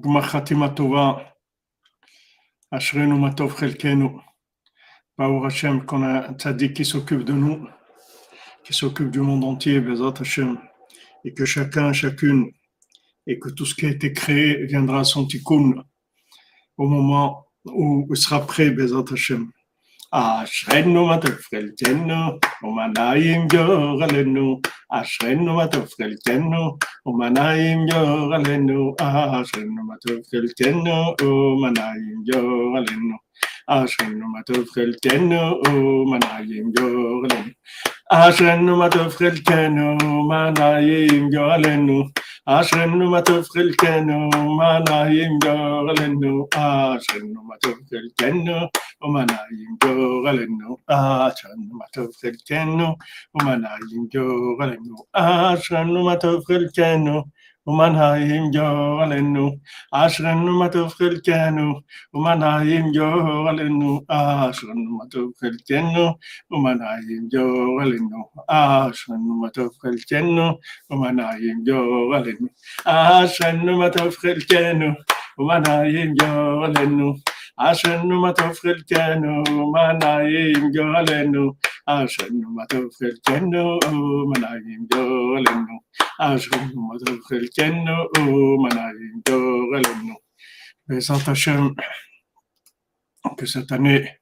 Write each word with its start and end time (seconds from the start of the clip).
גמר 0.00 0.22
חתימה 0.22 0.74
טובה, 0.74 1.12
אשרינו 2.70 3.18
מה 3.18 3.34
טוב 3.34 3.54
חלקנו. 3.54 4.20
Baou 5.20 5.44
Hashem, 5.44 5.84
qu'on 5.84 6.02
a 6.02 6.28
un 6.30 6.32
tzaddik 6.32 6.72
qui 6.72 6.86
s'occupe 6.86 7.24
de 7.24 7.34
nous, 7.34 7.68
qui 8.64 8.72
s'occupe 8.72 9.10
du 9.10 9.20
monde 9.20 9.44
entier, 9.44 9.78
Bezat 9.78 10.14
Hashem, 10.18 10.58
et 11.26 11.34
que 11.34 11.44
chacun, 11.44 11.92
chacune, 11.92 12.50
et 13.26 13.38
que 13.38 13.50
tout 13.50 13.66
ce 13.66 13.74
qui 13.74 13.84
a 13.84 13.90
été 13.90 14.14
créé 14.14 14.64
viendra 14.64 15.00
à 15.00 15.04
son 15.04 15.26
tikkun 15.26 15.84
au 16.78 16.88
moment 16.88 17.46
où 17.66 18.06
il 18.08 18.16
sera 18.16 18.46
prêt, 18.46 18.70
Bezat 18.70 19.12
Hashem. 19.12 19.50
אשרנו 20.12 21.06
מה 21.06 21.18
טוב 21.18 21.30
חלקנו, 21.30 22.14
ומנעים 22.62 23.46
יור 23.52 24.02
עלינו, 24.04 24.60
אשרנו 24.90 25.56
מה 25.56 25.66
טוב 25.66 25.88
חלקנו, 25.98 26.76
ומנעים 27.06 27.78
יור 27.88 28.34
עלינו, 28.34 28.94
אשרנו 29.00 29.84
מה 29.88 29.94
טוב 30.06 30.18
חלקנו, 30.30 31.14
ומנעים 31.22 32.22
יור 32.26 32.76
עלינו. 32.76 33.16
אשרנו 33.68 34.28
מה 34.28 34.42
טוב 34.46 34.68
חלקנו, 34.68 35.60
ומנעים 35.66 36.70
יור 36.78 37.24
עלינו. 37.30 37.50
אשרנו 38.12 38.76
מה 38.76 38.88
טוב 38.90 39.08
חלקנו, 39.08 39.96
מנעים 40.28 41.28
عشان 42.47 42.89
ما 42.89 43.19
تفخ 43.19 43.57
الكنو 43.57 44.29
ما 44.29 44.83
لا 44.89 45.07
يمجغل 45.09 45.99
النو 46.03 46.49
عشان 46.55 47.33
ما 47.33 47.57
تفخ 47.61 47.93
الكنو 47.93 48.69
وما 49.01 49.25
لا 49.25 49.39
يمجغل 49.51 50.43
النو 50.43 50.79
عشان 50.89 51.69
ما 51.71 51.85
تفخ 51.93 52.25
الكنو 52.25 52.95
وما 53.33 53.55
لا 53.55 53.77
يمجغل 53.93 54.73
النو 54.73 55.07
عشان 55.15 55.93
ما 55.93 56.15
تفخ 56.15 56.51
الكنو 56.51 57.25
יור 58.52 59.02
עלינו. 59.02 59.50
אשרנו 59.92 60.58
מה 60.58 60.68
טוב 60.68 60.88
חלקנו, 60.88 61.80
ומנעים 62.14 62.84
יור 62.94 63.48
עלינו. 63.48 64.00
אשרנו 64.08 64.98
מה 64.98 65.04
טוב 65.10 65.30
חלקנו, 65.40 66.14
ומנעים 66.50 67.28
יור 67.32 67.80
עלינו. 67.82 68.24
אשרנו 68.48 69.40
מה 69.42 69.48
טוב 69.50 69.70
חלקנו, 69.82 70.58
ומנעים 70.90 71.62
יור 71.66 72.14
עלינו. 72.14 72.46
אשרנו 72.84 73.78
מה 73.78 73.90
טוב 73.90 74.14
חלקנו, 74.14 74.86
ומנעים 75.38 76.14
יור 76.22 76.64
עלינו. 76.64 77.14
אשרנו 77.56 78.20
מה 78.20 78.32
טוב 78.32 78.52
חלקנו, 78.52 79.42
מנעים 79.72 80.70
יור 80.74 80.96
Ashanu 81.87 82.47
Madhavil 82.49 83.15
Jenu 83.27 83.79
Manayim 84.31 84.87
Dolenu. 84.87 85.79
Ashanu 86.19 86.73
Madhavil 86.75 87.47
Jenu 87.55 87.95
Manayim 88.59 89.21
Dolenu. 89.23 90.15
Bézant 90.87 91.27
Hachem, 91.27 91.75
que 93.37 93.45
cette 93.45 93.71
année, 93.71 94.19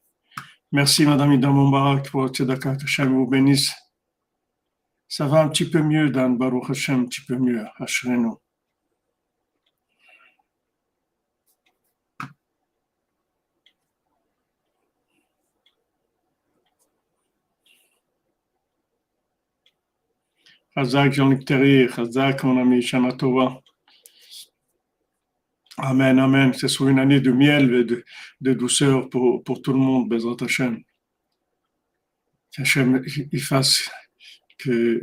merci 0.72 1.06
Madame 1.06 1.34
Ida 1.34 1.50
Moubarak 1.50 2.10
pour 2.10 2.28
Tzedaka 2.28 2.72
Hachem 2.72 3.14
vous 3.14 3.28
bénisse. 3.28 3.74
Ça 5.08 5.28
va 5.28 5.42
un 5.42 5.50
petit 5.50 5.70
peu 5.70 5.82
mieux, 5.82 6.10
Dan 6.10 6.38
Baruch 6.38 6.70
Hachem, 6.70 7.02
un 7.02 7.06
petit 7.06 7.22
peu 7.22 7.38
mieux, 7.38 7.66
Ashrenu. 7.78 8.32
Chazak 20.76 21.14
Jean-Luc 21.14 21.46
Chazak 21.46 22.44
mon 22.44 22.60
ami 22.60 22.82
Shana 22.82 23.12
Tova. 23.12 23.62
Amen, 25.78 26.18
Amen. 26.18 26.54
C'est 26.54 26.68
soit 26.68 26.90
une 26.90 26.98
année 26.98 27.20
de 27.20 27.32
miel 27.32 27.74
et 27.76 27.84
de, 27.84 28.54
douceur 28.54 29.10
pour, 29.10 29.44
tout 29.62 29.74
le 29.74 29.80
monde, 29.80 30.10
Bezrat 30.10 30.38
Hashem. 30.42 30.84
Qu'Hachem 32.52 33.04
il 33.32 33.42
fasse 33.42 33.90
que 34.58 35.02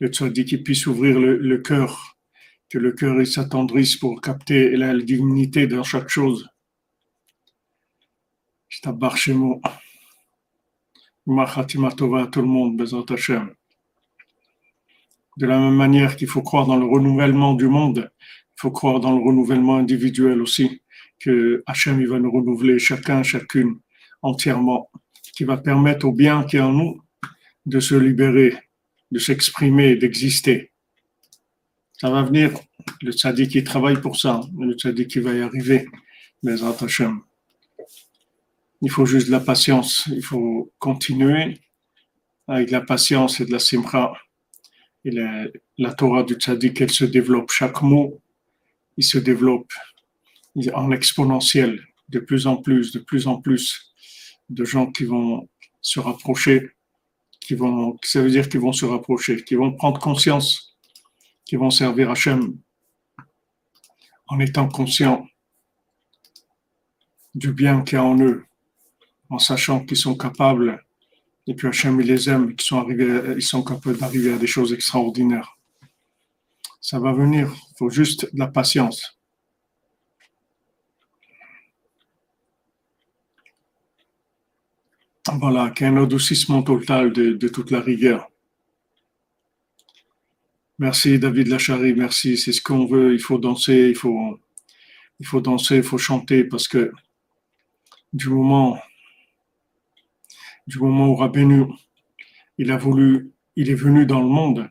le 0.00 0.08
tzaddik 0.08 0.62
puisse 0.64 0.86
ouvrir 0.86 1.18
le, 1.18 1.36
le 1.36 1.58
cœur, 1.58 2.16
que 2.70 2.78
le 2.78 2.92
cœur 2.92 3.26
s'attendrisse 3.26 3.96
pour 3.96 4.20
capter 4.22 4.76
la, 4.76 4.94
dignité 4.96 5.66
dans 5.66 5.84
chaque 5.84 6.08
chose. 6.08 6.48
Je. 8.68 8.80
Machatima 11.26 11.90
Tova 11.90 12.22
à 12.22 12.26
tout 12.26 12.40
le 12.40 12.48
monde, 12.48 12.76
Bezrat 12.76 13.04
Hashem. 13.10 13.54
De 15.36 15.46
la 15.46 15.58
même 15.58 15.74
manière 15.74 16.16
qu'il 16.16 16.28
faut 16.28 16.42
croire 16.42 16.66
dans 16.66 16.76
le 16.76 16.86
renouvellement 16.86 17.54
du 17.54 17.68
monde, 17.68 18.10
il 18.20 18.60
faut 18.60 18.70
croire 18.70 19.00
dans 19.00 19.12
le 19.16 19.22
renouvellement 19.22 19.76
individuel 19.76 20.40
aussi, 20.40 20.82
que 21.18 21.62
Hachem 21.66 22.00
il 22.00 22.08
va 22.08 22.18
nous 22.18 22.30
renouveler 22.30 22.78
chacun, 22.78 23.22
chacune 23.22 23.80
entièrement, 24.22 24.90
qui 25.34 25.44
va 25.44 25.56
permettre 25.56 26.06
au 26.06 26.12
bien 26.12 26.44
qui 26.44 26.56
est 26.56 26.60
en 26.60 26.72
nous 26.72 27.00
de 27.66 27.80
se 27.80 27.94
libérer, 27.94 28.56
de 29.10 29.18
s'exprimer, 29.18 29.96
d'exister. 29.96 30.70
Ça 31.98 32.10
va 32.10 32.22
venir, 32.22 32.52
le 33.02 33.12
tzaddik 33.12 33.50
qui 33.50 33.64
travaille 33.64 34.00
pour 34.00 34.16
ça, 34.16 34.40
le 34.58 34.74
tzaddik 34.74 35.08
qui 35.08 35.20
va 35.20 35.32
y 35.32 35.40
arriver, 35.40 35.86
mais 36.42 36.62
Hachem. 36.62 37.20
Il 38.82 38.90
faut 38.90 39.06
juste 39.06 39.28
de 39.28 39.32
la 39.32 39.40
patience, 39.40 40.06
il 40.12 40.22
faut 40.22 40.72
continuer 40.78 41.58
avec 42.46 42.68
de 42.68 42.72
la 42.72 42.82
patience 42.82 43.40
et 43.40 43.46
de 43.46 43.52
la 43.52 43.58
simcha. 43.58 44.12
Et 45.04 45.10
la, 45.10 45.46
la 45.78 45.92
Torah 45.92 46.22
du 46.22 46.34
tzaddik, 46.34 46.80
elle 46.80 46.90
se 46.90 47.04
développe. 47.04 47.50
Chaque 47.50 47.82
mot, 47.82 48.20
il 48.96 49.04
se 49.04 49.18
développe 49.18 49.72
en 50.74 50.90
exponentiel. 50.92 51.80
De 52.08 52.18
plus 52.18 52.46
en 52.46 52.56
plus, 52.56 52.92
de 52.92 52.98
plus 52.98 53.26
en 53.26 53.40
plus 53.40 53.94
de 54.50 54.64
gens 54.64 54.90
qui 54.90 55.04
vont 55.04 55.48
se 55.80 56.00
rapprocher, 56.00 56.70
qui 57.40 57.54
vont, 57.54 57.98
ça 58.02 58.22
veut 58.22 58.30
dire 58.30 58.48
qu'ils 58.48 58.60
vont 58.60 58.72
se 58.72 58.84
rapprocher, 58.84 59.42
qui 59.42 59.54
vont 59.54 59.72
prendre 59.72 59.98
conscience, 59.98 60.76
qui 61.44 61.56
vont 61.56 61.70
servir 61.70 62.10
Hachem 62.10 62.56
en 64.28 64.40
étant 64.40 64.68
conscients 64.68 65.26
du 67.34 67.52
bien 67.52 67.82
qu'il 67.82 67.96
y 67.96 67.98
a 67.98 68.04
en 68.04 68.18
eux, 68.20 68.44
en 69.28 69.38
sachant 69.38 69.84
qu'ils 69.84 69.96
sont 69.96 70.16
capables 70.16 70.83
et 71.46 71.54
puis 71.54 71.68
Hachem, 71.68 72.00
il 72.00 72.06
les 72.06 72.28
aime, 72.30 72.54
ils 72.58 72.62
sont, 72.62 72.78
arrivés, 72.78 73.34
ils 73.36 73.42
sont 73.42 73.62
capables 73.62 73.98
d'arriver 73.98 74.32
à 74.32 74.38
des 74.38 74.46
choses 74.46 74.72
extraordinaires. 74.72 75.58
Ça 76.80 76.98
va 76.98 77.12
venir, 77.12 77.52
il 77.52 77.74
faut 77.78 77.90
juste 77.90 78.32
de 78.32 78.38
la 78.38 78.46
patience. 78.48 79.18
Voilà, 85.32 85.70
qu'un 85.70 85.96
adoucissement 85.96 86.62
total 86.62 87.12
de, 87.12 87.32
de, 87.32 87.48
toute 87.48 87.70
la 87.70 87.80
rigueur. 87.80 88.30
Merci 90.78 91.18
David 91.18 91.48
Lachari, 91.48 91.94
merci. 91.94 92.36
C'est 92.36 92.52
ce 92.52 92.60
qu'on 92.60 92.86
veut. 92.86 93.14
Il 93.14 93.20
faut 93.20 93.38
danser, 93.38 93.88
il 93.88 93.94
faut, 93.94 94.38
il 95.20 95.26
faut 95.26 95.40
danser, 95.40 95.76
il 95.76 95.82
faut 95.82 95.98
chanter 95.98 96.44
parce 96.44 96.68
que 96.68 96.92
du 98.12 98.28
moment 98.28 98.78
du 100.66 100.78
moment 100.78 101.08
où 101.08 101.16
Rabbeinu, 101.16 101.66
il 102.58 102.70
a 102.70 102.76
voulu, 102.76 103.32
il 103.56 103.70
est 103.70 103.74
venu 103.74 104.06
dans 104.06 104.20
le 104.20 104.28
monde, 104.28 104.70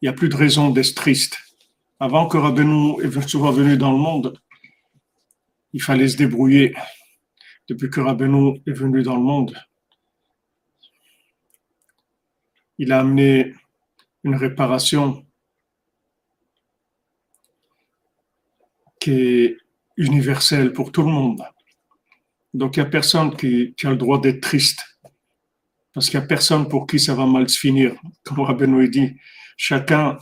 il 0.00 0.06
n'y 0.06 0.08
a 0.08 0.12
plus 0.12 0.28
de 0.28 0.36
raison 0.36 0.70
d'être 0.70 0.94
triste. 0.94 1.38
Avant 2.00 2.26
que 2.26 2.36
Rabbeinu 2.36 2.96
soit 3.28 3.52
venu 3.52 3.76
dans 3.76 3.92
le 3.92 3.98
monde, 3.98 4.38
il 5.72 5.80
fallait 5.80 6.08
se 6.08 6.16
débrouiller. 6.16 6.74
Depuis 7.68 7.88
que 7.88 8.00
Rabbeinu 8.00 8.60
est 8.66 8.72
venu 8.72 9.02
dans 9.02 9.16
le 9.16 9.22
monde, 9.22 9.56
il 12.78 12.90
a 12.90 13.00
amené 13.00 13.54
une 14.24 14.34
réparation 14.34 15.24
qui 18.98 19.12
est 19.12 19.56
universelle 19.96 20.72
pour 20.72 20.90
tout 20.90 21.02
le 21.02 21.10
monde. 21.10 21.42
Donc 22.54 22.76
il 22.76 22.80
n'y 22.80 22.86
a 22.86 22.90
personne 22.90 23.36
qui, 23.36 23.74
qui 23.76 23.86
a 23.86 23.90
le 23.90 23.96
droit 23.96 24.20
d'être 24.20 24.40
triste. 24.40 24.91
Parce 25.92 26.08
qu'il 26.08 26.18
n'y 26.18 26.24
a 26.24 26.28
personne 26.28 26.68
pour 26.68 26.86
qui 26.86 26.98
ça 26.98 27.14
va 27.14 27.26
mal 27.26 27.48
se 27.48 27.58
finir. 27.58 27.94
Comme 28.22 28.40
Rabbeinu 28.40 28.88
dit, 28.88 29.16
chacun, 29.56 30.18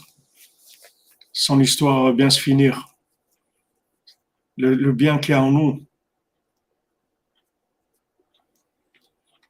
son 1.32 1.60
histoire 1.60 2.04
va 2.04 2.12
bien 2.12 2.30
se 2.30 2.40
finir. 2.40 2.88
Le, 4.56 4.92
bien 4.92 5.18
qu'il 5.18 5.32
y 5.32 5.34
a 5.34 5.42
en 5.42 5.50
nous. 5.50 5.86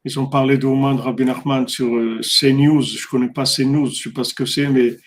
Ils 0.05 0.19
ont 0.19 0.27
parlé 0.27 0.57
de 0.57 0.65
Oman 0.65 0.95
de 0.95 1.01
Rabbi 1.01 1.25
Nachman 1.25 1.67
sur 1.67 1.95
euh, 1.95 2.21
CNews. 2.21 2.81
Je 2.81 3.05
ne 3.05 3.09
connais 3.09 3.29
pas 3.29 3.43
CNews, 3.43 3.87
je 3.87 3.91
ne 3.91 3.95
sais 3.95 4.09
pas 4.11 4.23
ce 4.23 4.33
que 4.33 4.45
c'est, 4.45 4.67
mais 4.67 4.97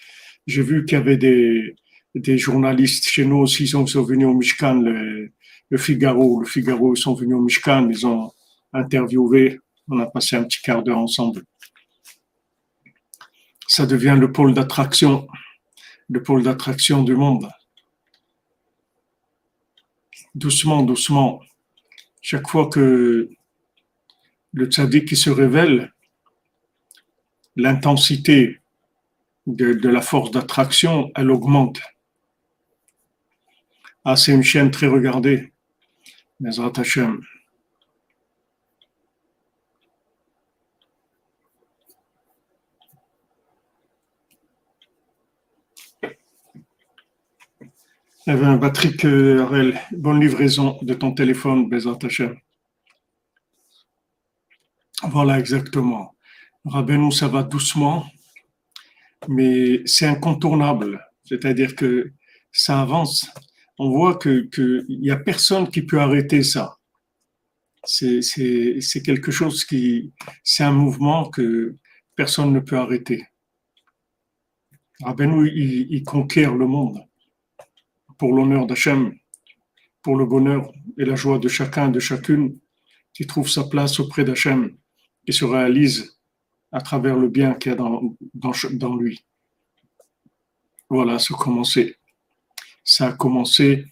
j'ai 0.46 0.62
vu 0.62 0.84
qu'il 0.84 0.98
y 0.98 1.00
avait 1.00 1.16
des, 1.16 2.38
journalistes 2.38 3.08
chez 3.08 3.24
nous 3.24 3.38
aussi, 3.38 3.64
ils 3.64 3.68
sont, 3.68 3.84
venus 4.02 4.26
au 4.26 4.34
Mishkan, 4.34 4.74
le, 4.74 5.32
le 5.70 5.78
Figaro. 5.78 6.40
Le 6.40 6.46
Figaro, 6.46 6.94
ils 6.94 7.00
sont 7.00 7.14
venus 7.14 7.34
au 7.34 7.40
Mishkan, 7.40 7.88
ils 7.88 8.06
ont 8.06 8.30
interviewé 8.72 9.58
on 9.88 9.98
a 10.00 10.06
passé 10.06 10.36
un 10.36 10.44
petit 10.44 10.60
quart 10.62 10.82
d'heure 10.82 10.98
ensemble. 10.98 11.42
Ça 13.66 13.86
devient 13.86 14.16
le 14.18 14.32
pôle 14.32 14.54
d'attraction, 14.54 15.26
le 16.08 16.22
pôle 16.22 16.42
d'attraction 16.42 17.02
du 17.02 17.14
monde. 17.14 17.48
doucement, 20.34 20.82
doucement, 20.82 21.40
chaque 22.20 22.48
fois 22.48 22.68
que 22.68 23.30
le 24.52 24.66
tzaddik 24.66 25.16
se 25.16 25.30
révèle, 25.30 25.92
l'intensité 27.56 28.60
de, 29.46 29.88
la 29.88 30.00
force 30.00 30.30
d'attraction, 30.30 31.10
elle 31.14 31.30
augmente. 31.30 31.80
Ah, 34.04 34.16
c'est 34.16 34.32
une 34.32 34.42
chaîne 34.42 34.70
très 34.70 34.86
regardée. 34.86 35.52
Mesrat 36.40 36.72
Hashem. 36.76 37.20
Eh 48.26 48.36
Patrick 48.58 49.04
Arel, 49.04 49.78
bonne 49.92 50.18
livraison 50.18 50.78
de 50.80 50.94
ton 50.94 51.12
téléphone, 51.12 51.68
Hashem. 52.02 52.34
Voilà, 55.02 55.38
exactement. 55.38 56.14
Rabbeinu, 56.64 57.12
ça 57.12 57.28
va 57.28 57.42
doucement, 57.42 58.06
mais 59.28 59.82
c'est 59.84 60.06
incontournable. 60.06 61.06
C'est-à-dire 61.24 61.76
que 61.76 62.12
ça 62.50 62.80
avance. 62.80 63.28
On 63.78 63.90
voit 63.90 64.18
qu'il 64.18 64.86
n'y 64.88 65.10
a 65.10 65.16
personne 65.16 65.68
qui 65.68 65.82
peut 65.82 66.00
arrêter 66.00 66.42
ça. 66.42 66.78
C'est 67.84 69.02
quelque 69.04 69.32
chose 69.32 69.66
qui, 69.66 70.14
c'est 70.42 70.64
un 70.64 70.72
mouvement 70.72 71.28
que 71.28 71.76
personne 72.16 72.54
ne 72.54 72.60
peut 72.60 72.78
arrêter. 72.78 73.26
Rabbeinu, 75.02 75.46
il 75.46 76.02
conquiert 76.04 76.54
le 76.54 76.66
monde 76.66 77.04
pour 78.24 78.32
l'honneur 78.32 78.66
d'Hachem, 78.66 79.12
pour 80.00 80.16
le 80.16 80.24
bonheur 80.24 80.72
et 80.96 81.04
la 81.04 81.14
joie 81.14 81.38
de 81.38 81.46
chacun, 81.46 81.90
de 81.90 82.00
chacune 82.00 82.58
qui 83.12 83.26
trouve 83.26 83.50
sa 83.50 83.64
place 83.64 84.00
auprès 84.00 84.24
d'Hachem 84.24 84.74
et 85.26 85.32
se 85.32 85.44
réalise 85.44 86.18
à 86.72 86.80
travers 86.80 87.18
le 87.18 87.28
bien 87.28 87.52
qu'il 87.52 87.72
y 87.72 87.74
a 87.74 87.76
dans, 87.76 88.16
dans, 88.32 88.96
lui. 88.96 89.22
Voilà, 90.88 91.16
a 91.16 91.34
commencé. 91.38 91.96
Ça 92.82 93.08
a 93.08 93.12
commencé, 93.12 93.84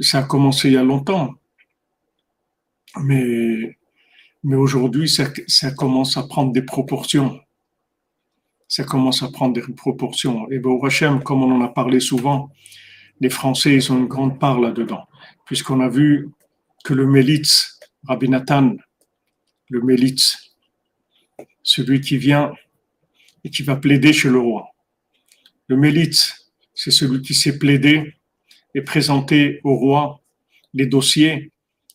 ça 0.00 0.18
a 0.18 0.22
commencé 0.24 0.66
il 0.66 0.74
y 0.74 0.76
a 0.76 0.82
longtemps. 0.82 1.32
Mais, 3.04 3.78
mais 4.42 4.56
aujourd'hui, 4.56 5.08
ça, 5.08 5.70
commence 5.70 6.16
à 6.16 6.24
prendre 6.24 6.52
des 6.52 6.62
proportions. 6.62 7.38
Ça 8.66 8.82
commence 8.82 9.22
à 9.22 9.28
prendre 9.28 9.54
des 9.54 9.62
proportions. 9.72 10.50
Et 10.50 10.60
Hachem, 10.82 11.22
comme 11.22 11.44
on 11.44 11.52
en 11.52 11.60
a 11.60 11.68
parlé 11.68 12.00
souvent, 12.00 12.50
les 13.20 13.30
Français, 13.30 13.74
ils 13.74 13.92
ont 13.92 13.98
une 13.98 14.08
grande 14.08 14.38
part 14.38 14.60
là-dedans, 14.60 15.06
puisqu'on 15.46 15.80
a 15.80 15.88
vu 15.88 16.30
que 16.84 16.94
le 16.94 17.06
Mélitz, 17.06 17.78
Rabbi 18.04 18.28
Nathan, 18.28 18.76
le 19.70 19.80
Mélitz, 19.80 20.54
celui 21.62 22.00
qui 22.00 22.16
vient 22.16 22.52
et 23.44 23.50
qui 23.50 23.62
va 23.62 23.76
plaider 23.76 24.12
chez 24.12 24.28
le 24.28 24.38
roi. 24.38 24.68
Le 25.68 25.76
Mélitz, 25.76 26.50
c'est 26.74 26.90
celui 26.90 27.22
qui 27.22 27.34
sait 27.34 27.58
plaider 27.58 28.14
et 28.74 28.82
présenter 28.82 29.60
au 29.64 29.76
roi 29.76 30.20
les 30.74 30.86
dossiers 30.86 31.52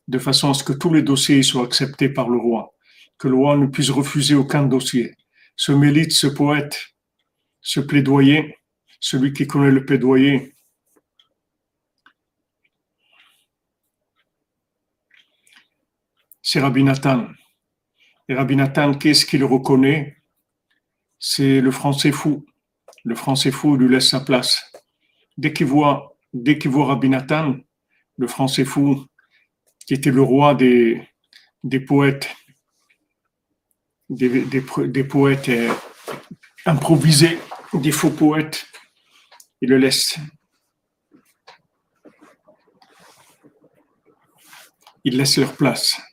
de 0.07 0.19
façon 0.19 0.51
à 0.51 0.53
ce 0.53 0.63
que 0.63 0.73
tous 0.73 0.93
les 0.93 1.01
dossiers 1.01 1.43
soient 1.43 1.65
acceptés 1.65 2.09
par 2.09 2.29
le 2.29 2.37
roi, 2.37 2.73
que 3.17 3.27
le 3.27 3.35
roi 3.35 3.57
ne 3.57 3.67
puisse 3.67 3.89
refuser 3.89 4.35
aucun 4.35 4.63
dossier. 4.63 5.13
Ce 5.55 5.71
Mélitz, 5.71 6.17
ce 6.17 6.27
poète, 6.27 6.93
ce 7.61 7.81
plaidoyer, 7.81 8.57
celui 8.99 9.33
qui 9.33 9.47
connaît 9.47 9.71
le 9.71 9.85
plaidoyer, 9.85 10.53
c'est 16.49 16.61
Rabbi 16.61 16.81
Nathan. 16.81 17.27
Et 18.29 18.33
Rabbi 18.33 18.55
Nathan, 18.55 18.93
qu'est-ce 18.93 19.25
qu'il 19.25 19.43
reconnaît? 19.43 20.15
C'est 21.19 21.59
le 21.59 21.71
français 21.71 22.13
fou. 22.13 22.45
Le 23.03 23.15
français 23.15 23.51
fou 23.51 23.75
lui 23.75 23.89
laisse 23.89 24.07
sa 24.07 24.21
place. 24.21 24.71
Dès 25.37 25.51
qu'il 25.51 25.67
voit, 25.67 26.17
dès 26.31 26.57
Nathan, 27.09 27.57
le 28.17 28.27
français 28.27 28.63
fou, 28.63 29.05
qui 29.85 29.93
était 29.93 30.09
le 30.09 30.21
roi 30.21 30.55
des, 30.55 31.05
poètes, 31.85 32.33
des, 34.09 34.45
des, 34.45 35.03
poètes 35.03 35.49
euh, 35.49 35.73
improvisés, 36.65 37.39
des 37.73 37.91
faux 37.91 38.11
poètes, 38.11 38.65
il 39.59 39.67
le 39.67 39.77
laisse. 39.77 40.17
Il 45.03 45.17
laisse 45.17 45.37
leur 45.37 45.53
place. 45.53 46.06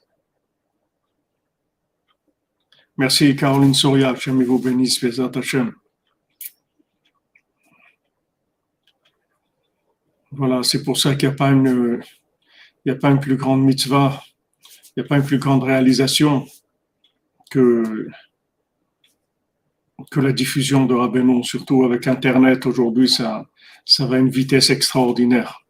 Merci 2.96 3.34
Caroline 3.34 3.74
Soria, 3.74 4.10
Hachem 4.10 4.40
vous 4.44 4.60
bénisse, 4.60 5.02
Bezat 5.02 5.32
Hachem. 5.34 5.72
Voilà, 10.30 10.62
c'est 10.62 10.84
pour 10.84 10.96
ça 10.96 11.16
qu'il 11.16 11.28
n'y 11.28 11.34
a 11.34 11.36
pas 11.36 11.50
une, 11.50 12.00
a 12.88 12.94
pas 12.94 13.10
une 13.10 13.18
plus 13.18 13.36
grande 13.36 13.64
mitzvah, 13.64 14.22
il 14.96 15.00
n'y 15.00 15.06
a 15.06 15.08
pas 15.08 15.16
une 15.16 15.24
plus 15.24 15.38
grande 15.38 15.64
réalisation 15.64 16.46
que, 17.50 18.08
que 20.12 20.20
la 20.20 20.32
diffusion 20.32 20.86
de 20.86 20.94
Rabbeinu, 20.94 21.42
surtout 21.42 21.82
avec 21.82 22.06
Internet 22.06 22.64
aujourd'hui, 22.64 23.08
ça, 23.08 23.48
ça 23.84 24.06
va 24.06 24.16
à 24.16 24.18
une 24.20 24.30
vitesse 24.30 24.70
extraordinaire. 24.70 25.64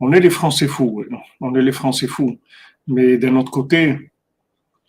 On 0.00 0.12
est 0.12 0.20
les 0.20 0.30
Français 0.30 0.66
fous, 0.66 1.04
on 1.40 1.54
est 1.54 1.62
les 1.62 1.72
Français 1.72 2.08
fous. 2.08 2.36
Mais 2.88 3.16
d'un 3.16 3.36
autre 3.36 3.52
côté, 3.52 4.10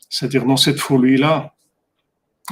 c'est-à-dire 0.10 0.46
dans 0.46 0.58
cette 0.58 0.80
folie-là, 0.80 1.56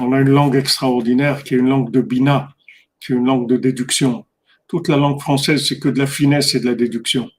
on 0.00 0.12
a 0.12 0.20
une 0.20 0.30
langue 0.30 0.54
extraordinaire 0.54 1.42
qui 1.42 1.54
est 1.54 1.58
une 1.58 1.68
langue 1.68 1.90
de 1.90 2.00
bina, 2.00 2.54
qui 3.00 3.12
est 3.12 3.16
une 3.16 3.26
langue 3.26 3.48
de 3.48 3.56
déduction. 3.56 4.24
Toute 4.68 4.88
la 4.88 4.96
langue 4.96 5.20
française, 5.20 5.66
c'est 5.66 5.78
que 5.78 5.88
de 5.88 5.98
la 5.98 6.06
finesse 6.06 6.54
et 6.54 6.60
de 6.60 6.66
la 6.66 6.74
déduction. 6.74 7.30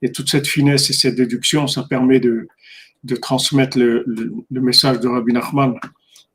Et 0.00 0.12
toute 0.12 0.30
cette 0.30 0.46
finesse 0.46 0.90
et 0.90 0.92
cette 0.92 1.16
déduction, 1.16 1.66
ça 1.66 1.82
permet 1.82 2.20
de, 2.20 2.46
transmettre 3.20 3.78
le, 3.78 4.04
message 4.50 5.00
de 5.00 5.08
Rabbi 5.08 5.32
Nachman 5.32 5.74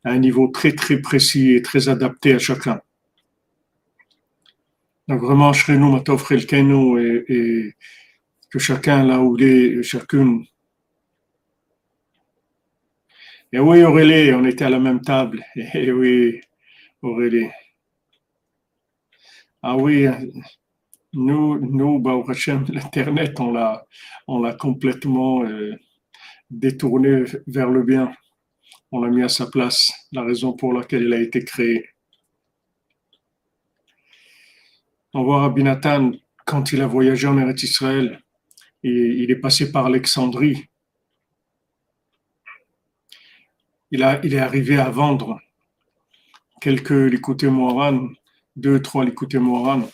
à 0.03 0.11
un 0.11 0.19
niveau 0.19 0.47
très 0.47 0.73
très 0.73 0.97
précis 0.97 1.51
et 1.51 1.61
très 1.61 1.87
adapté 1.87 2.33
à 2.33 2.39
chacun. 2.39 2.81
Donc 5.07 5.21
vraiment, 5.21 5.53
Shrenu 5.53 5.91
Matov 5.91 6.25
et, 6.31 7.25
et 7.29 7.75
que 8.49 8.59
chacun 8.59 9.03
là 9.03 9.21
où 9.21 9.37
il 9.37 9.43
est, 9.43 9.83
chacune 9.83 10.45
et 13.53 13.59
oui, 13.59 13.83
Aurélie, 13.83 14.33
on 14.33 14.43
était 14.45 14.65
à 14.65 14.69
la 14.69 14.79
même 14.79 15.01
table. 15.01 15.45
Et 15.75 15.91
oui, 15.91 16.41
Aurélie. 17.03 17.49
Ah 19.61 19.77
oui, 19.77 20.07
nous, 21.13 21.59
nous, 21.59 21.99
bah, 21.99 22.19
l'Internet, 22.69 23.39
on 23.39 23.51
l'a, 23.51 23.85
on 24.27 24.41
l'a 24.41 24.55
complètement 24.55 25.45
euh, 25.45 25.75
détourné 26.49 27.25
vers 27.45 27.69
le 27.69 27.83
bien. 27.83 28.11
On 28.91 29.01
l'a 29.01 29.09
mis 29.09 29.21
à 29.21 29.29
sa 29.29 29.45
place, 29.45 29.91
la 30.11 30.23
raison 30.23 30.53
pour 30.53 30.73
laquelle 30.73 31.03
il 31.03 31.13
a 31.13 31.21
été 31.21 31.45
créé. 31.45 31.89
On 35.13 35.23
voit 35.23 35.41
Rabbi 35.41 35.61
Nathan, 35.61 36.11
quand 36.43 36.71
il 36.71 36.81
a 36.81 36.87
voyagé 36.87 37.27
en 37.27 37.37
Eretz 37.37 37.61
Israël, 37.61 38.19
et 38.81 38.89
il 38.89 39.29
est 39.29 39.39
passé 39.39 39.71
par 39.71 39.85
Alexandrie, 39.85 40.65
il, 43.93 44.01
est 44.33 44.39
arrivé 44.39 44.77
à 44.77 44.89
vendre 44.89 45.39
quelques 46.59 46.89
Likuté 46.89 47.47
Moharan, 47.47 48.09
deux, 48.55 48.81
trois 48.81 49.05
Likuté 49.05 49.37
Moharan. 49.37 49.87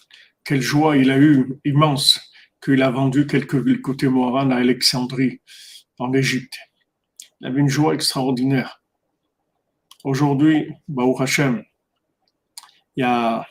Quelle 0.46 0.62
joie 0.62 0.96
il 0.96 1.12
a 1.12 1.18
eu, 1.18 1.60
immense, 1.66 2.18
qu'il 2.64 2.82
a 2.82 2.92
vendu 2.92 3.28
quelques 3.28 3.56
Likuté 3.56 4.08
Moharan 4.08 4.52
à 4.52 4.56
Alexandrie, 4.56 5.42
en 5.98 6.14
Égypte. 6.14 6.58
Il 7.42 7.48
avait 7.48 7.60
une 7.60 7.68
joie 7.68 7.94
extraordinaire. 7.94 8.82
Aujourd'hui, 10.06 10.72
Baou 10.88 11.22
Hashem, 11.22 11.66
il 12.96 13.02
y 13.02 13.04
a 13.04 13.46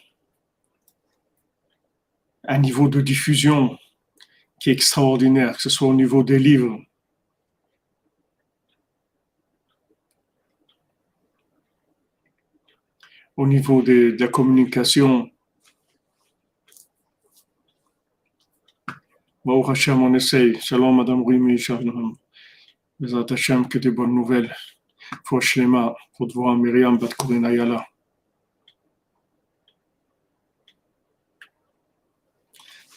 un 2.45 2.59
niveau 2.59 2.89
de 2.89 3.03
diffusion 3.03 3.77
qui 4.61 4.71
est 4.71 4.73
extraordinaire, 4.73 5.57
que 5.57 5.63
ce 5.63 5.69
soit 5.69 5.89
au 5.89 5.95
niveau 5.95 6.23
des 6.23 6.39
livres, 6.39 6.81
au 13.39 13.47
niveau 13.47 13.83
de, 13.83 14.17
la 14.19 14.27
communication. 14.27 15.31
Baruch 19.45 19.71
Hashem, 19.71 20.03
on 20.03 20.15
essaye. 20.15 20.61
Shalom, 20.61 20.97
Madame 20.97 21.23
Rumi, 21.25 21.57
Shalom. 21.57 22.17
Bezat 22.99 23.27
Hashem, 23.31 23.69
que 23.69 23.79
des 23.79 23.93
bonnes 23.93 24.13
nouvelles. 24.13 24.53
Faut 25.25 25.41
Shlema, 25.41 25.95
pour 26.17 26.27
voir 26.35 26.57
Myriam 26.57 26.99
Bat 26.99 27.15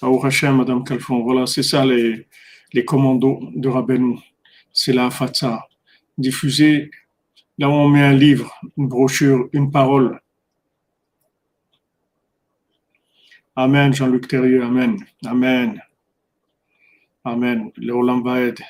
Au 0.02 0.26
Hashem, 0.26 0.58
Madame 0.58 0.84
Calfon. 0.84 1.22
Voilà, 1.22 1.46
c'est 1.46 1.62
ça 1.62 1.86
les, 1.86 2.28
les 2.74 2.84
commandos 2.84 3.40
de 3.56 3.70
Rabbeinu. 3.70 4.18
C'est 4.74 4.94
la 4.94 5.12
fatsa. 5.12 5.68
Diffuser 6.18 6.90
là 7.60 7.70
où 7.70 7.74
on 7.74 7.90
met 7.90 8.02
un 8.02 8.14
livre, 8.14 8.52
une 8.76 8.88
brochure, 8.88 9.48
une 9.54 9.70
parole. 9.70 10.20
Amen, 13.56 13.94
Jean-Luc 13.94 14.28
Terrier, 14.28 14.62
Amen. 14.62 14.98
Amen. 15.26 15.82
Amen. 17.24 17.72
Le 17.78 17.94
Olam 17.94 18.24
va 18.24 18.42
aider. 18.42 18.64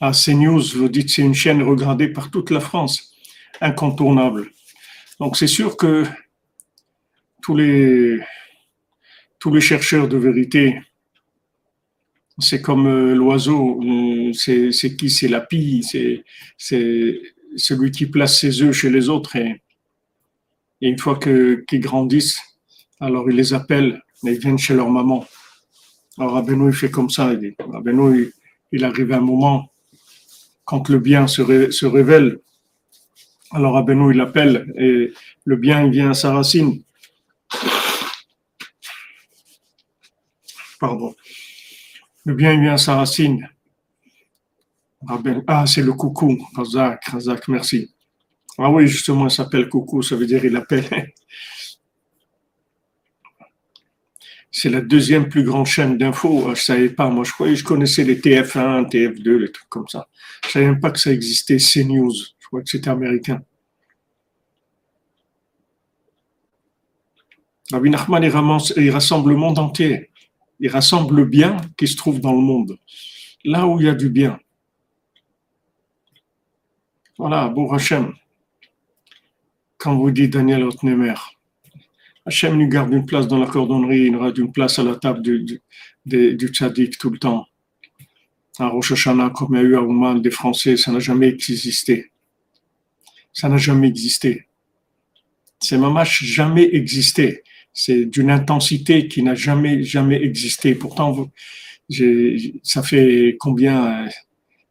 à 0.00 0.12
CNews, 0.12 0.62
vous 0.74 0.88
dites 0.88 1.10
c'est 1.10 1.22
une 1.22 1.34
chaîne 1.34 1.62
regardée 1.62 2.08
par 2.08 2.30
toute 2.30 2.50
la 2.50 2.60
France, 2.60 3.14
incontournable. 3.60 4.50
Donc 5.20 5.36
c'est 5.36 5.46
sûr 5.46 5.76
que 5.76 6.04
tous 7.42 7.56
les, 7.56 8.20
tous 9.38 9.52
les 9.54 9.60
chercheurs 9.60 10.08
de 10.08 10.16
vérité, 10.16 10.80
c'est 12.38 12.60
comme 12.60 12.86
euh, 12.86 13.14
l'oiseau, 13.14 13.80
euh, 13.82 14.32
c'est 14.32 14.96
qui? 14.96 15.10
C'est 15.10 15.28
la 15.28 15.40
pie, 15.40 15.82
c'est 15.82 16.24
celui 17.56 17.90
qui 17.90 18.06
place 18.06 18.40
ses 18.40 18.62
œufs 18.62 18.74
chez 18.74 18.90
les 18.90 19.08
autres. 19.08 19.36
Et, 19.36 19.62
une 20.82 20.98
fois 20.98 21.18
qu'ils 21.18 21.80
grandissent, 21.80 22.40
alors 23.00 23.30
ils 23.30 23.36
les 23.36 23.54
appellent, 23.54 24.02
mais 24.22 24.34
ils 24.34 24.38
viennent 24.38 24.58
chez 24.58 24.74
leur 24.74 24.90
maman. 24.90 25.26
Alors 26.18 26.36
Abeno, 26.36 26.68
il 26.68 26.74
fait 26.74 26.90
comme 26.90 27.08
ça. 27.08 27.32
Il, 27.32 27.54
il, 27.56 28.32
il 28.72 28.84
arrive 28.84 29.12
un 29.12 29.20
moment 29.20 29.70
quand 30.66 30.88
le 30.88 30.98
bien 30.98 31.28
se, 31.28 31.86
révèle, 31.86 32.40
alors 33.52 33.78
Abenou 33.78 34.10
il 34.10 34.20
appelle 34.20 34.72
et 34.76 35.12
le 35.44 35.56
bien 35.56 35.84
il 35.84 35.92
vient 35.92 36.10
à 36.10 36.14
sa 36.14 36.34
racine. 36.34 36.82
Pardon. 40.80 41.14
Le 42.26 42.34
bien 42.34 42.60
vient 42.60 42.74
à 42.74 42.76
sa 42.76 42.96
racine. 42.96 43.48
Ah, 45.46 45.64
c'est 45.66 45.82
le 45.82 45.92
coucou. 45.92 46.36
Razak, 46.54 47.04
Razak, 47.04 47.46
merci. 47.48 47.94
Ah 48.58 48.70
oui, 48.70 48.88
justement, 48.88 49.28
il 49.28 49.30
s'appelle 49.30 49.68
coucou, 49.68 50.02
ça 50.02 50.16
veut 50.16 50.26
dire 50.26 50.44
il 50.44 50.56
appelle. 50.56 51.12
c'est 54.50 54.70
la 54.70 54.80
deuxième 54.80 55.28
plus 55.28 55.44
grande 55.44 55.66
chaîne 55.66 55.98
d'infos. 55.98 56.42
Je 56.46 56.50
ne 56.50 56.54
savais 56.54 56.88
pas, 56.88 57.08
moi 57.10 57.22
je 57.22 57.32
croyais, 57.32 57.54
je 57.54 57.62
connaissais 57.62 58.02
les 58.02 58.18
TF1, 58.18 58.88
TF2, 58.90 59.36
les 59.36 59.52
trucs 59.52 59.68
comme 59.68 59.86
ça. 59.86 60.08
Je 60.42 60.48
ne 60.48 60.52
savais 60.52 60.66
même 60.66 60.80
pas 60.80 60.90
que 60.90 60.98
ça 60.98 61.12
existait, 61.12 61.58
CNews. 61.58 62.12
Je 62.38 62.46
crois 62.46 62.62
que 62.62 62.68
c'était 62.68 62.90
américain. 62.90 63.40
Rabbi 67.70 67.90
Nachman, 67.90 68.22
il, 68.76 68.90
rassemble 68.90 69.30
le 69.30 69.36
monde 69.36 69.58
entier. 69.58 70.10
Il 70.60 70.68
rassemble 70.68 71.16
le 71.16 71.24
bien 71.24 71.56
qui 71.76 71.86
se 71.86 71.96
trouve 71.96 72.20
dans 72.20 72.32
le 72.32 72.40
monde. 72.40 72.78
Là 73.44 73.66
où 73.66 73.80
il 73.80 73.86
y 73.86 73.88
a 73.88 73.94
du 73.94 74.08
bien. 74.08 74.38
Voilà, 77.18 77.48
Beau 77.48 77.72
Hachem. 77.72 78.12
Quand 79.78 79.96
vous 79.96 80.10
dites 80.10 80.32
Daniel 80.32 80.64
Otnemer, 80.64 81.14
Hachem 82.26 82.56
nous 82.56 82.68
garde 82.68 82.92
une 82.92 83.06
place 83.06 83.28
dans 83.28 83.38
la 83.38 83.46
cordonnerie, 83.46 84.06
il 84.06 84.12
nous 84.12 84.20
garde 84.20 84.36
une 84.38 84.52
place 84.52 84.78
à 84.78 84.82
la 84.82 84.96
table 84.96 85.22
du, 85.22 85.60
du, 86.04 86.50
tout 86.98 87.10
le 87.10 87.18
temps. 87.18 87.46
À 88.58 88.68
Rosh 88.68 88.92
Hashanah, 88.92 89.30
comme 89.30 89.54
il 89.54 89.58
y 89.58 89.60
a 89.60 89.62
eu 89.62 89.76
à 89.76 89.82
Ouman 89.82 90.20
des 90.20 90.30
Français, 90.30 90.76
ça 90.76 90.90
n'a 90.90 90.98
jamais 90.98 91.28
existé. 91.28 92.10
Ça 93.32 93.48
n'a 93.48 93.58
jamais 93.58 93.88
existé. 93.88 94.46
C'est 95.60 95.78
mamash 95.78 96.24
jamais 96.24 96.68
existé. 96.74 97.44
C'est 97.78 98.06
d'une 98.06 98.30
intensité 98.30 99.06
qui 99.06 99.22
n'a 99.22 99.34
jamais, 99.34 99.82
jamais 99.82 100.22
existé. 100.22 100.74
Pourtant, 100.74 101.30
ça 102.62 102.82
fait 102.82 103.36
combien, 103.38 104.08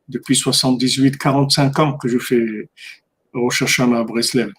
depuis 0.10 0.36
78, 0.36 1.16
45 1.16 1.80
ans 1.80 1.98
que 1.98 2.08
je 2.08 2.18
fais 2.18 2.68
Rosh 3.32 3.62
Hashanah 3.62 4.00
à 4.00 4.04
Breslev. 4.04 4.52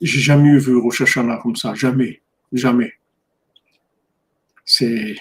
J'ai 0.00 0.20
jamais 0.20 0.58
vu 0.58 0.78
Rosh 0.78 1.02
comme 1.42 1.56
ça, 1.56 1.74
jamais, 1.74 2.22
jamais. 2.54 2.94
C'est. 4.64 5.16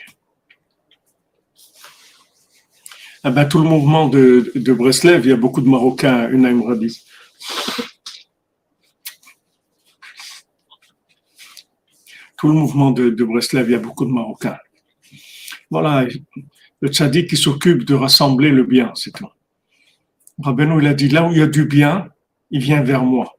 Ah 3.24 3.32
ben, 3.32 3.44
tout 3.44 3.60
le 3.62 3.68
mouvement 3.68 4.08
de, 4.08 4.54
de 4.56 4.74
Breslev, 4.74 5.26
il 5.26 5.30
y 5.32 5.34
a 5.34 5.36
beaucoup 5.36 5.60
de 5.60 5.68
Marocains, 5.68 6.30
une 6.32 6.46
Rabi. 6.66 7.04
Tout 12.38 12.48
le 12.50 12.54
mouvement 12.54 12.92
de, 12.92 13.10
de, 13.10 13.24
Breslev, 13.24 13.68
il 13.68 13.72
y 13.72 13.76
a 13.76 13.80
beaucoup 13.80 14.06
de 14.06 14.12
Marocains. 14.12 14.58
Voilà, 15.70 16.08
le 16.82 16.90
tzaddik 16.90 17.30
qui 17.30 17.38
s'occupe 17.38 17.84
de 17.84 17.96
rassembler 17.96 18.52
le 18.52 18.64
bien, 18.64 18.92
c'est 18.96 19.12
tout. 19.12 19.28
Rabbeinu, 20.40 20.80
il 20.80 20.88
a 20.88 20.94
dit, 20.94 21.10
là 21.10 21.28
où 21.28 21.32
il 21.32 21.40
y 21.40 21.42
a 21.42 21.48
du 21.48 21.66
bien, 21.66 22.10
il 22.52 22.62
vient 22.62 22.84
vers 22.84 23.04
moi. 23.04 23.34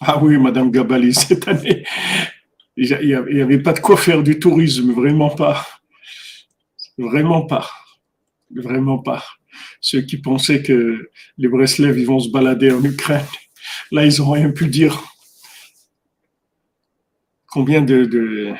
Ah 0.00 0.18
oui, 0.22 0.38
Madame 0.38 0.70
Gabali, 0.70 1.14
cette 1.14 1.46
année, 1.46 1.84
il 2.76 3.24
n'y 3.32 3.40
avait 3.40 3.62
pas 3.62 3.72
de 3.72 3.80
quoi 3.80 3.96
faire 3.96 4.22
du 4.22 4.38
tourisme, 4.38 4.92
vraiment 4.92 5.30
pas. 5.30 5.66
Vraiment 6.98 7.42
pas. 7.42 7.70
Vraiment 8.54 8.98
pas. 8.98 9.22
Ceux 9.80 10.00
qui 10.00 10.18
pensaient 10.18 10.62
que 10.62 11.10
les 11.38 11.48
Breslev 11.48 11.98
ils 11.98 12.06
vont 12.06 12.20
se 12.20 12.30
balader 12.30 12.70
en 12.72 12.82
Ukraine, 12.82 13.24
là, 13.90 14.06
ils 14.06 14.18
n'ont 14.18 14.30
rien 14.30 14.50
pu 14.50 14.68
dire. 14.68 15.02
Combien 17.46 17.82
de, 17.82 18.04
de... 18.04 18.54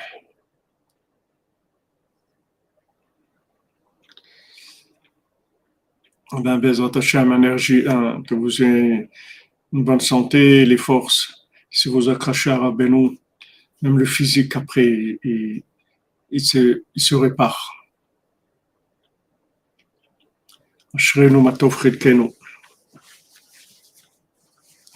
Ben, 6.32 6.58
Bezrat 6.58 6.90
Hashem, 6.94 7.32
énergie, 7.32 7.84
hein, 7.88 8.22
que 8.26 8.34
vous 8.34 8.62
ayez 8.62 9.08
une 9.72 9.84
bonne 9.84 10.00
santé, 10.00 10.64
les 10.64 10.76
forces. 10.76 11.46
Si 11.70 11.88
vous 11.88 12.08
accrochez 12.08 12.50
à 12.50 12.58
Rabbeinu, 12.58 13.18
même 13.82 13.98
le 13.98 14.04
physique 14.04 14.56
après, 14.56 14.86
il, 15.22 15.62
il, 16.30 16.40
se, 16.40 16.82
il 16.94 17.02
se 17.02 17.14
répare. 17.14 17.74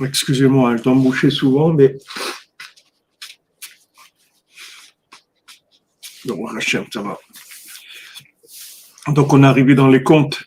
Excusez-moi, 0.01 0.77
je 0.77 0.83
dois 0.83 0.95
me 0.95 1.01
moucher 1.01 1.31
souvent, 1.31 1.73
mais. 1.73 1.97
Donc, 9.09 9.33
on 9.33 9.43
est 9.43 9.47
arrivé 9.47 9.75
dans 9.75 9.89
les 9.89 10.03
comptes. 10.03 10.43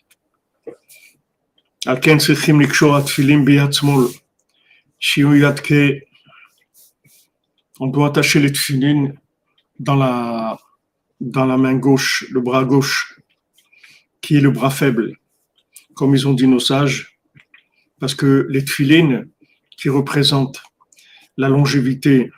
On 7.79 7.87
doit 7.87 8.07
attacher 8.07 8.39
les 8.39 8.51
tefillin 8.51 9.13
dans 9.79 9.95
la, 9.95 10.57
dans 11.21 11.45
la 11.45 11.55
main 11.55 11.75
gauche, 11.75 12.25
le 12.31 12.41
bras 12.41 12.65
gauche, 12.65 13.17
qui 14.19 14.35
est 14.37 14.41
le 14.41 14.51
bras 14.51 14.71
faible, 14.71 15.15
comme 15.93 16.15
ils 16.15 16.27
ont 16.27 16.33
dit 16.33 16.47
nos 16.47 16.59
sages, 16.59 17.19
parce 17.99 18.15
que 18.15 18.47
les 18.49 18.65
tefillin 18.65 19.23
qui 19.77 19.89
représentent 19.89 20.61
la 21.37 21.49
longévité, 21.49 22.31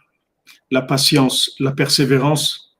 la 0.72 0.82
patience, 0.82 1.56
la 1.60 1.72
persévérance, 1.72 2.78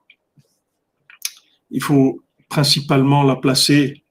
il 1.72 1.82
faut 1.82 2.24
principalement 2.50 3.24
la 3.24 3.36
placer 3.36 4.04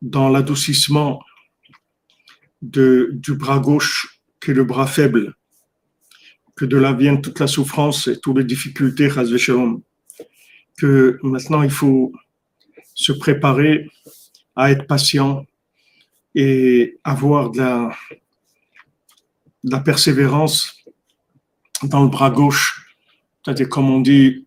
dans 0.00 0.28
l'adoucissement 0.28 1.20
du 2.62 3.34
bras 3.34 3.58
gauche 3.58 4.20
que 4.40 4.52
le 4.52 4.64
bras 4.64 4.86
faible, 4.86 5.34
que 6.56 6.64
de 6.64 6.76
là 6.76 6.92
vienne 6.92 7.20
toute 7.20 7.38
la 7.38 7.46
souffrance 7.46 8.08
et 8.08 8.18
toutes 8.18 8.38
les 8.38 8.44
difficultés, 8.44 9.08
que 10.76 11.18
maintenant 11.22 11.62
il 11.62 11.70
faut 11.70 12.12
se 12.94 13.12
préparer 13.12 13.88
à 14.56 14.70
être 14.70 14.86
patient 14.86 15.46
et 16.34 16.98
avoir 17.04 17.50
de 17.50 17.58
la, 17.58 17.96
la 19.64 19.80
persévérance 19.80 20.84
dans 21.82 22.02
le 22.02 22.08
bras 22.08 22.30
gauche. 22.30 22.94
C'est-à-dire, 23.44 23.68
comme 23.68 23.90
on 23.90 24.00
dit, 24.00 24.46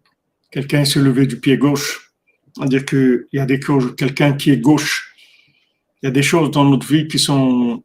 quelqu'un 0.52 0.86
s'est 0.86 1.02
levé 1.02 1.26
du 1.28 1.40
pied 1.40 1.58
gauche. 1.58 2.12
C'est-à-dire 2.56 2.86
qu'il 2.86 3.26
y 3.34 3.40
a 3.40 3.46
des 3.46 3.62
choses, 3.62 3.96
quelqu'un 3.96 4.34
qui 4.34 4.52
est 4.52 4.58
gauche, 4.58 5.14
il 6.02 6.08
y 6.08 6.10
a 6.10 6.12
des 6.12 6.24
choses 6.24 6.52
dans 6.52 6.66
notre 6.66 6.88
vie 6.88 7.08
qui 7.08 7.20
sont 7.20 7.84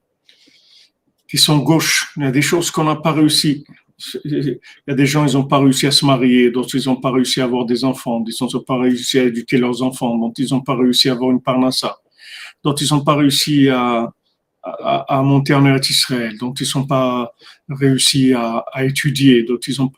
qui 1.28 1.38
sont 1.38 1.58
gauches. 1.58 2.12
Il 2.16 2.22
y 2.22 2.26
a 2.26 2.30
des 2.30 2.42
choses 2.42 2.70
qu'on 2.70 2.84
n'a 2.84 2.96
pas 2.96 3.12
réussi. 3.12 3.64
il 4.24 4.58
y 4.86 4.90
a 4.90 4.94
des 4.94 5.06
gens, 5.06 5.26
ils 5.26 5.34
n'ont 5.34 5.44
pas 5.44 5.58
réussi 5.58 5.86
à 5.86 5.90
se 5.90 6.04
marier, 6.04 6.50
d'autres, 6.50 6.76
ils 6.76 6.86
n'ont 6.86 7.00
pas 7.00 7.10
réussi 7.10 7.40
à 7.40 7.44
avoir 7.44 7.64
des 7.64 7.84
enfants, 7.84 8.20
d'autres, 8.20 8.48
ils 8.52 8.56
n'ont 8.56 8.62
pas 8.62 8.78
réussi 8.78 9.18
à 9.18 9.24
éduquer 9.24 9.58
leurs 9.58 9.82
enfants, 9.82 10.16
d'autres, 10.18 10.38
ils 10.38 10.52
n'ont 10.52 10.60
pas 10.60 10.76
réussi 10.76 11.08
à 11.08 11.12
avoir 11.12 11.30
une 11.30 11.40
parnassa, 11.40 11.98
d'autres, 12.62 12.82
ils 12.82 12.94
n'ont 12.94 13.02
pas 13.02 13.14
réussi 13.14 13.70
à, 13.70 14.12
à, 14.66 15.22
monter 15.22 15.54
en 15.54 15.64
Eretz 15.64 15.90
Israël, 15.90 16.36
donc 16.38 16.60
ils 16.60 16.68
n'ont 16.74 16.86
pas 16.86 17.32
réussi 17.68 18.34
à, 18.34 18.64
étudier, 18.80 19.44
d'autres, 19.44 19.68
ils 19.68 19.80
ont. 19.80 19.92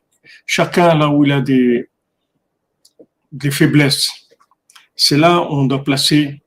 Chacun 0.44 0.94
là 0.94 1.08
où 1.08 1.24
il 1.24 1.32
a 1.32 1.40
des, 1.40 1.88
des 3.32 3.50
faiblesses, 3.50 4.10
c'est 4.94 5.16
là 5.16 5.40
où 5.40 5.54
on 5.54 5.64
doit 5.64 5.82
placer 5.82 6.42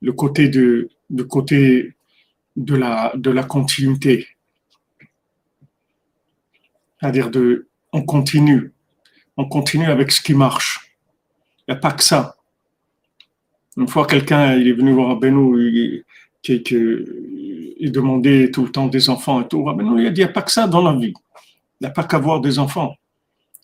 le 0.00 0.12
côté 0.12 0.48
de, 0.48 0.88
le 1.10 1.24
côté 1.24 1.94
de 2.56 2.76
la, 2.76 3.12
de 3.16 3.30
la 3.30 3.42
continuité. 3.42 4.28
C'est-à-dire 7.00 7.30
on 7.92 8.02
continue, 8.02 8.72
on 9.36 9.48
continue 9.48 9.86
avec 9.86 10.12
ce 10.12 10.20
qui 10.20 10.34
marche. 10.34 10.92
Il 11.66 11.72
n'y 11.72 11.76
a 11.78 11.80
pas 11.80 11.92
que 11.92 12.04
ça. 12.04 12.36
Une 13.76 13.88
fois, 13.88 14.06
quelqu'un, 14.06 14.52
est 14.52 14.72
venu 14.72 14.92
voir 14.92 15.16
Benou, 15.16 15.58
il, 15.58 16.04
il, 16.48 17.92
demandait 17.92 18.50
tout 18.50 18.64
le 18.64 18.70
temps 18.70 18.86
des 18.86 19.08
enfants 19.10 19.42
et 19.42 19.48
tout. 19.48 19.64
Benou, 19.64 19.98
il 19.98 20.06
a 20.06 20.10
dit, 20.10 20.20
il 20.20 20.24
n'y 20.24 20.30
a 20.30 20.32
pas 20.32 20.42
que 20.42 20.52
ça 20.52 20.66
dans 20.66 20.82
la 20.82 20.94
vie. 20.98 21.12
Il 21.80 21.84
n'y 21.84 21.86
a 21.86 21.90
pas 21.90 22.04
qu'avoir 22.04 22.40
des 22.40 22.58
enfants. 22.58 22.94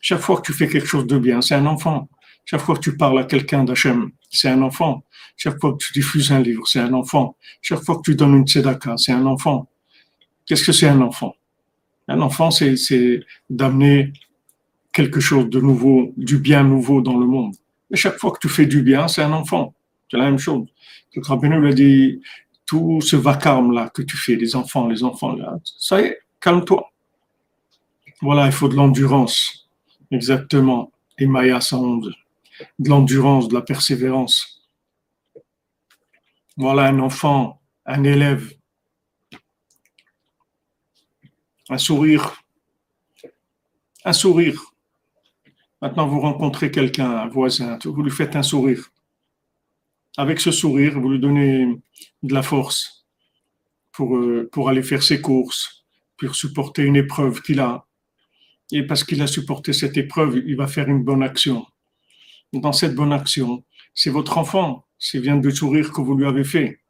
Chaque 0.00 0.20
fois 0.20 0.36
que 0.36 0.42
tu 0.42 0.52
fais 0.52 0.68
quelque 0.68 0.86
chose 0.86 1.06
de 1.06 1.18
bien, 1.18 1.40
c'est 1.40 1.54
un 1.54 1.66
enfant. 1.66 2.08
Chaque 2.44 2.60
fois 2.60 2.74
que 2.74 2.80
tu 2.80 2.96
parles 2.96 3.18
à 3.18 3.24
quelqu'un 3.24 3.64
d'Hachem, 3.64 4.10
c'est 4.30 4.48
un 4.48 4.62
enfant. 4.62 5.04
Chaque 5.36 5.60
fois 5.60 5.72
que 5.72 5.78
tu 5.78 5.92
diffuses 5.92 6.32
un 6.32 6.40
livre, 6.40 6.66
c'est 6.66 6.80
un 6.80 6.92
enfant. 6.92 7.36
Chaque 7.62 7.82
fois 7.82 7.96
que 7.96 8.02
tu 8.02 8.14
donnes 8.14 8.34
une 8.34 8.46
tzedaka, 8.46 8.94
c'est 8.96 9.12
un 9.12 9.26
enfant. 9.26 9.68
Qu'est-ce 10.46 10.64
que 10.64 10.72
c'est 10.72 10.88
un 10.88 11.00
enfant? 11.00 11.34
Un 12.08 12.20
enfant, 12.20 12.50
c'est 12.50 12.74
d'amener 13.48 14.12
quelque 14.92 15.20
chose 15.20 15.48
de 15.48 15.60
nouveau, 15.60 16.12
du 16.16 16.38
bien 16.38 16.64
nouveau 16.64 17.00
dans 17.00 17.16
le 17.16 17.26
monde. 17.26 17.54
Et 17.92 17.96
chaque 17.96 18.18
fois 18.18 18.32
que 18.32 18.38
tu 18.40 18.48
fais 18.48 18.66
du 18.66 18.82
bien, 18.82 19.08
c'est 19.08 19.22
un 19.22 19.32
enfant. 19.32 19.74
C'est 20.10 20.16
la 20.16 20.24
même 20.24 20.38
chose. 20.38 20.66
Le 21.14 21.22
Rabbeinu 21.22 21.68
a 21.68 21.72
dit, 21.72 22.20
tout 22.70 23.00
ce 23.00 23.16
vacarme-là 23.16 23.90
que 23.90 24.00
tu 24.00 24.16
fais, 24.16 24.36
les 24.36 24.54
enfants, 24.54 24.86
les 24.86 25.02
enfants, 25.02 25.34
là, 25.34 25.58
ça 25.64 26.00
y 26.00 26.04
est, 26.04 26.20
calme-toi. 26.38 26.88
Voilà, 28.22 28.46
il 28.46 28.52
faut 28.52 28.68
de 28.68 28.76
l'endurance. 28.76 29.68
Exactement. 30.12 30.92
Et 31.18 31.26
Maya 31.26 31.60
111 31.60 32.14
de 32.78 32.88
l'endurance, 32.88 33.48
de 33.48 33.54
la 33.54 33.62
persévérance. 33.62 34.62
Voilà 36.56 36.84
un 36.84 37.00
enfant, 37.00 37.60
un 37.86 38.04
élève, 38.04 38.54
un 41.70 41.78
sourire, 41.78 42.40
un 44.04 44.12
sourire. 44.12 44.62
Maintenant, 45.82 46.06
vous 46.06 46.20
rencontrez 46.20 46.70
quelqu'un, 46.70 47.10
un 47.10 47.26
voisin, 47.26 47.80
vous 47.84 48.02
lui 48.04 48.12
faites 48.12 48.36
un 48.36 48.44
sourire. 48.44 48.92
Avec 50.16 50.40
ce 50.40 50.50
sourire, 50.50 50.98
vous 50.98 51.10
lui 51.10 51.20
donnez 51.20 51.66
de 52.22 52.34
la 52.34 52.42
force 52.42 53.06
pour, 53.92 54.16
euh, 54.16 54.48
pour 54.52 54.68
aller 54.68 54.82
faire 54.82 55.02
ses 55.02 55.20
courses, 55.20 55.84
pour 56.18 56.34
supporter 56.34 56.82
une 56.82 56.96
épreuve 56.96 57.42
qu'il 57.42 57.60
a. 57.60 57.86
Et 58.72 58.84
parce 58.84 59.04
qu'il 59.04 59.22
a 59.22 59.26
supporté 59.26 59.72
cette 59.72 59.96
épreuve, 59.96 60.42
il 60.46 60.56
va 60.56 60.66
faire 60.66 60.88
une 60.88 61.02
bonne 61.02 61.22
action 61.22 61.66
dans 62.52 62.72
cette 62.72 62.94
bonne 62.94 63.12
action. 63.12 63.64
C'est 63.94 64.10
votre 64.10 64.38
enfant, 64.38 64.84
c'est 64.98 65.20
bien 65.20 65.36
de 65.36 65.50
sourire 65.50 65.92
que 65.92 66.00
vous 66.00 66.16
lui 66.16 66.26
avez 66.26 66.44
fait. 66.44 66.80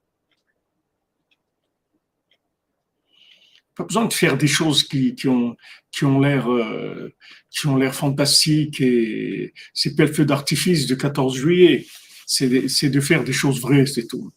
Pas 3.74 3.84
besoin 3.84 4.06
de 4.06 4.12
faire 4.12 4.36
des 4.36 4.46
choses 4.46 4.82
qui, 4.82 5.14
qui 5.14 5.28
ont, 5.28 5.56
qui 5.90 6.04
ont 6.04 6.20
l'air 6.20 6.50
euh, 6.50 7.14
qui 7.50 7.66
ont 7.66 7.76
l'air 7.76 7.94
fantastiques 7.94 8.80
et 8.80 9.54
c'est 9.72 9.96
pas 9.96 10.04
le 10.04 10.12
feu 10.12 10.24
d'artifice 10.24 10.86
du 10.86 10.96
14 10.96 11.36
juillet. 11.36 11.86
C'est 12.32 12.48
de, 12.48 12.88
de 12.88 13.00
faire 13.00 13.24
des 13.24 13.32
choses 13.32 13.60
vraies, 13.60 13.86
c'est 13.86 14.06
tout. 14.06 14.30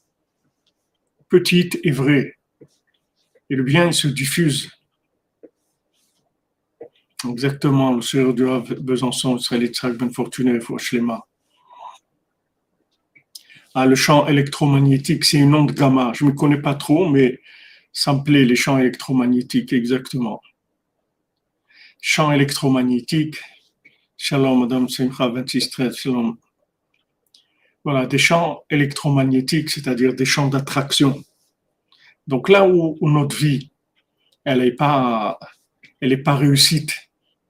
Petites 1.30 1.80
et 1.84 1.92
vraies. 1.92 2.34
Et 3.52 3.56
le 3.56 3.62
bien, 3.62 3.86
il 3.86 3.94
se 3.94 4.08
diffuse. 4.08 4.72
Exactement, 7.30 7.94
le 7.94 8.02
sœur 8.02 8.34
de 8.34 8.46
Besançon, 8.82 9.38
Israël 9.38 9.96
Ben 9.96 10.10
Fortuné, 10.10 10.60
Shlema. 10.80 11.28
Ah, 13.76 13.86
le 13.86 13.94
champ 13.96 14.26
électromagnétique, 14.26 15.24
c'est 15.24 15.38
une 15.38 15.54
onde 15.54 15.74
gamma. 15.74 16.14
Je 16.16 16.26
ne 16.26 16.32
me 16.32 16.36
connais 16.36 16.60
pas 16.60 16.74
trop, 16.74 17.08
mais 17.08 17.42
ça 17.92 18.14
me 18.14 18.24
plaît, 18.24 18.44
les 18.44 18.56
champs 18.56 18.80
électromagnétiques, 18.80 19.72
exactement. 19.72 20.42
Champ 22.02 22.32
électromagnétique. 22.32 23.38
Shalom, 24.18 24.62
Madame 24.62 24.90
Simcha, 24.90 25.30
2613, 25.30 25.96
shalom. 25.96 26.38
Voilà, 27.84 28.06
des 28.06 28.18
champs 28.18 28.64
électromagnétiques, 28.70 29.70
c'est-à-dire 29.70 30.14
des 30.14 30.26
champs 30.26 30.48
d'attraction. 30.48 31.24
Donc 32.28 32.48
là 32.48 32.68
où, 32.68 32.98
notre 33.02 33.36
vie, 33.36 33.72
elle 34.46 34.60
n'est 34.60 34.72
pas, 34.72 35.40
elle 36.00 36.24
pas 36.24 36.36
réussite, 36.36 36.94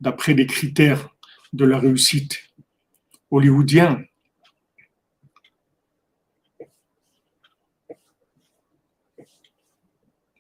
d'après 0.01 0.33
les 0.33 0.47
critères 0.47 1.09
de 1.53 1.65
la 1.65 1.79
réussite 1.79 2.49
hollywoodienne. 3.31 4.05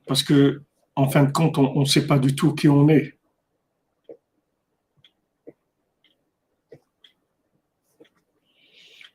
Parce 0.05 0.23
que, 0.23 0.61
en 0.95 1.09
fin 1.09 1.23
de 1.23 1.31
compte, 1.31 1.57
on 1.57 1.79
ne 1.79 1.85
sait 1.85 2.05
pas 2.05 2.19
du 2.19 2.35
tout 2.35 2.53
qui 2.53 2.67
on 2.67 2.89
est. 2.89 3.12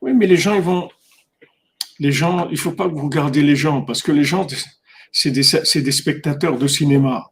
Oui, 0.00 0.12
mais 0.14 0.26
les 0.26 0.36
gens, 0.36 0.54
ils 0.54 0.62
vont. 0.62 0.88
Les 1.98 2.12
gens, 2.12 2.46
il 2.48 2.52
ne 2.52 2.58
faut 2.58 2.72
pas 2.72 2.88
que 2.88 2.94
vous 2.94 3.06
regardiez 3.06 3.42
les 3.42 3.56
gens, 3.56 3.82
parce 3.82 4.02
que 4.02 4.12
les 4.12 4.24
gens, 4.24 4.46
c'est 5.10 5.30
des, 5.30 5.42
des 5.82 5.92
spectateurs 5.92 6.56
de 6.56 6.68
cinéma. 6.68 7.30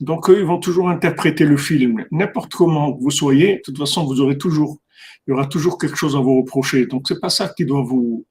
Donc, 0.00 0.30
eux, 0.30 0.38
ils 0.40 0.46
vont 0.46 0.58
toujours 0.58 0.88
interpréter 0.88 1.44
le 1.44 1.56
film. 1.56 2.04
N'importe 2.10 2.54
comment 2.54 2.96
vous 2.96 3.10
soyez, 3.10 3.56
de 3.56 3.62
toute 3.64 3.78
façon, 3.78 4.04
vous 4.04 4.20
aurez 4.20 4.38
toujours, 4.38 4.78
il 5.26 5.30
y 5.30 5.32
aura 5.34 5.46
toujours 5.46 5.78
quelque 5.78 5.96
chose 5.96 6.16
à 6.16 6.20
vous 6.20 6.38
reprocher. 6.38 6.86
Donc, 6.86 7.06
c'est 7.06 7.20
pas 7.20 7.28
vous, 7.68 8.26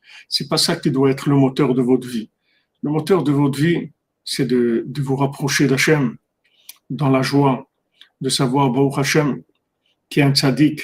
pas 0.49 0.57
ça 0.57 0.75
qui 0.75 0.91
doit 0.91 1.11
être 1.11 1.29
le 1.29 1.35
moteur 1.35 1.73
de 1.73 1.81
votre 1.81 2.07
vie. 2.07 2.29
Le 2.81 2.91
moteur 2.91 3.23
de 3.23 3.31
votre 3.31 3.59
vie, 3.59 3.91
c'est 4.25 4.45
de, 4.45 4.83
de, 4.85 5.01
vous 5.01 5.15
rapprocher 5.15 5.67
d'Hachem 5.67 6.17
dans 6.89 7.09
la 7.09 7.21
joie, 7.21 7.69
de 8.19 8.29
savoir, 8.29 8.69
Baruch 8.71 8.97
Hachem, 8.97 9.43
qui 10.09 10.19
est 10.19 10.23
un 10.23 10.33
tzaddik, 10.33 10.81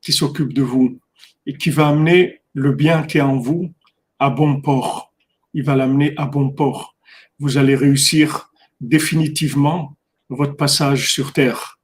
qui 0.00 0.12
s'occupe 0.12 0.52
de 0.52 0.62
vous 0.62 0.98
et 1.46 1.56
qui 1.56 1.70
va 1.70 1.88
amener 1.88 2.40
le 2.54 2.72
bien 2.72 3.02
qui 3.02 3.18
est 3.18 3.22
en 3.22 3.38
vous 3.38 3.72
à 4.18 4.30
bon 4.30 4.60
port. 4.60 5.12
Il 5.54 5.62
va 5.62 5.76
l'amener 5.76 6.12
à 6.16 6.26
bon 6.26 6.50
port. 6.50 6.96
Vous 7.38 7.58
allez 7.58 7.76
réussir 7.76 8.50
définitivement 8.80 9.96
votre 10.28 10.56
passage 10.56 11.12
sur 11.12 11.32
terre. 11.32 11.78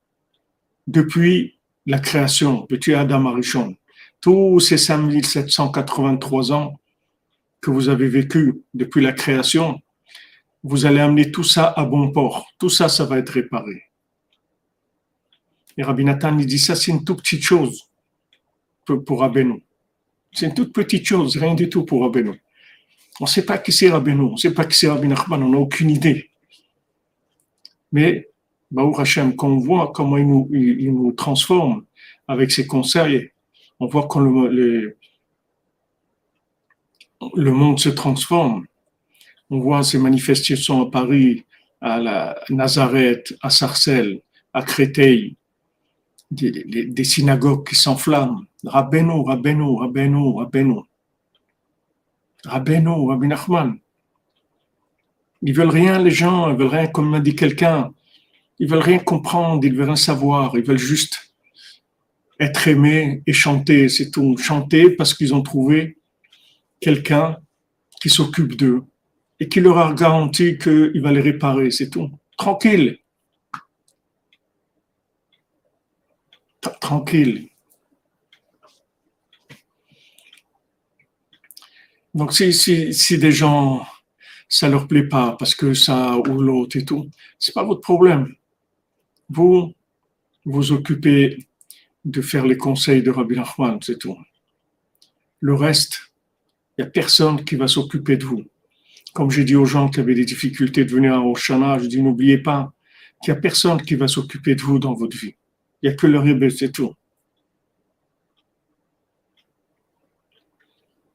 Depuis 0.87 1.59
la 1.87 1.98
création, 1.98 2.62
petit 2.66 2.92
Adam 2.92 3.27
Arishon, 3.27 3.77
tous 4.20 4.61
ces 4.61 4.79
5783 4.79 6.53
ans 6.53 6.79
que 7.61 7.70
vous 7.70 7.88
avez 7.88 8.09
vécu 8.09 8.62
depuis 8.75 9.03
la 9.03 9.12
création, 9.12 9.81
vous 10.64 10.87
allez 10.87 11.01
amener 11.01 11.31
tout 11.31 11.44
ça 11.44 11.72
à 11.77 11.85
bon 11.85 12.11
port. 12.11 12.46
Tout 12.59 12.70
ça, 12.70 12.88
ça 12.88 13.05
va 13.05 13.18
être 13.18 13.31
réparé. 13.31 13.85
Et 15.77 15.83
Rabbi 15.83 16.05
Nathan, 16.05 16.37
il 16.38 16.46
dit 16.46 16.59
ça, 16.59 16.75
c'est 16.77 16.90
une 16.90 17.05
toute 17.05 17.22
petite 17.22 17.42
chose 17.42 17.91
pour, 18.85 19.05
pour 19.05 19.31
C'est 20.33 20.47
une 20.47 20.55
toute 20.55 20.73
petite 20.73 21.07
chose, 21.07 21.37
rien 21.37 21.55
du 21.55 21.68
tout 21.68 21.85
pour 21.85 22.03
Rabbeinu. 22.03 22.42
On 23.21 23.25
ne 23.25 23.29
sait 23.29 23.45
pas 23.45 23.59
qui 23.59 23.73
c'est 23.73 23.90
Rabbeinu, 23.90 24.23
on 24.23 24.33
ne 24.33 24.37
sait 24.37 24.55
pas 24.55 24.64
qui 24.64 24.77
c'est 24.77 24.88
Rabbi 24.88 25.09
Nachman, 25.09 25.42
on 25.42 25.51
n'a 25.51 25.59
aucune 25.59 25.90
idée. 25.90 26.31
Mais 27.92 28.29
Baruch 28.71 29.01
Hashem, 29.01 29.37
quand 29.37 29.49
on 29.49 29.59
voit 29.59 29.92
comment 29.95 30.16
il 30.16 30.27
nous, 30.27 30.49
il, 30.53 30.92
nous 30.92 31.12
transforme 31.12 31.85
avec 32.27 32.51
ses 32.51 32.66
conseils, 32.66 33.31
on 33.79 33.87
voit 33.87 34.07
quand 34.09 34.21
le, 34.21 34.97
le, 37.35 37.53
monde 37.53 37.79
se 37.79 37.90
transforme. 37.90 38.66
On 39.51 39.61
voit 39.61 39.83
ces 39.83 39.99
manifestations 39.99 40.81
à 40.81 40.90
Paris, 40.90 41.45
à 41.83 42.01
la 42.01 42.40
Nazareth, 42.49 43.35
à 43.42 43.51
Sarcelles, 43.51 44.23
à 44.55 44.62
Créteil, 44.62 45.37
des, 46.31 47.05
synagogues 47.05 47.68
qui 47.68 47.75
s'enflamment. 47.75 48.45
Rabbeinu, 48.64 49.25
Rabbeinu, 49.25 49.77
Rabbeinu, 49.77 50.38
Rabbeinu. 50.38 50.83
Rabbeinu, 52.44 53.09
Rabbi 53.09 53.27
Nachman. 53.27 53.79
Ils 55.42 55.55
veulent 55.55 55.70
rien, 55.70 55.98
les 55.98 56.11
gens, 56.11 56.51
ils 56.51 56.57
veulent 56.57 56.68
rien, 56.68 56.87
comme 56.87 57.11
m'a 57.11 57.20
dit 57.20 57.35
quelqu'un. 57.35 57.92
Ils 58.59 58.68
veulent 58.68 58.81
rien 58.81 58.98
comprendre, 58.98 59.64
ils 59.64 59.75
veulent 59.75 59.87
rien 59.87 59.96
savoir, 59.96 60.57
ils 60.57 60.64
veulent 60.64 60.79
juste 60.79 61.33
être 62.38 62.68
aimés 62.68 63.22
et 63.27 63.33
chanter, 63.33 63.88
c'est 63.88 64.11
tout. 64.11 64.37
Chanter 64.37 64.90
parce 64.90 65.14
qu'ils 65.14 65.35
ont 65.35 65.42
trouvé 65.42 65.98
quelqu'un 66.81 67.38
qui 68.01 68.11
s'occupe 68.11 68.57
d'eux 68.57 68.83
et 69.38 69.48
qui 69.48 69.61
leur 69.61 69.79
a 69.79 69.92
garanti 69.94 70.59
qu'il 70.59 71.01
va 71.01 71.12
les 71.12 71.20
réparer, 71.20 71.70
c'est 71.70 71.90
tout. 71.90 72.11
Tranquille. 72.37 72.98
tranquille. 76.81 77.48
Donc, 82.14 82.33
si, 82.33 82.53
si, 82.53 82.92
si 82.92 83.18
des 83.18 83.33
gens, 83.33 83.87
ça 84.48 84.68
leur 84.68 84.87
plaît 84.87 85.09
pas 85.09 85.35
parce 85.38 85.55
que 85.55 85.72
ça 85.72 86.18
ou 86.18 86.40
l'autre 86.40 86.77
et 86.77 86.85
tout, 86.85 87.09
c'est 87.38 87.55
pas 87.55 87.64
votre 87.64 87.81
problème. 87.81 88.35
Vous, 89.31 89.72
vous 90.44 90.72
occupez 90.72 91.46
de 92.05 92.20
faire 92.20 92.46
les 92.46 92.57
conseils 92.57 93.03
de 93.03 93.11
Rabbi 93.11 93.37
Nachman, 93.37 93.79
c'est 93.81 93.98
tout. 93.98 94.16
Le 95.40 95.55
reste, 95.55 96.12
il 96.77 96.83
n'y 96.83 96.88
a 96.88 96.90
personne 96.90 97.44
qui 97.44 97.57
va 97.57 97.68
s'occuper 97.68 98.16
de 98.16 98.25
vous. 98.25 98.44
Comme 99.14 99.31
j'ai 99.31 99.44
dit 99.44 99.57
aux 99.57 99.64
gens 99.64 99.88
qui 99.88 100.01
avaient 100.01 100.14
des 100.14 100.25
difficultés 100.25 100.85
de 100.85 100.90
venir 100.90 101.14
à 101.14 101.20
Oshana, 101.20 101.79
je 101.79 101.87
dis 101.87 102.03
n'oubliez 102.03 102.38
pas 102.38 102.72
qu'il 103.22 103.33
n'y 103.33 103.38
a 103.38 103.40
personne 103.40 103.81
qui 103.81 103.94
va 103.94 104.09
s'occuper 104.09 104.55
de 104.55 104.62
vous 104.62 104.79
dans 104.79 104.94
votre 104.94 105.16
vie. 105.16 105.35
Il 105.83 105.88
n'y 105.88 105.94
a 105.94 105.96
que 105.96 106.07
le 106.07 106.18
Rebbe, 106.18 106.48
c'est 106.48 106.72
tout. 106.72 106.94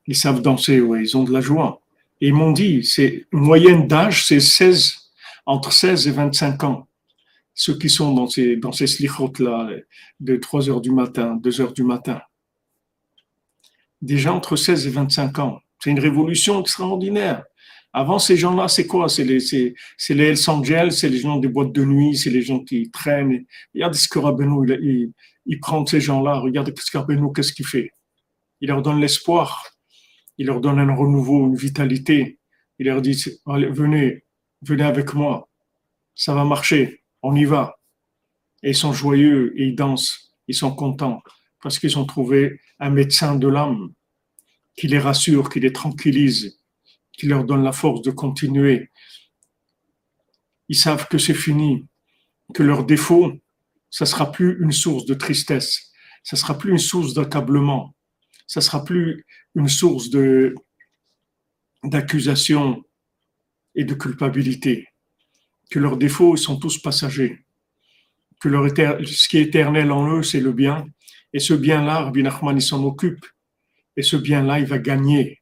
Ils 0.07 0.15
savent 0.15 0.41
danser, 0.41 0.79
oui, 0.79 1.01
ils 1.01 1.17
ont 1.17 1.23
de 1.23 1.33
la 1.33 1.41
joie. 1.41 1.81
Et 2.21 2.27
ils 2.27 2.33
m'ont 2.33 2.51
dit, 2.51 2.83
c'est 2.83 3.25
moyenne 3.31 3.87
d'âge, 3.87 4.25
c'est 4.25 4.39
16, 4.39 5.11
entre 5.45 5.71
16 5.71 6.07
et 6.07 6.11
25 6.11 6.63
ans. 6.63 6.87
Ceux 7.53 7.77
qui 7.77 7.89
sont 7.89 8.13
dans 8.13 8.27
ces, 8.27 8.55
dans 8.55 8.71
ces 8.71 8.87
slichot-là, 8.87 9.69
de 10.19 10.35
3 10.35 10.69
heures 10.69 10.81
du 10.81 10.91
matin, 10.91 11.35
2 11.35 11.61
heures 11.61 11.73
du 11.73 11.83
matin. 11.83 12.21
Déjà 14.01 14.33
entre 14.33 14.55
16 14.55 14.87
et 14.87 14.89
25 14.91 15.39
ans. 15.39 15.59
C'est 15.79 15.89
une 15.89 15.99
révolution 15.99 16.61
extraordinaire. 16.61 17.43
Avant, 17.93 18.19
ces 18.19 18.37
gens-là, 18.37 18.67
c'est 18.67 18.85
quoi? 18.85 19.09
C'est 19.09 19.23
les, 19.23 19.39
c'est, 19.39 19.73
les 20.09 20.25
Hells 20.25 20.49
Angels, 20.49 20.91
c'est 20.91 21.09
les 21.09 21.17
gens 21.17 21.37
des 21.37 21.47
boîtes 21.47 21.71
de 21.71 21.83
nuit, 21.83 22.15
c'est 22.15 22.29
les 22.29 22.43
gens 22.43 22.59
qui 22.59 22.91
traînent. 22.91 23.45
Regardez 23.73 23.97
ce 23.97 24.07
que 24.07 24.19
Rabbeinu, 24.19 24.67
il, 24.81 25.11
il, 25.45 25.59
prend 25.59 25.85
ces 25.85 25.99
gens-là, 25.99 26.35
regardez 26.35 26.73
ce 26.77 26.91
que 26.91 27.33
qu'est-ce 27.33 27.53
qu'il 27.53 27.65
fait? 27.65 27.91
Il 28.61 28.67
leur 28.67 28.81
donne 28.81 28.99
l'espoir, 28.99 29.76
il 30.37 30.47
leur 30.47 30.61
donne 30.61 30.79
un 30.79 30.95
renouveau, 30.95 31.47
une 31.47 31.55
vitalité. 31.55 32.39
Il 32.79 32.87
leur 32.87 33.01
dit, 33.01 33.23
venez, 33.45 34.25
venez 34.61 34.83
avec 34.83 35.13
moi, 35.13 35.49
ça 36.15 36.33
va 36.33 36.43
marcher, 36.43 37.03
on 37.21 37.35
y 37.35 37.45
va. 37.45 37.79
Et 38.63 38.69
ils 38.69 38.75
sont 38.75 38.93
joyeux 38.93 39.53
et 39.55 39.65
ils 39.67 39.75
dansent, 39.75 40.33
ils 40.47 40.55
sont 40.55 40.73
contents 40.73 41.21
parce 41.61 41.79
qu'ils 41.79 41.97
ont 41.97 42.05
trouvé 42.05 42.59
un 42.79 42.89
médecin 42.89 43.35
de 43.35 43.47
l'âme 43.47 43.93
qui 44.75 44.87
les 44.87 44.99
rassure, 44.99 45.49
qui 45.49 45.59
les 45.59 45.73
tranquillise, 45.73 46.59
qui 47.11 47.25
leur 47.25 47.43
donne 47.43 47.63
la 47.63 47.71
force 47.71 48.01
de 48.03 48.11
continuer. 48.11 48.91
Ils 50.69 50.77
savent 50.77 51.07
que 51.07 51.17
c'est 51.17 51.33
fini, 51.33 51.87
que 52.53 52.63
leur 52.63 52.85
défaut, 52.85 53.33
ça 53.89 54.05
sera 54.05 54.31
plus 54.31 54.61
une 54.61 54.71
source 54.71 55.05
de 55.05 55.13
tristesse, 55.13 55.91
ça 56.23 56.35
sera 56.35 56.57
plus 56.57 56.71
une 56.71 56.77
source 56.77 57.13
d'accablement, 57.13 57.95
ça 58.47 58.61
sera 58.61 58.83
plus 58.83 59.25
une 59.55 59.69
source 59.69 60.09
de 60.09 60.55
d'accusation 61.83 62.83
et 63.75 63.83
de 63.83 63.93
culpabilité, 63.93 64.87
que 65.69 65.79
leurs 65.79 65.97
défauts 65.97 66.35
sont 66.35 66.57
tous 66.57 66.79
passagers, 66.79 67.45
que 68.39 68.49
leur 68.49 68.67
ce 68.67 69.27
qui 69.27 69.37
est 69.37 69.43
éternel 69.43 69.91
en 69.91 70.17
eux, 70.17 70.23
c'est 70.23 70.39
le 70.39 70.51
bien, 70.51 70.87
et 71.33 71.39
ce 71.39 71.53
bien-là, 71.53 72.01
Rabbi 72.05 72.23
Nachman, 72.23 72.57
il 72.57 72.61
s'en 72.61 72.83
occupe, 72.83 73.25
et 73.95 74.01
ce 74.01 74.15
bien-là, 74.15 74.59
il 74.59 74.65
va 74.65 74.79
gagner, 74.79 75.41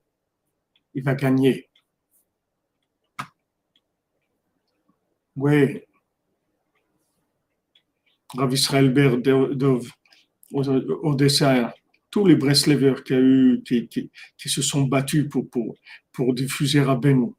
il 0.94 1.04
va 1.04 1.16
gagner. 1.16 1.70
Oui. 5.36 5.82
Rav 8.34 8.54
Israël 8.54 8.92
Berdov, 8.92 9.90
Odessa, 10.52 11.74
tous 12.16 12.26
les 12.26 12.38
Breslevers 12.38 13.04
qui, 13.04 13.14
eu, 13.14 13.62
qui, 13.66 14.50
se 14.50 14.62
sont 14.62 14.84
battus 14.84 15.28
pour, 15.30 15.50
pour, 15.50 15.76
pour 16.14 16.34
diffuser 16.34 16.80
Rabbeinu, 16.80 17.34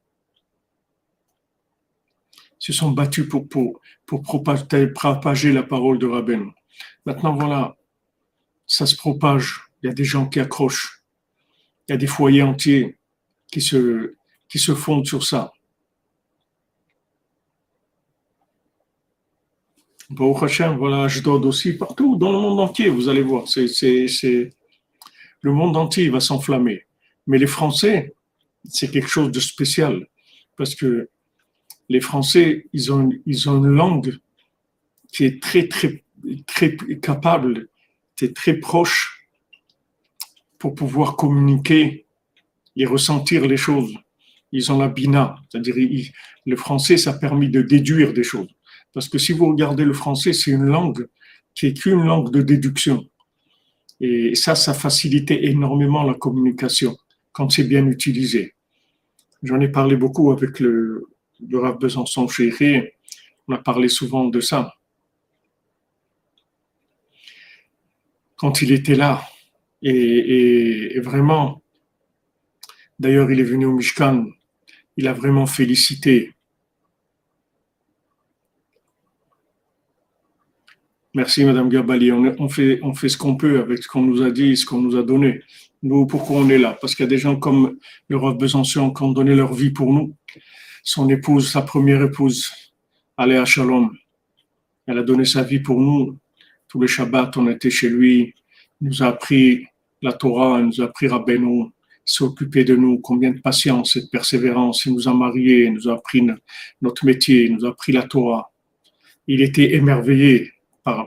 se 2.58 2.74
sont 2.74 2.90
battus 2.90 3.26
pour, 3.26 3.48
pour, 3.48 3.80
pour 4.04 4.20
propager, 4.20 5.50
la 5.50 5.62
parole 5.62 5.98
de 5.98 6.04
Rabbeinu. 6.06 6.50
Maintenant, 7.06 7.34
voilà, 7.34 7.74
ça 8.66 8.84
se 8.84 8.94
propage, 8.94 9.62
il 9.82 9.86
y 9.86 9.88
a 9.88 9.94
des 9.94 10.04
gens 10.04 10.28
qui 10.28 10.40
accrochent, 10.40 11.02
il 11.88 11.92
y 11.92 11.94
a 11.94 11.96
des 11.96 12.06
foyers 12.06 12.42
entiers 12.42 12.98
qui 13.50 13.62
se, 13.62 14.14
qui 14.46 14.58
se 14.58 14.74
fondent 14.74 15.06
sur 15.06 15.24
ça. 15.24 15.54
Bon, 20.10 20.36
Hachem, 20.36 20.76
voilà, 20.76 21.08
je 21.08 21.22
dois 21.22 21.36
aussi 21.38 21.78
partout, 21.78 22.16
dans 22.16 22.30
le 22.30 22.38
monde 22.38 22.60
entier, 22.60 22.90
vous 22.90 23.08
allez 23.08 23.22
voir. 23.22 23.48
C'est... 23.48 24.50
Le 25.46 25.52
monde 25.52 25.76
entier 25.76 26.09
va 26.09 26.18
s'enflammer. 26.18 26.87
Mais 27.28 27.38
les 27.38 27.46
Français, 27.46 28.16
c'est 28.64 28.90
quelque 28.90 29.09
chose 29.09 29.30
de 29.30 29.38
spécial. 29.38 30.09
Parce 30.56 30.74
que 30.74 31.09
les 31.88 32.00
Français, 32.00 32.66
ils 32.72 32.92
ont, 32.92 33.09
ils 33.26 33.48
ont 33.48 33.59
une 33.59 33.68
langue 33.68 34.18
qui 35.12 35.24
est 35.24 35.40
très, 35.40 35.68
très, 35.68 36.02
très 36.48 36.76
capable, 37.00 37.68
qui 38.16 38.24
est 38.24 38.35
très 38.35 38.54
proche 38.54 39.28
pour 40.59 40.74
pouvoir 40.74 41.14
communiquer 41.14 42.06
et 42.74 42.85
ressentir 42.85 43.46
les 43.46 43.56
choses. 43.56 43.94
Ils 44.50 44.72
ont 44.72 44.78
la 44.78 44.88
bina, 44.88 45.37
c'est-à-dire 45.48 45.76
le 46.44 46.56
français, 46.56 46.96
ça 46.96 47.11
a 47.11 47.18
permis 47.18 47.50
de 47.50 47.62
déduire 47.62 48.12
des 48.12 48.24
choses. 48.24 48.52
Parce 48.92 49.09
que 49.09 49.18
si 49.18 49.32
vous 49.32 49.46
regardez 49.46 49.85
le 49.85 49.92
français, 49.92 50.32
c'est 50.32 50.50
une 50.50 50.66
langue 50.66 51.06
qui 51.54 51.66
est 51.66 51.74
qu'une 51.80 52.02
langue 52.02 52.32
de 52.32 52.42
déduction. 52.42 53.09
Et 54.00 54.35
ça, 54.35 54.54
ça 54.54 54.74
facilitait 54.74 55.46
énormément 55.46 56.02
la 56.02 56.14
communication 56.14 56.96
quand 57.32 57.50
c'est 57.50 57.64
bien 57.64 57.87
utilisé. 57.87 58.54
J'en 59.42 59.61
ai 59.61 59.68
parlé 59.68 59.96
beaucoup 59.96 60.32
avec 60.32 60.61
le, 60.61 61.04
le 61.46 61.59
Rav 61.59 61.78
Besançon 61.78 62.28
Chéri. 62.28 62.82
On 63.48 63.54
a 63.54 63.59
parlé 63.59 63.88
souvent 63.88 64.24
de 64.26 64.40
ça. 64.40 64.74
Quand 68.37 68.61
il 68.61 68.72
était 68.72 68.96
là, 68.96 69.22
et, 69.82 70.96
et 70.96 71.00
vraiment, 71.00 71.62
d'ailleurs, 72.98 73.30
il 73.30 73.40
est 73.40 73.44
venu 73.44 73.66
au 73.66 73.72
Mishkan, 73.72 74.26
il 74.96 75.09
a 75.09 75.12
vraiment 75.12 75.46
félicité 75.46 76.36
Merci, 81.16 81.46
Madame 81.46 81.70
Gabali. 81.70 82.12
On, 82.12 82.46
fait, 82.50 82.79
ce 83.09 83.16
qu'on 83.16 83.37
peut 83.37 83.59
avec 83.59 83.83
ce 83.83 83.88
qu'on 83.88 84.02
nous 84.02 84.20
a 84.20 84.31
dit, 84.31 84.55
ce 84.55 84.66
qu'on 84.66 84.83
nous 84.83 84.96
a 84.96 85.02
donné. 85.02 85.40
Nous, 85.83 86.05
pourquoi 86.05 86.40
on 86.40 86.48
est 86.50 86.59
là? 86.59 86.76
Parce 86.79 86.94
qu'il 86.94 87.05
y 87.05 87.07
a 87.07 87.09
des 87.09 87.16
gens 87.16 87.37
comme 87.37 87.79
le 88.11 88.18
Rav 88.18 88.37
Besançon 88.37 88.92
qui 88.92 89.02
ont 89.02 89.12
donné 89.12 89.35
leur 89.35 89.55
vie 89.55 89.70
pour 89.70 89.94
nous. 89.94 90.14
Son 90.83 91.09
épouse, 91.09 91.50
sa 91.50 91.62
première 91.62 92.02
épouse, 92.02 92.50
Aléa 93.16 93.46
Shalom, 93.46 93.96
elle 94.87 94.98
a 94.98 95.02
donné 95.02 95.24
sa 95.24 95.42
vie 95.42 95.59
pour 95.59 95.81
nous. 95.81 96.18
Tous 96.68 96.83
les 96.83 96.87
Shabbats, 96.87 97.31
on 97.37 97.48
était 97.48 97.70
chez 97.70 97.88
lui. 97.88 98.35
Il 98.83 98.88
nous 98.88 99.02
a 99.02 99.07
appris 99.07 99.64
la 100.02 100.12
Torah, 100.12 100.59
il 100.61 100.66
nous 100.66 100.83
a 100.83 100.85
appris 100.85 101.09
Rabbeinu, 101.09 101.70
s'est 102.05 102.24
occupé 102.24 102.62
de 102.62 102.76
nous. 102.76 102.98
Combien 102.98 103.31
de 103.31 103.40
patience 103.40 103.96
et 103.96 104.02
de 104.02 104.09
persévérance. 104.09 104.85
Il 104.85 104.92
nous 104.92 105.09
a 105.09 105.14
mariés, 105.14 105.64
il 105.64 105.72
nous 105.72 105.88
a 105.88 105.94
appris 105.94 106.22
notre 106.83 107.07
métier, 107.07 107.44
il 107.44 107.55
nous 107.55 107.64
a 107.64 107.70
appris 107.70 107.92
la 107.92 108.02
Torah. 108.02 108.52
Il 109.26 109.40
était 109.40 109.76
émerveillé 109.76 110.52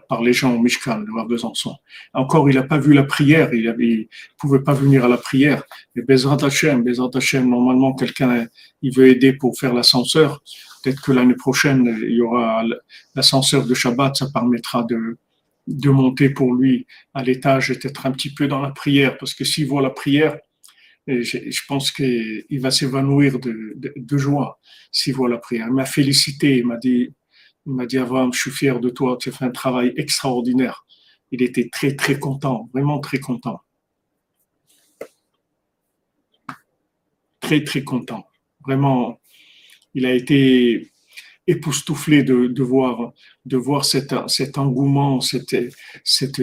par, 0.10 0.22
les 0.22 0.34
gens 0.34 0.54
au 0.54 0.60
Mishkan, 0.60 1.00
de 1.00 1.28
Besançon. 1.28 1.76
Encore, 2.14 2.50
il 2.50 2.56
n'a 2.56 2.64
pas 2.64 2.78
vu 2.78 2.94
la 2.94 3.04
prière, 3.04 3.54
il 3.54 3.66
ne 3.66 4.04
pouvait 4.38 4.64
pas 4.64 4.74
venir 4.74 5.06
à 5.06 5.08
la 5.08 5.18
prière. 5.18 5.64
Mais 5.96 6.02
Bezrat 6.02 6.44
Hashem, 6.44 6.84
Bezrat 6.84 7.12
Hashem, 7.14 7.50
normalement, 7.50 7.94
quelqu'un, 7.94 8.48
il 8.82 8.94
veut 8.94 9.08
aider 9.08 9.32
pour 9.34 9.58
faire 9.58 9.74
l'ascenseur. 9.74 10.44
Peut-être 10.84 11.02
que 11.02 11.14
l'année 11.14 11.36
prochaine, 11.36 11.98
il 12.02 12.16
y 12.16 12.22
aura 12.22 12.64
l'ascenseur 13.16 13.66
de 13.66 13.74
Shabbat, 13.74 14.18
ça 14.18 14.28
permettra 14.34 14.84
de, 14.84 15.18
de 15.68 15.90
monter 15.90 16.30
pour 16.30 16.54
lui 16.54 16.86
à 17.14 17.24
l'étage 17.24 17.72
et 17.72 17.78
d'être 17.78 18.06
un 18.06 18.12
petit 18.12 18.34
peu 18.34 18.48
dans 18.48 18.62
la 18.62 18.72
prière, 18.72 19.18
parce 19.18 19.34
que 19.34 19.46
s'il 19.46 19.68
voit 19.68 19.82
la 19.82 19.92
prière, 19.92 20.38
je, 21.08 21.62
pense 21.68 21.90
qu'il 21.90 22.60
va 22.60 22.70
s'évanouir 22.70 23.40
de, 23.40 23.74
de, 23.76 23.94
de, 23.96 24.18
joie 24.18 24.60
s'il 24.92 25.16
voit 25.16 25.30
la 25.30 25.38
prière. 25.38 25.68
Il 25.68 25.74
m'a 25.74 25.86
félicité, 25.86 26.58
il 26.60 26.68
m'a 26.68 26.78
dit, 26.78 27.14
il 27.70 27.76
m'a 27.76 27.86
dit 27.86 28.00
Abraham, 28.00 28.34
je 28.34 28.40
suis 28.40 28.52
fier 28.52 28.80
de 28.80 28.90
toi, 28.90 29.16
tu 29.20 29.30
as 29.30 29.32
fait 29.32 29.46
un 29.46 29.52
travail 29.52 29.94
extraordinaire. 29.96 30.86
Il 31.32 31.44
était 31.44 31.70
très 31.70 31.96
très 31.96 32.18
content, 32.18 32.68
vraiment 32.74 33.00
très 33.00 33.20
content. 33.20 33.62
Très 37.40 37.64
très 37.64 37.84
content. 37.84 38.28
Vraiment, 38.66 39.20
il 39.94 40.08
a 40.08 40.14
été 40.14 40.92
époustouflé 41.46 42.24
de, 42.24 42.64
voir, 42.64 43.14
de 43.46 43.58
voir 43.58 43.86
cet, 43.86 44.16
cet 44.28 44.58
engouement, 44.58 45.22
cette, 45.22 45.56
cette, 46.04 46.42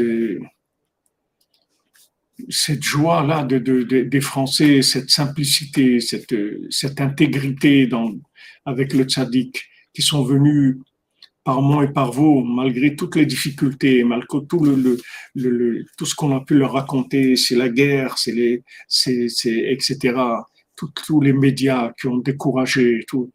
cette 2.49 2.83
joie-là 2.83 3.43
de, 3.45 3.59
des 3.83 4.21
Français, 4.21 4.83
cette 4.83 5.11
simplicité, 5.11 6.01
cette, 6.01 6.35
cette 6.71 7.01
intégrité 7.01 7.89
avec 8.65 8.95
le 8.95 9.05
tzaddik, 9.05 9.65
qui 9.93 10.03
sont 10.03 10.23
venus 10.25 10.77
par 11.47 11.63
moi 11.63 11.85
et 11.85 11.93
par 11.93 12.11
vous, 12.11 12.43
malgré 12.43 12.97
toutes 12.97 13.15
les 13.15 13.25
difficultés, 13.25 14.03
malgré 14.03 14.45
tout, 14.49 14.65
le, 14.65 14.99
le, 15.37 15.85
tout 15.97 16.05
ce 16.05 16.17
qu'on 16.17 16.37
a 16.37 16.41
pu 16.41 16.55
leur 16.55 16.73
raconter, 16.73 17.37
c'est 17.37 17.55
la 17.55 17.69
guerre, 17.69 18.19
c'est 18.19 18.33
les, 18.33 18.65
c'est, 18.89 19.29
etc. 19.47 20.19
tous 20.75 21.21
les 21.21 21.33
médias 21.33 21.93
qui 22.01 22.09
ont 22.09 22.17
découragé, 22.17 23.05
tout, 23.07 23.31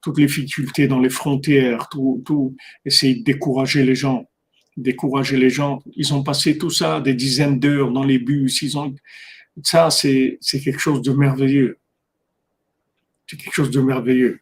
toutes 0.00 0.16
les 0.16 0.24
difficultés 0.24 0.88
dans 0.88 0.98
les 0.98 1.10
frontières, 1.10 1.90
tout, 1.90 2.22
tout, 2.24 2.56
essayer 2.86 3.16
de 3.16 3.22
décourager 3.22 3.84
les 3.84 3.96
gens, 3.96 4.24
décourager 4.78 5.36
les 5.36 5.50
gens. 5.50 5.82
Ils 5.94 6.14
ont 6.14 6.22
passé 6.22 6.56
tout 6.56 6.70
ça, 6.70 7.02
des 7.02 7.12
dizaines 7.12 7.60
d'heures 7.60 7.92
dans 7.92 8.04
les 8.04 8.18
bus. 8.18 8.62
Ils 8.62 8.78
ont, 8.78 8.94
ça, 9.62 9.90
c'est, 9.90 10.38
c'est 10.40 10.60
quelque 10.60 10.80
chose 10.80 11.02
de 11.02 11.12
merveilleux. 11.12 11.78
C'est 13.26 13.36
quelque 13.36 13.52
chose 13.52 13.70
de 13.70 13.82
merveilleux. 13.82 14.40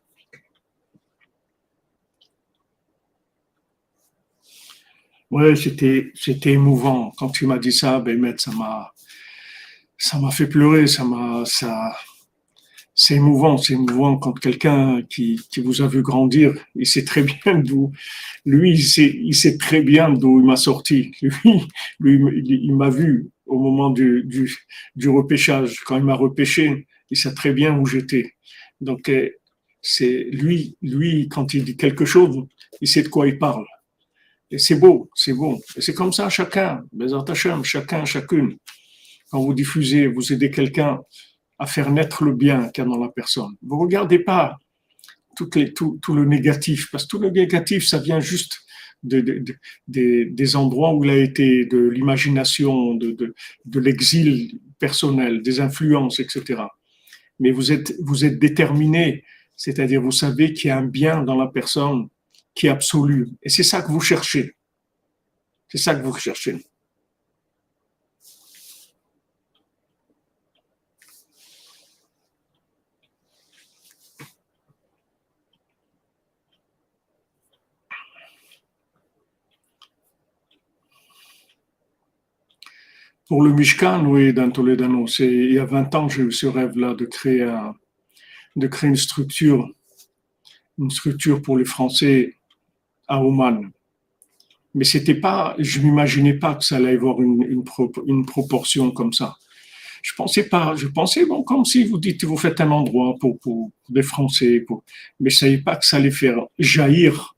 Ouais, 5.30 5.54
c'était, 5.56 6.10
c'était 6.14 6.52
émouvant. 6.52 7.12
Quand 7.16 7.30
tu 7.30 7.46
m'as 7.46 7.58
dit 7.58 7.72
ça, 7.72 8.00
ben, 8.00 8.34
ça 8.36 8.50
m'a, 8.52 8.92
ça 9.96 10.18
m'a 10.18 10.30
fait 10.30 10.48
pleurer, 10.48 10.86
ça 10.88 11.04
m'a, 11.04 11.44
ça, 11.46 11.92
c'est 12.94 13.14
émouvant, 13.14 13.56
c'est 13.56 13.74
émouvant 13.74 14.18
quand 14.18 14.32
quelqu'un 14.32 15.02
qui, 15.08 15.40
qui 15.50 15.60
vous 15.60 15.82
a 15.82 15.88
vu 15.88 16.02
grandir, 16.02 16.52
il 16.74 16.86
sait 16.86 17.04
très 17.04 17.22
bien 17.22 17.54
d'où, 17.58 17.92
lui, 18.44 18.72
il 18.72 18.82
sait, 18.82 19.18
il 19.22 19.34
sait 19.34 19.56
très 19.56 19.82
bien 19.82 20.10
d'où 20.10 20.40
il 20.40 20.46
m'a 20.46 20.56
sorti. 20.56 21.12
Lui, 21.22 21.30
lui, 22.00 22.44
il 22.66 22.74
m'a 22.76 22.90
vu 22.90 23.30
au 23.46 23.58
moment 23.58 23.90
du, 23.90 24.24
du, 24.24 24.54
du 24.96 25.08
repêchage. 25.08 25.80
Quand 25.86 25.96
il 25.96 26.04
m'a 26.04 26.14
repêché, 26.14 26.86
il 27.10 27.16
sait 27.16 27.34
très 27.34 27.52
bien 27.52 27.78
où 27.78 27.86
j'étais. 27.86 28.34
Donc, 28.80 29.08
euh, 29.08 29.30
c'est 29.82 30.24
lui, 30.32 30.76
lui, 30.82 31.28
quand 31.28 31.54
il 31.54 31.64
dit 31.64 31.76
quelque 31.76 32.04
chose, 32.04 32.36
il 32.80 32.88
sait 32.88 33.02
de 33.02 33.08
quoi 33.08 33.28
il 33.28 33.38
parle. 33.38 33.66
Et 34.50 34.58
c'est 34.58 34.76
beau, 34.76 35.10
c'est 35.14 35.32
beau. 35.32 35.60
Et 35.76 35.80
c'est 35.80 35.94
comme 35.94 36.12
ça 36.12 36.28
chacun, 36.28 36.82
chacun, 37.62 38.04
chacune. 38.04 38.56
Quand 39.30 39.40
vous 39.40 39.54
diffusez, 39.54 40.08
vous 40.08 40.32
aidez 40.32 40.50
quelqu'un 40.50 41.00
à 41.58 41.66
faire 41.66 41.90
naître 41.90 42.24
le 42.24 42.32
bien 42.32 42.68
qu'il 42.70 42.82
y 42.82 42.86
a 42.86 42.90
dans 42.90 42.98
la 42.98 43.10
personne. 43.10 43.54
Vous 43.62 43.78
regardez 43.78 44.18
pas 44.18 44.58
tout, 45.36 46.14
le 46.14 46.24
négatif, 46.24 46.90
parce 46.90 47.04
que 47.04 47.10
tout 47.10 47.18
le 47.18 47.30
négatif, 47.30 47.86
ça 47.86 47.98
vient 47.98 48.20
juste 48.20 48.58
de, 49.02 49.20
de, 49.20 49.44
de, 49.88 50.24
des 50.24 50.56
endroits 50.56 50.94
où 50.94 51.04
il 51.04 51.10
a 51.10 51.16
été, 51.16 51.64
de 51.64 51.78
l'imagination, 51.78 52.94
de, 52.94 53.34
l'exil 53.74 54.58
personnel, 54.78 55.42
des 55.42 55.60
influences, 55.60 56.18
etc. 56.20 56.62
Mais 57.38 57.52
vous 57.52 57.72
êtes 57.72 58.38
déterminé, 58.38 59.24
c'est-à-dire 59.56 60.02
vous 60.02 60.10
savez 60.10 60.52
qu'il 60.52 60.68
y 60.68 60.70
a 60.70 60.78
un 60.78 60.84
bien 60.84 61.22
dans 61.22 61.36
la 61.36 61.46
personne 61.46 62.08
qui 62.60 62.66
est 62.66 62.70
absolu. 62.70 63.26
Et 63.42 63.48
c'est 63.48 63.62
ça 63.62 63.80
que 63.80 63.90
vous 63.90 64.02
cherchez. 64.02 64.54
C'est 65.66 65.78
ça 65.78 65.94
que 65.94 66.02
vous 66.02 66.12
cherchez. 66.12 66.58
Pour 83.26 83.42
le 83.42 83.54
Mishkan, 83.54 84.04
oui, 84.04 84.34
dans 84.34 84.50
Toledano, 84.50 85.06
c'est, 85.06 85.24
il 85.24 85.54
y 85.54 85.58
a 85.58 85.64
20 85.64 85.94
ans, 85.94 86.08
j'ai 86.10 86.24
eu 86.24 86.32
ce 86.32 86.46
rêve-là 86.46 86.92
de 86.92 87.06
créer, 87.06 87.50
de 88.54 88.66
créer 88.66 88.90
une 88.90 88.96
structure, 88.96 89.66
une 90.76 90.90
structure 90.90 91.40
pour 91.40 91.56
les 91.56 91.64
Français 91.64 92.39
à 93.10 93.22
Oman. 93.22 93.70
Mais 94.74 94.84
c'était 94.84 95.16
pas, 95.16 95.56
je 95.58 95.80
m'imaginais 95.80 96.34
pas 96.34 96.54
que 96.54 96.64
ça 96.64 96.76
allait 96.76 96.94
avoir 96.94 97.20
une, 97.20 97.64
une, 98.06 98.24
proportion 98.24 98.92
comme 98.92 99.12
ça. 99.12 99.36
Je 100.00 100.12
pensais 100.16 100.48
pas, 100.48 100.74
je 100.76 100.86
pensais, 100.86 101.26
bon, 101.26 101.42
comme 101.42 101.64
si 101.64 101.84
vous 101.84 101.98
dites, 101.98 102.24
vous 102.24 102.36
faites 102.36 102.60
un 102.60 102.70
endroit 102.70 103.16
pour, 103.20 103.38
pour, 103.40 103.70
des 103.88 104.02
Français, 104.04 104.64
mais 105.18 105.28
je 105.28 105.36
savais 105.36 105.58
pas 105.58 105.74
que 105.76 105.84
ça 105.84 105.96
allait 105.96 106.12
faire 106.12 106.38
jaillir 106.58 107.34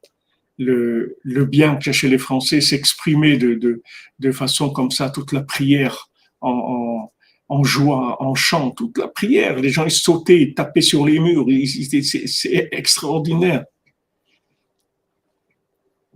le, 0.59 1.17
le 1.23 1.45
bien 1.47 1.81
chez 1.81 2.09
les 2.09 2.19
Français, 2.19 2.61
s'exprimer 2.61 3.39
de, 3.39 3.55
de, 3.55 3.83
de 4.19 4.33
façon 4.33 4.69
comme 4.71 4.91
ça, 4.91 5.09
toute 5.09 5.33
la 5.33 5.43
prière 5.43 6.11
en, 6.43 6.51
en, 6.51 7.13
en 7.49 7.65
joie, 7.65 8.23
en 8.23 8.35
chant, 8.35 8.71
toute 8.71 8.99
la 8.99 9.09
prière. 9.09 9.57
Les 9.57 9.71
gens, 9.71 9.87
ils 9.87 9.91
sautaient, 9.91 10.41
ils 10.41 10.55
tapaient 10.55 10.83
sur 10.83 11.07
les 11.07 11.19
murs, 11.19 11.47
c'est 11.67 12.69
extraordinaire. 12.73 13.65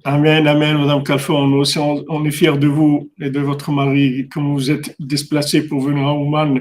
Amen, 0.08 0.46
amen, 0.46 0.78
Madame 0.78 1.02
Calfon. 1.02 1.48
Nous 1.48 1.78
on, 1.78 2.24
est 2.26 2.30
fiers 2.30 2.56
de 2.56 2.68
vous 2.68 3.10
et 3.18 3.28
de 3.28 3.40
votre 3.40 3.72
mari, 3.72 4.28
comme 4.28 4.54
vous 4.54 4.70
êtes 4.70 4.94
déplacé 5.00 5.66
pour 5.66 5.80
venir 5.80 6.06
à 6.06 6.14
Ouman, 6.14 6.60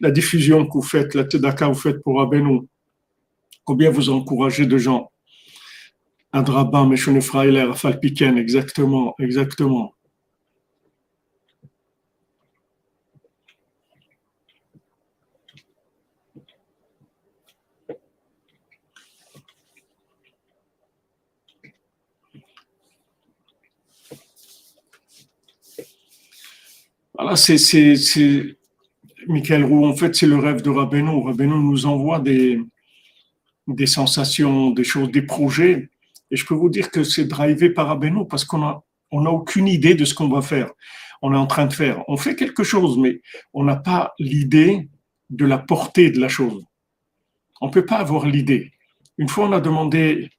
la 0.00 0.10
diffusion 0.10 0.66
que 0.66 0.72
vous 0.72 0.82
faites, 0.82 1.14
la 1.14 1.22
tzedaka 1.22 1.66
que 1.66 1.72
vous 1.72 1.78
faites 1.78 2.02
pour 2.02 2.20
Abenou. 2.20 2.66
Combien 3.64 3.92
vous 3.92 4.10
encouragez 4.10 4.66
de 4.66 4.76
gens. 4.76 5.12
Adraba, 6.32 6.84
Meshone 6.84 7.22
Freiler, 7.22 7.70
Falpiken, 7.76 8.36
exactement, 8.36 9.14
exactement. 9.20 9.94
Voilà, 27.18 27.34
c'est, 27.36 28.56
Michael 29.26 29.64
Roux, 29.64 29.84
en 29.84 29.96
fait, 29.96 30.14
c'est 30.14 30.26
le 30.26 30.36
rêve 30.36 30.62
de 30.62 30.70
Rabbeinu. 30.70 31.24
Rabbeinu 31.24 31.54
nous 31.54 31.86
envoie 31.86 32.20
des, 32.20 32.60
des 33.66 33.86
sensations, 33.86 34.70
des 34.70 34.84
choses, 34.84 35.10
des 35.10 35.22
projets. 35.22 35.90
Et 36.30 36.36
je 36.36 36.46
peux 36.46 36.54
vous 36.54 36.68
dire 36.68 36.90
que 36.90 37.02
c'est 37.02 37.24
drivé 37.24 37.70
par 37.70 37.88
Rabbeinu 37.88 38.26
parce 38.28 38.44
qu'on 38.44 38.80
on 39.10 39.20
n'a 39.22 39.30
aucune 39.30 39.66
idée 39.66 39.94
de 39.94 40.04
ce 40.04 40.14
qu'on 40.14 40.28
va 40.28 40.42
faire. 40.42 40.70
On 41.20 41.34
est 41.34 41.36
en 41.36 41.48
train 41.48 41.66
de 41.66 41.72
faire. 41.72 42.04
On 42.06 42.16
fait 42.16 42.36
quelque 42.36 42.62
chose, 42.62 42.96
mais 42.98 43.20
on 43.52 43.64
n'a 43.64 43.76
pas 43.76 44.14
l'idée 44.20 44.88
de 45.30 45.44
la 45.44 45.58
portée 45.58 46.10
de 46.10 46.20
la 46.20 46.28
chose. 46.28 46.64
On 47.60 47.70
peut 47.70 47.84
pas 47.84 47.96
avoir 47.96 48.26
l'idée. 48.26 48.72
Une 49.16 49.28
fois, 49.28 49.48
on 49.48 49.52
a 49.52 49.60
demandé, 49.60 50.30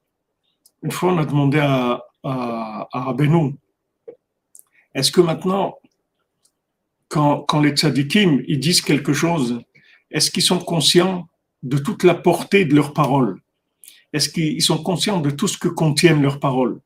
une 0.82 0.90
fois, 0.90 1.12
on 1.12 1.18
a 1.18 1.26
demandé 1.26 1.58
à, 1.58 2.02
à, 2.24 2.88
est-ce 4.94 5.12
que 5.12 5.20
maintenant, 5.20 5.76
quand, 7.10 7.40
quand 7.42 7.60
les 7.60 7.72
tzadikim 7.72 8.42
ils 8.46 8.60
disent 8.60 8.80
quelque 8.80 9.12
chose, 9.12 9.60
est-ce 10.10 10.30
qu'ils 10.30 10.44
sont 10.44 10.60
conscients 10.60 11.28
de 11.62 11.76
toute 11.76 12.04
la 12.04 12.14
portée 12.14 12.64
de 12.64 12.74
leurs 12.74 12.94
paroles? 12.94 13.38
Est-ce 14.12 14.28
qu'ils 14.28 14.62
sont 14.62 14.82
conscients 14.82 15.20
de 15.20 15.30
tout 15.30 15.48
ce 15.48 15.58
que 15.58 15.68
contiennent 15.68 16.22
leurs 16.22 16.40
paroles? 16.40 16.80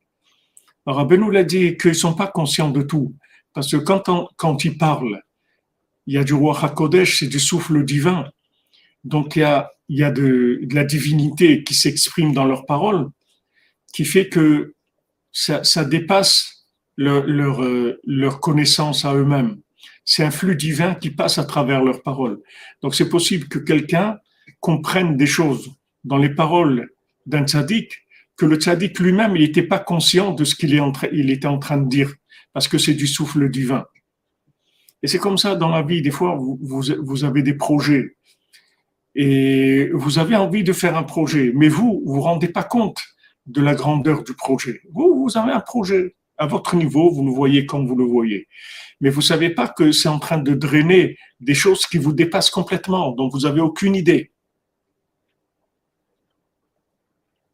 Alors 0.85 0.99
Abenou 0.99 1.29
l'a 1.29 1.43
dit 1.43 1.77
qu'ils 1.77 1.91
ne 1.91 1.95
sont 2.05 2.15
pas 2.15 2.27
conscients 2.27 2.71
de 2.71 2.81
tout, 2.81 3.15
parce 3.53 3.71
que 3.71 3.77
quand, 3.77 4.03
quand 4.35 4.65
ils 4.65 4.77
parlent, 4.77 5.21
il 6.07 6.15
y 6.15 6.17
a 6.17 6.23
du 6.23 6.33
roi 6.33 6.59
HaKodesh, 6.59 7.19
c'est 7.19 7.27
du 7.27 7.39
souffle 7.39 7.83
divin. 7.85 8.29
Donc 9.03 9.35
il 9.35 9.39
y 9.39 9.43
a, 9.43 9.71
il 9.89 9.99
y 9.99 10.03
a 10.03 10.11
de, 10.11 10.59
de 10.63 10.75
la 10.75 10.83
divinité 10.83 11.63
qui 11.63 11.73
s'exprime 11.75 12.33
dans 12.33 12.45
leurs 12.45 12.65
paroles, 12.65 13.09
qui 13.93 14.05
fait 14.05 14.27
que 14.29 14.73
ça, 15.31 15.63
ça 15.63 15.85
dépasse 15.85 16.67
leur, 16.97 17.25
leur, 17.25 17.61
leur 18.03 18.39
connaissance 18.39 19.05
à 19.05 19.13
eux-mêmes 19.13 19.61
c'est 20.05 20.23
un 20.23 20.31
flux 20.31 20.55
divin 20.55 20.95
qui 20.95 21.09
passe 21.09 21.37
à 21.39 21.43
travers 21.43 21.83
leurs 21.83 22.03
paroles. 22.03 22.39
Donc 22.81 22.95
c'est 22.95 23.09
possible 23.09 23.47
que 23.47 23.59
quelqu'un 23.59 24.19
comprenne 24.59 25.17
des 25.17 25.25
choses 25.25 25.71
dans 26.03 26.17
les 26.17 26.29
paroles 26.29 26.89
d'un 27.25 27.45
tzaddik 27.45 28.05
que 28.37 28.45
le 28.45 28.57
tzaddik 28.57 28.99
lui-même, 28.99 29.35
il 29.35 29.41
n'était 29.41 29.63
pas 29.63 29.79
conscient 29.79 30.31
de 30.31 30.43
ce 30.43 30.55
qu'il 30.55 30.79
il 31.13 31.29
était 31.29 31.47
en 31.47 31.57
train 31.57 31.77
de 31.77 31.87
dire, 31.87 32.13
parce 32.53 32.67
que 32.67 32.77
c'est 32.77 32.93
du 32.93 33.07
souffle 33.07 33.49
divin. 33.49 33.85
Et 35.01 35.07
c'est 35.07 35.19
comme 35.19 35.37
ça 35.37 35.55
dans 35.55 35.69
la 35.69 35.81
vie, 35.81 36.01
des 36.01 36.11
fois, 36.11 36.35
vous, 36.35 36.59
vous, 36.61 37.23
avez 37.23 37.43
des 37.43 37.53
projets 37.53 38.17
et 39.13 39.89
vous 39.93 40.19
avez 40.19 40.35
envie 40.35 40.63
de 40.63 40.73
faire 40.73 40.97
un 40.97 41.03
projet, 41.03 41.51
mais 41.55 41.69
vous, 41.69 42.01
vous 42.05 42.15
vous 42.15 42.21
rendez 42.21 42.49
pas 42.49 42.63
compte 42.63 43.01
de 43.45 43.61
la 43.61 43.75
grandeur 43.75 44.23
du 44.23 44.33
projet. 44.33 44.81
Vous, 44.91 45.23
vous 45.23 45.37
avez 45.37 45.51
un 45.51 45.59
projet 45.59 46.15
à 46.37 46.47
votre 46.47 46.75
niveau, 46.75 47.11
vous 47.11 47.25
le 47.25 47.31
voyez 47.31 47.65
comme 47.65 47.87
vous 47.87 47.95
le 47.95 48.05
voyez 48.05 48.47
mais 49.01 49.09
vous 49.09 49.21
savez 49.21 49.49
pas 49.49 49.67
que 49.67 49.91
c'est 49.91 50.09
en 50.09 50.19
train 50.19 50.37
de 50.37 50.53
drainer 50.53 51.17
des 51.39 51.53
choses 51.53 51.85
qui 51.85 51.97
vous 51.97 52.13
dépassent 52.13 52.49
complètement, 52.49 53.11
dont 53.11 53.29
vous 53.29 53.45
avez 53.45 53.61
aucune 53.61 53.95
idée. 53.95 54.31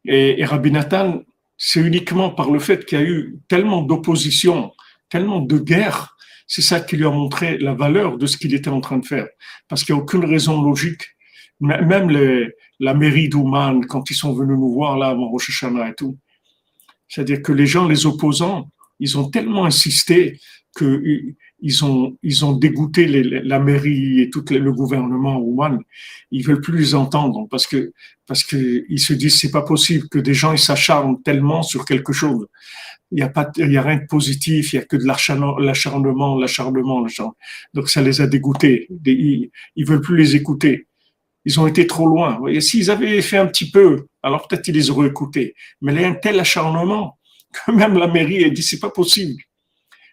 Et, 0.04 0.40
et 0.40 0.44
Rabbi 0.44 0.70
Nathan, 0.70 1.22
c'est 1.56 1.80
uniquement 1.80 2.30
par 2.30 2.50
le 2.50 2.58
fait 2.58 2.84
qu'il 2.84 2.98
y 2.98 3.02
a 3.02 3.04
eu 3.04 3.38
tellement 3.48 3.82
d'opposition, 3.82 4.72
tellement 5.08 5.40
de 5.40 5.58
guerre, 5.58 6.16
c'est 6.46 6.62
ça 6.62 6.80
qui 6.80 6.96
lui 6.96 7.06
a 7.06 7.10
montré 7.10 7.58
la 7.58 7.74
valeur 7.74 8.18
de 8.18 8.26
ce 8.26 8.36
qu'il 8.36 8.54
était 8.54 8.68
en 8.68 8.80
train 8.80 8.98
de 8.98 9.06
faire. 9.06 9.28
Parce 9.68 9.84
qu'il 9.84 9.94
n'y 9.94 10.00
a 10.00 10.02
aucune 10.02 10.24
raison 10.24 10.60
logique. 10.62 11.02
Même 11.60 12.10
la 12.80 12.94
mairie 12.94 13.28
d'Ouman, 13.28 13.86
quand 13.86 14.10
ils 14.10 14.16
sont 14.16 14.34
venus 14.34 14.58
nous 14.58 14.72
voir 14.72 14.98
là 14.98 15.08
avant 15.08 15.28
Rosh 15.28 15.50
Hashanah 15.50 15.90
et 15.90 15.94
tout, 15.94 16.18
C'est-à-dire 17.08 17.40
que 17.42 17.52
les 17.52 17.66
gens, 17.66 17.86
les 17.86 18.04
opposants, 18.04 18.71
ils 19.02 19.18
ont 19.18 19.28
tellement 19.28 19.64
insisté 19.64 20.38
qu'ils 20.78 21.84
ont, 21.84 22.16
ils 22.22 22.44
ont 22.46 22.52
dégoûté 22.52 23.06
la 23.52 23.58
mairie 23.58 24.20
et 24.20 24.30
tout 24.30 24.44
le 24.48 24.72
gouvernement 24.72 25.38
roumain. 25.38 25.78
Ils 26.30 26.44
veulent 26.46 26.60
plus 26.60 26.78
les 26.78 26.94
entendre 26.94 27.46
parce 27.50 27.66
que 27.66 27.92
parce 28.26 28.44
que 28.44 28.84
ils 28.88 29.00
se 29.00 29.12
disent 29.12 29.38
c'est 29.38 29.50
pas 29.50 29.62
possible 29.62 30.08
que 30.08 30.20
des 30.20 30.34
gens 30.34 30.52
ils 30.52 30.66
s'acharnent 30.70 31.20
tellement 31.22 31.62
sur 31.62 31.84
quelque 31.84 32.12
chose. 32.12 32.46
Il 33.10 33.16
n'y 33.16 33.22
a 33.22 33.28
pas, 33.28 33.50
il 33.56 33.72
y 33.72 33.76
a 33.76 33.82
rien 33.82 33.96
de 33.96 34.06
positif, 34.06 34.72
il 34.72 34.76
y 34.76 34.78
a 34.78 34.84
que 34.84 34.96
de 34.96 35.04
l'acharnement, 35.04 35.58
l'acharnement, 35.58 36.38
l'acharnement. 36.38 37.06
Donc 37.74 37.90
ça 37.90 38.00
les 38.00 38.20
a 38.22 38.26
dégoûtés. 38.26 38.88
Ils, 39.04 39.50
ils 39.76 39.86
veulent 39.86 40.00
plus 40.00 40.16
les 40.16 40.36
écouter. 40.36 40.86
Ils 41.44 41.58
ont 41.60 41.66
été 41.66 41.86
trop 41.86 42.06
loin. 42.06 42.40
S'ils 42.60 42.88
avaient 42.90 43.20
fait 43.20 43.36
un 43.36 43.46
petit 43.46 43.68
peu, 43.70 44.06
alors 44.22 44.46
peut-être 44.46 44.68
ils 44.68 44.74
les 44.74 44.88
auraient 44.90 45.08
écoutés. 45.08 45.54
Mais 45.82 45.92
il 45.92 46.00
y 46.00 46.04
a 46.04 46.08
un 46.08 46.14
tel 46.14 46.38
acharnement 46.40 47.18
que 47.52 47.70
même 47.70 47.98
la 47.98 48.06
mairie 48.06 48.44
a 48.44 48.50
dit 48.50 48.62
c'est 48.62 48.80
pas 48.80 48.90
possible. 48.90 49.42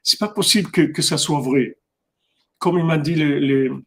C'est 0.04 0.20
pas 0.20 0.30
possible 0.30 0.72
que, 0.72 0.82
que 0.82 1.02
ça 1.02 1.18
soit 1.18 1.42
vrai. 1.42 1.78
Comme 2.58 2.78
il 2.78 2.86
m'a 2.86 2.98
dit 2.98 3.16
le, 3.16 3.40
le 3.40 3.84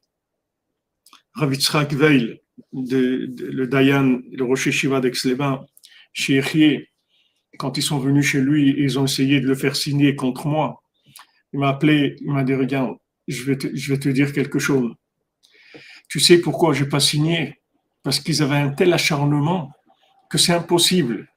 Ravitzrak 1.35 1.93
Veil, 1.93 2.41
le 2.73 3.65
Dayan, 3.67 4.21
le 4.31 4.45
Rocher 4.45 4.73
Shiva 4.73 5.01
d'Aix-les-Bains, 5.01 5.65
chez 6.12 6.88
quand 7.59 7.77
ils 7.77 7.83
sont 7.83 7.99
venus 7.99 8.27
chez 8.27 8.41
lui, 8.41 8.75
ils 8.79 8.99
ont 8.99 9.05
essayé 9.05 9.41
de 9.41 9.47
le 9.47 9.55
faire 9.55 9.77
signer 9.77 10.17
contre 10.17 10.47
moi. 10.47 10.83
Il 11.53 11.59
m'a 11.61 11.69
appelé, 11.69 12.17
il 12.21 12.33
m'a 12.33 12.45
dit, 12.45 12.55
regarde, 12.55 12.97
je 13.29 13.43
vais, 13.45 13.59
je 13.75 13.93
vais 13.93 13.99
te 13.99 14.09
dire 14.09 14.33
quelque 14.33 14.59
chose. 14.59 14.95
Tu 16.09 16.19
sais 16.19 16.38
pourquoi 16.41 16.73
je 16.73 16.85
n'ai 16.85 16.88
pas 16.88 17.01
signé? 17.01 17.61
Parce 18.03 18.21
qu'ils 18.21 18.43
avaient 18.43 18.57
un 18.57 18.71
tel 18.71 18.93
acharnement 18.93 19.71
que 20.31 20.38
c'est 20.38 20.53
impossible. 20.53 21.29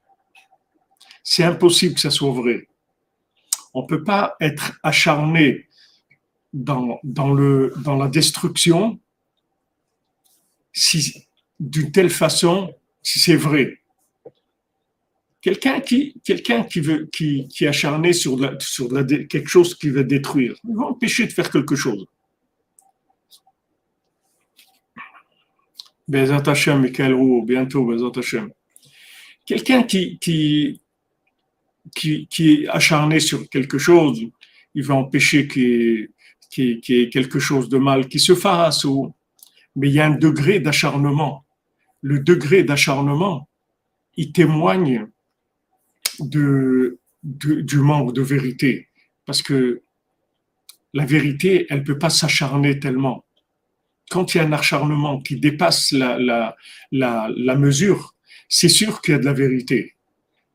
C'est 1.28 1.42
impossible 1.42 1.94
que 1.94 2.00
ça 2.00 2.12
soit 2.12 2.30
vrai. 2.30 2.68
On 3.74 3.82
ne 3.82 3.88
peut 3.88 4.04
pas 4.04 4.36
être 4.40 4.78
acharné 4.84 5.66
dans, 6.52 7.00
dans, 7.02 7.34
le, 7.34 7.74
dans 7.78 7.96
la 7.96 8.06
destruction 8.06 9.00
si, 10.72 11.26
d'une 11.58 11.90
telle 11.90 12.10
façon 12.10 12.72
si 13.02 13.18
c'est 13.18 13.34
vrai. 13.34 13.80
Quelqu'un 15.40 15.80
qui, 15.80 16.14
quelqu'un 16.22 16.62
qui 16.62 16.78
veut, 16.78 17.10
qui, 17.12 17.48
qui 17.48 17.64
est 17.64 17.68
acharné 17.68 18.12
sur, 18.12 18.38
la, 18.38 18.54
sur 18.60 18.92
la, 18.92 19.02
quelque 19.02 19.48
chose 19.48 19.74
qui 19.74 19.90
veut 19.90 20.04
détruire, 20.04 20.54
il 20.62 20.76
va 20.76 20.84
empêcher 20.84 21.26
de 21.26 21.32
faire 21.32 21.50
quelque 21.50 21.74
chose. 21.74 22.06
Bezat 26.06 26.48
Hashem, 26.48 26.82
Michael 26.82 27.14
Roux, 27.14 27.42
bientôt, 27.44 27.84
Bezat 27.84 28.16
Hashem. 28.16 28.52
Quelqu'un 29.44 29.82
qui, 29.82 30.18
qui, 30.18 30.80
qui, 31.96 32.28
qui, 32.28 32.52
est 32.52 32.68
acharné 32.68 33.18
sur 33.20 33.48
quelque 33.48 33.78
chose, 33.78 34.20
il 34.74 34.84
va 34.84 34.94
empêcher 34.94 35.48
qu'il 35.48 36.10
y, 36.58 36.94
ait 36.94 37.08
quelque 37.08 37.38
chose 37.38 37.68
de 37.70 37.78
mal 37.78 38.06
qui 38.06 38.20
se 38.20 38.34
fasse, 38.34 38.86
mais 39.74 39.88
il 39.88 39.94
y 39.94 40.00
a 40.00 40.06
un 40.06 40.18
degré 40.18 40.60
d'acharnement. 40.60 41.44
Le 42.02 42.20
degré 42.20 42.62
d'acharnement, 42.62 43.48
il 44.16 44.30
témoigne 44.32 45.06
de, 46.20 46.98
du 47.22 47.78
manque 47.78 48.12
de 48.12 48.22
vérité. 48.22 48.88
Parce 49.24 49.40
que 49.40 49.82
la 50.92 51.06
vérité, 51.06 51.66
elle 51.70 51.80
ne 51.80 51.84
peut 51.84 51.98
pas 51.98 52.10
s'acharner 52.10 52.78
tellement. 52.78 53.24
Quand 54.10 54.34
il 54.34 54.38
y 54.38 54.40
a 54.40 54.44
un 54.44 54.52
acharnement 54.52 55.20
qui 55.20 55.36
dépasse 55.36 55.92
la, 55.92 56.18
la, 56.18 56.56
la, 56.92 57.28
la 57.34 57.56
mesure, 57.56 58.14
c'est 58.48 58.68
sûr 58.68 59.00
qu'il 59.00 59.12
y 59.12 59.14
a 59.14 59.18
de 59.18 59.24
la 59.24 59.32
vérité. 59.32 59.95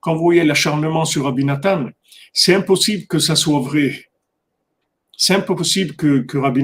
Quand 0.01 0.15
vous 0.15 0.21
voyez 0.21 0.43
l'acharnement 0.43 1.05
sur 1.05 1.27
Abinatan, 1.27 1.89
c'est 2.33 2.55
impossible 2.55 3.05
que 3.07 3.19
ça 3.19 3.35
soit 3.35 3.59
vrai. 3.59 4.05
C'est 5.15 5.35
impossible 5.35 5.95
que, 5.95 6.19
que 6.21 6.37
Rabbi 6.37 6.63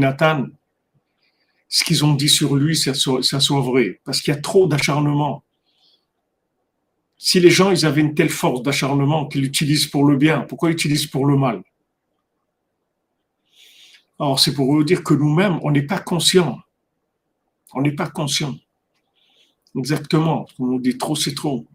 ce 1.70 1.84
qu'ils 1.84 2.04
ont 2.04 2.16
dit 2.16 2.30
sur 2.30 2.56
lui, 2.56 2.76
ça 2.76 2.94
soit, 2.94 3.62
vrai. 3.62 4.02
Parce 4.04 4.22
qu'il 4.22 4.34
y 4.34 4.38
a 4.38 4.42
trop 4.42 4.68
d'acharnement. 4.68 5.44
Si 7.18 7.40
les 7.40 7.50
gens 7.50 7.72
ils 7.72 7.86
avaient 7.86 8.02
une 8.02 8.16
telle 8.16 8.30
force 8.30 8.62
d'acharnement 8.64 9.28
qu'ils 9.28 9.42
l'utilisent 9.42 9.88
pour 9.88 10.06
le 10.06 10.18
bien, 10.18 10.42
pourquoi 10.42 10.70
ils 10.70 10.74
l'utilisent 10.74 11.08
pour 11.08 11.26
le 11.26 11.36
mal? 11.36 11.64
Alors 14.20 14.40
c'est 14.40 14.54
pour 14.54 14.72
vous 14.72 14.84
dire 14.84 15.04
que 15.04 15.14
nous-mêmes, 15.14 15.60
on 15.62 15.72
n'est 15.72 15.86
pas 15.86 16.00
conscient. 16.00 16.60
On 17.74 17.82
n'est 17.82 17.96
pas 17.96 18.08
conscient. 18.08 18.56
Exactement. 19.78 20.48
On 20.58 20.68
nous 20.68 20.80
dit 20.80 20.98
trop, 20.98 21.16
c'est 21.16 21.36
trop. 21.36 21.68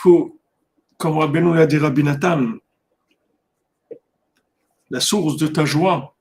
Faut, 0.00 0.40
comme 0.96 1.18
Rabbeinu 1.18 1.54
l'a 1.54 1.66
dit 1.66 1.76
Rabbi 1.76 2.02
Nathan, 2.02 2.54
la 4.88 5.00
source 5.00 5.36
de 5.36 5.46
ta 5.46 5.66
joie, 5.66 6.16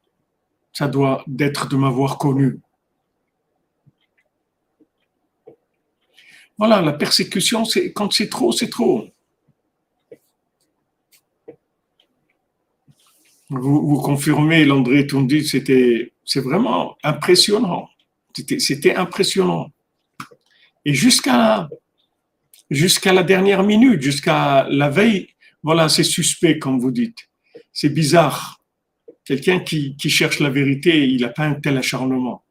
ça 0.74 0.88
doit 0.88 1.24
d'être 1.28 1.70
de 1.70 1.78
m'avoir 1.78 2.18
connu. 2.18 2.60
Voilà, 6.58 6.82
la 6.82 6.92
persécution, 6.92 7.64
quand 7.96 8.12
c'est 8.12 8.28
trop, 8.28 8.52
c'est 8.52 8.70
trop. 8.70 9.08
Vous, 13.50 13.88
vous 13.88 14.02
confirmez, 14.02 14.66
l'André 14.66 15.08
Tondi, 15.08 15.48
c'était, 15.48 16.12
vraiment 16.36 16.98
impressionnant. 17.02 17.90
C'était, 18.36 18.60
c'était 18.60 18.96
impressionnant. 18.96 19.72
Et 20.84 20.94
jusqu'à, 20.94 21.70
jusqu'à 22.70 23.14
la 23.14 23.24
dernière 23.24 23.64
minute, 23.64 24.02
jusqu'à 24.02 24.68
la 24.70 24.90
veille, 24.90 25.30
voilà, 25.64 25.90
c'est 25.90 26.04
suspect, 26.04 26.60
comme 26.60 26.80
vous 26.80 26.92
dites. 26.92 27.30
C'est 27.74 27.90
bizarre. 27.90 28.62
Quelqu'un 29.26 29.60
qui, 29.60 29.96
cherche 30.10 30.40
la 30.40 30.50
vérité, 30.50 31.08
il 31.08 31.22
n'a 31.22 31.30
pas 31.30 31.46
un 31.46 31.56
tel 31.56 31.78
acharnement. 31.78 32.44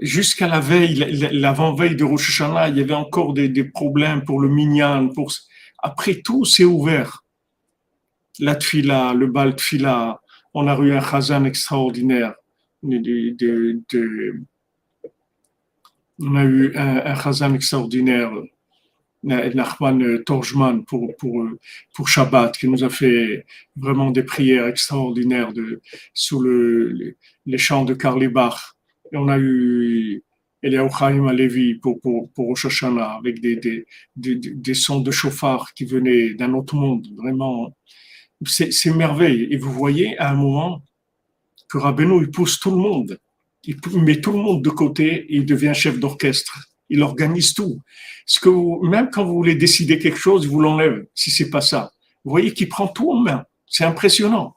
Jusqu'à 0.00 0.46
la 0.46 0.60
veille, 0.60 0.94
l'avant-veille 1.32 1.96
de 1.96 2.04
Rosh 2.04 2.28
Hashanah, 2.28 2.68
il 2.68 2.78
y 2.78 2.80
avait 2.80 2.94
encore 2.94 3.34
des, 3.34 3.64
problèmes 3.64 4.24
pour 4.24 4.40
le 4.40 4.48
minyan. 4.48 5.10
Après 5.78 6.16
tout, 6.16 6.44
c'est 6.44 6.64
ouvert. 6.64 7.24
La 8.38 8.54
tfila, 8.54 9.14
le 9.14 9.26
bal 9.26 9.56
tfila, 9.56 10.20
on 10.54 10.68
a 10.68 10.78
eu 10.78 10.92
un 10.92 11.00
chazan 11.00 11.44
extraordinaire. 11.44 12.34
On 16.18 16.36
a 16.36 16.44
eu 16.44 16.74
un, 16.76 16.96
un 17.04 17.14
chazan 17.14 17.54
extraordinaire 17.54 18.32
Nachman 19.26 20.22
Torjman 20.24 20.84
pour, 20.84 21.16
pour, 21.16 21.44
pour 21.94 22.08
Shabbat, 22.08 22.56
qui 22.56 22.68
nous 22.68 22.84
a 22.84 22.90
fait 22.90 23.44
vraiment 23.76 24.10
des 24.10 24.22
prières 24.22 24.66
extraordinaires 24.66 25.52
de, 25.52 25.80
sous 26.14 26.40
le, 26.40 27.16
les, 27.46 27.58
chants 27.58 27.84
de 27.84 27.94
Karli 27.94 28.28
Bach. 28.28 28.76
Et 29.12 29.16
on 29.16 29.28
a 29.28 29.38
eu 29.38 30.22
Eliaou 30.62 30.88
Chaim 30.90 31.26
Alevi 31.26 31.74
pour, 31.74 32.00
pour, 32.00 32.30
pour 32.32 32.46
Rosh 32.46 32.82
avec 32.84 33.40
des, 33.40 33.56
des, 33.56 33.86
des, 34.16 34.36
des 34.36 34.74
sons 34.74 35.00
de 35.00 35.10
chauffard 35.10 35.72
qui 35.74 35.84
venaient 35.84 36.34
d'un 36.34 36.54
autre 36.54 36.76
monde. 36.76 37.06
Vraiment, 37.16 37.76
c'est 38.44 38.94
merveille. 38.94 39.48
Et 39.50 39.56
vous 39.56 39.72
voyez 39.72 40.16
à 40.18 40.30
un 40.30 40.34
moment 40.34 40.82
que 41.68 41.78
Rabbeinu, 41.78 42.22
il 42.22 42.30
pousse 42.30 42.60
tout 42.60 42.70
le 42.70 42.76
monde. 42.76 43.18
Il 43.66 43.76
met 44.00 44.20
tout 44.20 44.32
le 44.32 44.38
monde 44.38 44.62
de 44.62 44.70
côté 44.70 45.26
et 45.26 45.36
il 45.36 45.44
devient 45.44 45.72
chef 45.74 45.98
d'orchestre 45.98 46.58
il 46.88 47.02
organise 47.02 47.54
tout. 47.54 47.80
Ce 48.26 48.40
que 48.40 48.48
vous, 48.48 48.80
même 48.82 49.10
quand 49.10 49.24
vous 49.24 49.34
voulez 49.34 49.54
décider 49.54 49.98
quelque 49.98 50.18
chose, 50.18 50.44
il 50.44 50.50
vous 50.50 50.60
l'enlève 50.60 51.06
si 51.14 51.30
c'est 51.30 51.50
pas 51.50 51.60
ça. 51.60 51.92
Vous 52.24 52.30
voyez 52.30 52.52
qu'il 52.52 52.68
prend 52.68 52.88
tout 52.88 53.10
en 53.10 53.20
main. 53.20 53.44
C'est 53.66 53.84
impressionnant. 53.84 54.56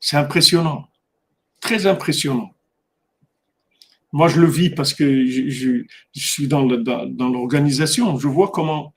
C'est 0.00 0.16
impressionnant. 0.16 0.88
Très 1.60 1.86
impressionnant. 1.86 2.50
Moi, 4.12 4.28
je 4.28 4.40
le 4.40 4.46
vis 4.46 4.70
parce 4.70 4.94
que 4.94 5.26
je, 5.26 5.84
suis 6.14 6.46
dans, 6.46 6.62
l'organisation. 6.62 8.16
Je 8.18 8.28
vois 8.28 8.50
comment 8.50 8.94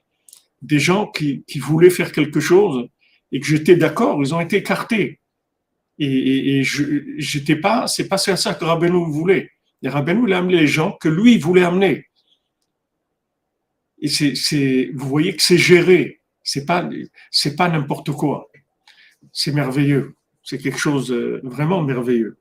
des 0.61 0.79
gens 0.79 1.07
qui, 1.07 1.43
voulaient 1.59 1.89
faire 1.89 2.11
quelque 2.11 2.39
chose 2.39 2.87
et 3.31 3.39
que 3.39 3.45
j'étais 3.45 3.75
d'accord, 3.75 4.19
ils 4.21 4.33
ont 4.33 4.39
été 4.39 4.57
écartés. 4.57 5.19
Et, 5.99 6.59
et, 6.59 6.63
je 6.63 6.83
j'étais 7.17 7.55
pas, 7.55 7.87
c'est 7.87 8.07
pas 8.07 8.17
ça 8.17 8.53
que 8.53 8.65
Rabbeinu 8.65 9.11
voulait. 9.11 9.51
Et 9.81 9.89
Rabbeinu, 9.89 10.27
il 10.27 10.33
a 10.33 10.39
amené 10.39 10.59
les 10.59 10.67
gens 10.67 10.91
que 10.91 11.09
lui, 11.09 11.37
voulait 11.37 11.63
amener. 11.63 12.07
Et 13.99 14.07
c'est, 14.09 14.91
vous 14.93 15.07
voyez 15.07 15.35
que 15.35 15.41
c'est 15.41 15.57
géré. 15.57 16.21
C'est 16.43 16.65
pas, 16.65 16.87
c'est 17.31 17.55
pas 17.55 17.67
n'importe 17.67 18.11
quoi. 18.11 18.49
C'est 19.31 19.51
merveilleux. 19.51 20.15
C'est 20.43 20.59
quelque 20.59 20.77
chose 20.77 21.11
euh, 21.11 21.41
vraiment 21.43 21.83
merveilleux. 21.83 22.37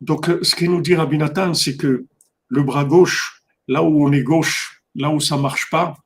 Donc, 0.00 0.28
euh, 0.28 0.42
ce 0.42 0.54
qu'il 0.54 0.70
nous 0.70 0.82
dit 0.82 0.94
Rabbi 0.94 1.16
Nathan, 1.16 1.54
c'est 1.54 1.76
que 1.76 2.06
le 2.48 2.62
bras 2.62 2.84
gauche, 2.84 3.42
là 3.68 3.82
où 3.82 4.06
on 4.06 4.12
est 4.12 4.22
gauche, 4.22 4.82
là 4.94 5.10
où 5.10 5.20
ça 5.20 5.36
marche 5.36 5.70
pas, 5.70 5.96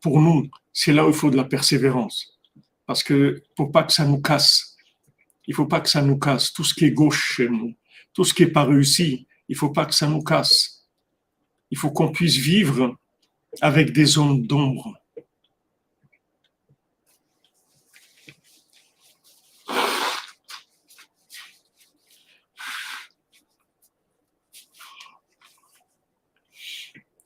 pour 0.00 0.20
nous, 0.20 0.48
c'est 0.72 0.92
là 0.92 1.06
où 1.06 1.08
il 1.08 1.14
faut 1.14 1.30
de 1.30 1.36
la 1.36 1.44
persévérance. 1.44 2.33
Parce 2.86 3.02
que 3.02 3.42
pour 3.56 3.72
pas 3.72 3.82
que 3.82 3.92
ça 3.92 4.04
nous 4.04 4.20
casse, 4.20 4.76
il 5.46 5.54
faut 5.54 5.66
pas 5.66 5.80
que 5.80 5.88
ça 5.88 6.02
nous 6.02 6.18
casse 6.18 6.52
tout 6.52 6.64
ce 6.64 6.74
qui 6.74 6.86
est 6.86 6.92
gauche 6.92 7.34
chez 7.36 7.48
nous 7.48 7.74
tout 8.14 8.24
ce 8.24 8.32
qui 8.32 8.44
n'est 8.44 8.52
pas 8.52 8.64
réussi, 8.64 9.26
il 9.48 9.56
faut 9.56 9.70
pas 9.70 9.84
que 9.84 9.94
ça 9.94 10.06
nous 10.06 10.22
casse. 10.22 10.88
Il 11.70 11.76
faut 11.76 11.90
qu'on 11.90 12.12
puisse 12.12 12.36
vivre 12.36 12.96
avec 13.60 13.92
des 13.92 14.06
zones 14.06 14.46
d'ombre. 14.46 14.96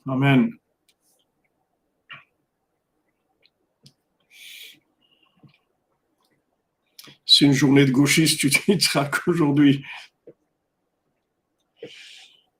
Amen. 0.06 0.58
C'est 7.38 7.44
une 7.44 7.52
journée 7.52 7.84
de 7.84 7.92
gauchiste, 7.92 8.40
tu 8.40 8.50
te 8.50 8.72
diras 8.72 9.04
qu'aujourd'hui, 9.04 9.84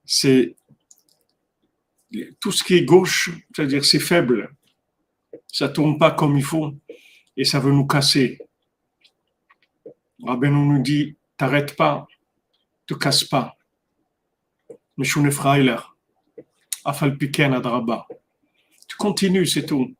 c'est 0.05 0.55
tout 2.39 2.53
ce 2.53 2.63
qui 2.63 2.75
est 2.75 2.85
gauche, 2.85 3.31
c'est-à-dire 3.53 3.85
c'est 3.85 3.99
faible, 3.99 4.55
ça 5.49 5.69
tourne 5.69 5.99
pas 5.99 6.13
comme 6.13 6.39
il 6.39 6.45
faut 6.45 6.73
et 7.37 7.43
ça 7.43 7.59
veut 7.59 7.73
nous 7.73 7.89
casser. 7.89 8.39
Rabbeinu 10.23 10.65
nous 10.65 10.81
dit, 10.81 11.17
t'arrêtes 11.37 11.75
pas, 11.75 12.07
te 12.87 12.95
casse 12.95 13.25
pas. 13.25 13.59
Tu 18.87 18.97
continues, 18.97 19.47
c'est 19.47 19.67
tout. 19.67 19.93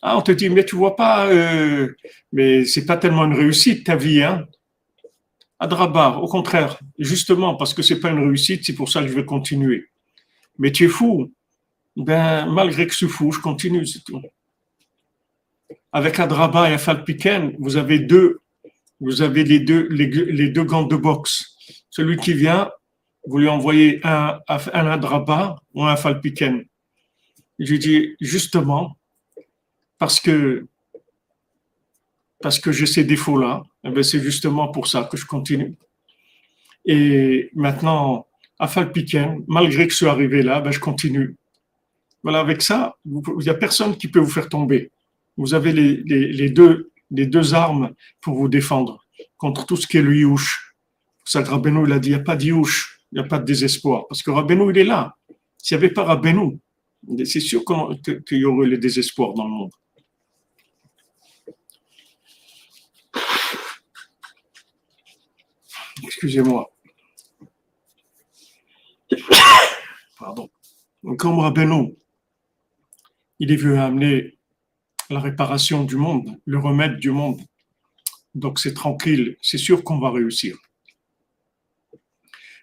Ah, 0.00 0.16
on 0.16 0.22
te 0.22 0.30
dit, 0.30 0.48
mais 0.48 0.64
tu 0.64 0.76
vois 0.76 0.94
pas, 0.94 1.26
euh, 1.26 1.94
mais 2.32 2.64
c'est 2.64 2.86
pas 2.86 2.96
tellement 2.96 3.24
une 3.24 3.34
réussite 3.34 3.84
ta 3.84 3.96
vie, 3.96 4.22
hein. 4.22 4.46
Adraba, 5.58 6.18
au 6.18 6.28
contraire, 6.28 6.78
justement, 6.98 7.56
parce 7.56 7.74
que 7.74 7.82
c'est 7.82 7.98
pas 7.98 8.10
une 8.10 8.24
réussite, 8.24 8.64
c'est 8.64 8.74
pour 8.74 8.88
ça 8.88 9.02
que 9.02 9.08
je 9.08 9.12
vais 9.12 9.24
continuer. 9.24 9.86
Mais 10.58 10.70
tu 10.70 10.84
es 10.84 10.88
fou. 10.88 11.32
Ben, 11.96 12.46
malgré 12.46 12.86
que 12.86 12.92
je 12.92 12.98
suis 12.98 13.08
fou, 13.08 13.32
je 13.32 13.40
continue, 13.40 13.84
c'est 13.84 14.04
tout. 14.04 14.22
Avec 15.90 16.20
Adraba 16.20 16.70
et 16.70 16.74
Afalpiken, 16.74 17.56
vous 17.58 17.76
avez 17.76 17.98
deux, 17.98 18.40
vous 19.00 19.20
avez 19.20 19.42
les 19.42 19.58
deux, 19.58 20.64
gants 20.64 20.84
de 20.84 20.94
boxe. 20.94 21.56
Celui 21.90 22.18
qui 22.18 22.34
vient, 22.34 22.70
vous 23.26 23.38
lui 23.38 23.48
envoyez 23.48 24.00
un, 24.04 24.38
un 24.48 24.86
Adraba 24.86 25.56
ou 25.74 25.84
un 25.84 25.96
Falpiken. 25.96 26.64
Je 27.58 27.74
dis, 27.74 28.14
justement, 28.20 28.96
parce 29.98 30.20
que, 30.20 30.66
parce 32.40 32.58
que 32.58 32.72
j'ai 32.72 32.86
ces 32.86 33.04
défauts-là, 33.04 33.62
eh 33.84 33.90
ben, 33.90 34.02
c'est 34.02 34.20
justement 34.20 34.68
pour 34.68 34.86
ça 34.86 35.08
que 35.10 35.16
je 35.16 35.26
continue. 35.26 35.76
Et 36.84 37.50
maintenant, 37.54 38.26
à 38.58 38.68
Falpiken, 38.68 39.44
malgré 39.46 39.86
que 39.86 39.92
je 39.92 39.98
suis 39.98 40.06
arrivé 40.06 40.42
là, 40.42 40.60
ben, 40.60 40.70
je 40.70 40.80
continue. 40.80 41.36
Voilà, 42.22 42.40
avec 42.40 42.62
ça, 42.62 42.96
il 43.06 43.20
n'y 43.38 43.48
a 43.48 43.54
personne 43.54 43.96
qui 43.96 44.08
peut 44.08 44.18
vous 44.18 44.30
faire 44.30 44.48
tomber. 44.48 44.90
Vous 45.36 45.54
avez 45.54 45.72
les, 45.72 45.96
les, 46.04 46.50
deux, 46.50 46.90
les 47.10 47.26
deux 47.26 47.54
armes 47.54 47.92
pour 48.20 48.34
vous 48.34 48.48
défendre 48.48 49.04
contre 49.36 49.66
tout 49.66 49.76
ce 49.76 49.86
qui 49.86 49.98
est 49.98 50.02
le 50.02 50.16
youch. 50.16 50.74
Ça, 51.24 51.42
Rabbeinu, 51.42 51.86
il 51.86 51.92
a 51.92 51.98
dit, 51.98 52.08
il 52.08 52.14
n'y 52.14 52.20
a 52.20 52.24
pas 52.24 52.36
de 52.36 52.44
il 52.44 53.14
n'y 53.14 53.20
a 53.20 53.24
pas 53.24 53.38
de 53.38 53.44
désespoir. 53.44 54.06
Parce 54.08 54.22
que 54.22 54.30
Rabbeinu, 54.30 54.70
il 54.70 54.78
est 54.78 54.84
là. 54.84 55.16
S'il 55.58 55.76
n'y 55.76 55.84
avait 55.84 55.92
pas 55.92 56.04
Rabbeinu, 56.04 56.58
c'est 57.24 57.40
sûr 57.40 57.62
qu'il 57.64 58.38
y 58.38 58.44
aurait 58.44 58.66
le 58.66 58.78
désespoir 58.78 59.34
dans 59.34 59.44
le 59.44 59.50
monde. 59.50 59.70
Excusez-moi. 66.04 66.70
Pardon. 70.18 70.50
Comme 71.16 71.38
Rabbeinu, 71.38 71.94
il 73.38 73.52
est 73.52 73.56
venu 73.56 73.78
amener 73.78 74.38
la 75.10 75.20
réparation 75.20 75.84
du 75.84 75.96
monde, 75.96 76.38
le 76.44 76.58
remède 76.58 76.98
du 76.98 77.10
monde. 77.10 77.40
Donc 78.34 78.58
c'est 78.58 78.74
tranquille, 78.74 79.36
c'est 79.40 79.58
sûr 79.58 79.84
qu'on 79.84 79.98
va 79.98 80.10
réussir. 80.10 80.56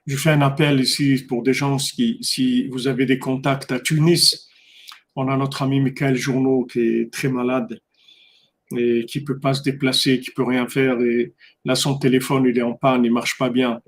Je 0.05 0.15
fais 0.17 0.29
un 0.29 0.41
appel 0.41 0.79
ici 0.79 1.25
pour 1.27 1.41
des 1.41 1.53
gens 1.53 1.77
qui, 1.77 2.19
si 2.21 2.67
vous 2.67 2.87
avez 2.87 3.05
des 3.07 3.17
contacts 3.17 3.71
à 3.71 3.79
Tunis, 3.79 4.47
on 5.15 5.27
a 5.29 5.37
notre 5.37 5.63
ami 5.63 5.79
Michael 5.79 6.15
Journeau 6.15 6.65
qui 6.65 6.79
est 6.79 7.11
très 7.11 7.29
malade 7.29 7.79
et 8.75 9.05
qui 9.05 9.23
peut 9.23 9.39
pas 9.39 9.53
se 9.53 9.61
déplacer, 9.61 10.19
qui 10.19 10.31
peut 10.31 10.43
rien 10.43 10.67
faire. 10.67 10.99
Et 11.01 11.33
là, 11.63 11.75
son 11.75 11.97
téléphone, 11.97 12.45
il 12.45 12.57
est 12.57 12.63
en 12.63 12.73
panne, 12.73 13.05
il 13.05 13.11
marche 13.11 13.37
pas 13.37 13.49
bien. 13.49 13.81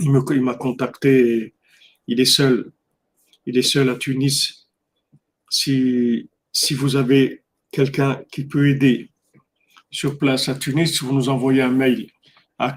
Il 0.00 0.10
m'a 0.10 0.54
contacté. 0.54 1.54
il 2.06 2.20
est 2.20 2.24
seul. 2.24 2.72
Il 3.46 3.58
est 3.58 3.62
seul 3.62 3.88
à 3.90 3.96
Tunis. 3.96 4.68
Si, 5.50 6.28
vous 6.72 6.96
avez 6.96 7.42
quelqu'un 7.70 8.22
qui 8.32 8.44
peut 8.44 8.68
aider 8.68 9.10
sur 9.90 10.18
place 10.18 10.48
à 10.48 10.54
Tunis, 10.54 11.02
vous 11.02 11.14
nous 11.14 11.28
envoyez 11.28 11.62
un 11.62 11.70
mail 11.70 12.08
à 12.58 12.74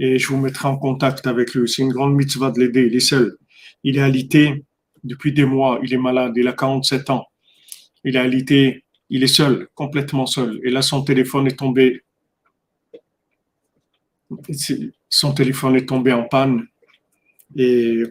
et 0.00 0.18
je 0.18 0.26
vous 0.26 0.36
mettrai 0.38 0.68
en 0.68 0.76
contact 0.76 1.26
avec 1.26 1.54
lui. 1.54 1.68
C'est 1.68 1.82
une 1.82 1.92
grande 1.92 2.14
mitzvah 2.14 2.50
de 2.50 2.60
l'aider. 2.60 2.86
Il 2.86 2.96
est 2.96 3.00
seul. 3.00 3.36
Il 3.84 3.96
est 3.96 4.00
alité 4.00 4.64
depuis 5.04 5.32
des 5.32 5.44
mois. 5.44 5.78
Il 5.82 5.92
est 5.92 5.98
malade. 5.98 6.32
Il 6.36 6.48
a 6.48 6.52
47 6.52 7.10
ans 7.10 7.26
il 8.04 8.16
a 8.16 8.26
été, 8.26 8.84
il 9.10 9.22
est 9.22 9.34
seul, 9.34 9.68
complètement 9.74 10.26
seul. 10.26 10.60
Et 10.62 10.70
là, 10.70 10.82
son 10.82 11.02
téléphone 11.02 11.46
est 11.46 11.58
tombé, 11.58 12.02
son 15.08 15.32
téléphone 15.32 15.76
est 15.76 15.88
tombé 15.88 16.12
en 16.12 16.24
panne 16.24 16.66
et 17.56 18.02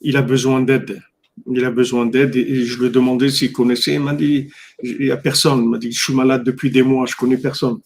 il 0.00 0.16
a 0.16 0.22
besoin 0.22 0.60
d'aide. 0.60 1.02
Il 1.50 1.64
a 1.64 1.70
besoin 1.70 2.06
d'aide 2.06 2.36
et 2.36 2.64
je 2.64 2.78
lui 2.78 2.86
ai 2.86 2.90
demandé 2.90 3.28
s'il 3.28 3.52
connaissait. 3.52 3.94
Il 3.94 4.00
m'a 4.00 4.14
dit, 4.14 4.50
il 4.82 4.98
n'y 5.00 5.10
a 5.10 5.16
personne. 5.16 5.64
Il 5.64 5.68
m'a 5.68 5.78
dit, 5.78 5.90
je 5.90 6.00
suis 6.00 6.14
malade 6.14 6.44
depuis 6.44 6.70
des 6.70 6.82
mois, 6.82 7.06
je 7.06 7.16
connais 7.16 7.36
personne. 7.36 7.80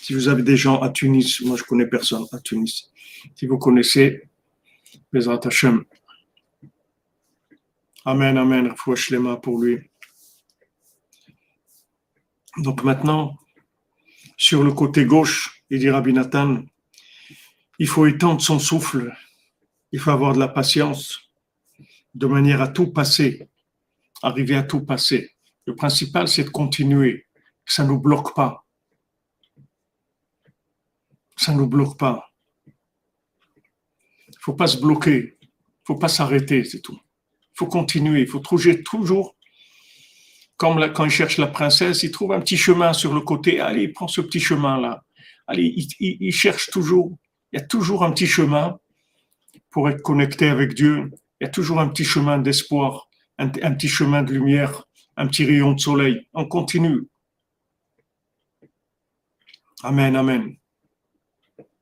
Si 0.00 0.14
vous 0.14 0.28
avez 0.28 0.42
des 0.42 0.56
gens 0.56 0.80
à 0.80 0.90
Tunis, 0.90 1.40
moi 1.42 1.56
je 1.56 1.62
connais 1.62 1.86
personne 1.86 2.24
à 2.32 2.38
Tunis. 2.38 2.90
Si 3.36 3.46
vous 3.46 3.58
connaissez, 3.58 4.22
les 5.12 5.28
Hashem, 5.28 5.84
Amen, 8.04 8.36
Amen, 8.36 8.74
mains 9.20 9.36
pour 9.36 9.62
lui. 9.62 9.78
Donc 12.56 12.82
maintenant, 12.82 13.38
sur 14.36 14.64
le 14.64 14.72
côté 14.72 15.04
gauche, 15.04 15.62
il 15.70 15.78
dit 15.78 15.88
Rabbi 15.88 16.12
Nathan, 16.12 16.64
il 17.78 17.86
faut 17.86 18.06
étendre 18.06 18.42
son 18.42 18.58
souffle, 18.58 19.16
il 19.92 20.00
faut 20.00 20.10
avoir 20.10 20.32
de 20.32 20.40
la 20.40 20.48
patience, 20.48 21.30
de 22.14 22.26
manière 22.26 22.60
à 22.60 22.66
tout 22.66 22.92
passer, 22.92 23.48
arriver 24.20 24.56
à 24.56 24.64
tout 24.64 24.84
passer. 24.84 25.36
Le 25.66 25.76
principal, 25.76 26.26
c'est 26.26 26.44
de 26.44 26.50
continuer, 26.50 27.28
ça 27.64 27.84
ne 27.84 27.90
nous 27.90 28.00
bloque 28.00 28.34
pas. 28.34 28.66
Ça 31.36 31.52
ne 31.52 31.58
nous 31.58 31.68
bloque 31.68 31.96
pas. 31.96 32.32
Il 32.66 32.72
ne 34.34 34.40
faut 34.40 34.54
pas 34.54 34.66
se 34.66 34.78
bloquer, 34.78 35.38
il 35.40 35.46
ne 35.46 35.84
faut 35.86 35.98
pas 35.98 36.08
s'arrêter, 36.08 36.64
c'est 36.64 36.80
tout. 36.80 37.00
Il 37.54 37.58
faut 37.58 37.66
continuer, 37.66 38.20
il 38.20 38.26
faut 38.26 38.38
trouver 38.38 38.82
toujours, 38.82 39.36
comme 40.56 40.92
quand 40.92 41.04
il 41.04 41.10
cherche 41.10 41.38
la 41.38 41.48
princesse, 41.48 42.04
il 42.04 42.12
trouve 42.12 42.32
un 42.32 42.40
petit 42.40 42.56
chemin 42.56 42.92
sur 42.92 43.12
le 43.12 43.20
côté. 43.20 43.58
Allez, 43.58 43.82
il 43.82 43.92
prend 43.92 44.06
ce 44.06 44.20
petit 44.20 44.38
chemin-là. 44.38 45.04
Allez, 45.48 45.74
il, 45.98 46.32
cherche 46.32 46.70
toujours. 46.70 47.18
Il 47.52 47.58
y 47.58 47.62
a 47.62 47.66
toujours 47.66 48.04
un 48.04 48.12
petit 48.12 48.28
chemin 48.28 48.78
pour 49.70 49.90
être 49.90 50.02
connecté 50.02 50.48
avec 50.48 50.74
Dieu. 50.74 51.10
Il 51.40 51.44
y 51.44 51.46
a 51.46 51.50
toujours 51.50 51.80
un 51.80 51.88
petit 51.88 52.04
chemin 52.04 52.38
d'espoir, 52.38 53.08
un 53.38 53.48
petit 53.48 53.88
chemin 53.88 54.22
de 54.22 54.32
lumière, 54.32 54.84
un 55.16 55.26
petit 55.26 55.44
rayon 55.44 55.72
de 55.72 55.80
soleil. 55.80 56.28
On 56.32 56.46
continue. 56.46 57.08
Amen, 59.82 60.14
amen. 60.14 60.56
Béaounou, 61.58 61.58
comme 61.58 61.58
vous 61.58 61.58
dites, 61.58 61.72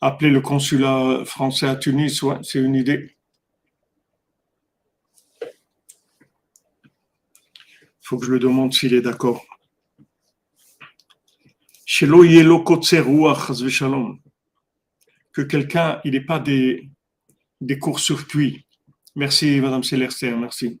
Appeler 0.00 0.30
le 0.30 0.40
consulat 0.40 1.24
français 1.24 1.66
à 1.66 1.76
Tunis, 1.76 2.22
ouais, 2.22 2.36
c'est 2.42 2.60
une 2.60 2.76
idée. 2.76 3.16
Il 5.42 5.48
faut 8.02 8.18
que 8.18 8.26
je 8.26 8.32
lui 8.32 8.40
demande 8.40 8.72
s'il 8.72 8.94
est 8.94 9.02
d'accord. 9.02 9.44
Que 15.32 15.42
quelqu'un, 15.42 16.00
il 16.04 16.12
n'est 16.12 16.24
pas 16.24 16.38
des, 16.38 16.88
des 17.60 17.78
courts-circuits. 17.78 18.66
Merci, 19.16 19.60
Madame 19.60 19.82
Célestin, 19.82 20.36
merci. 20.36 20.80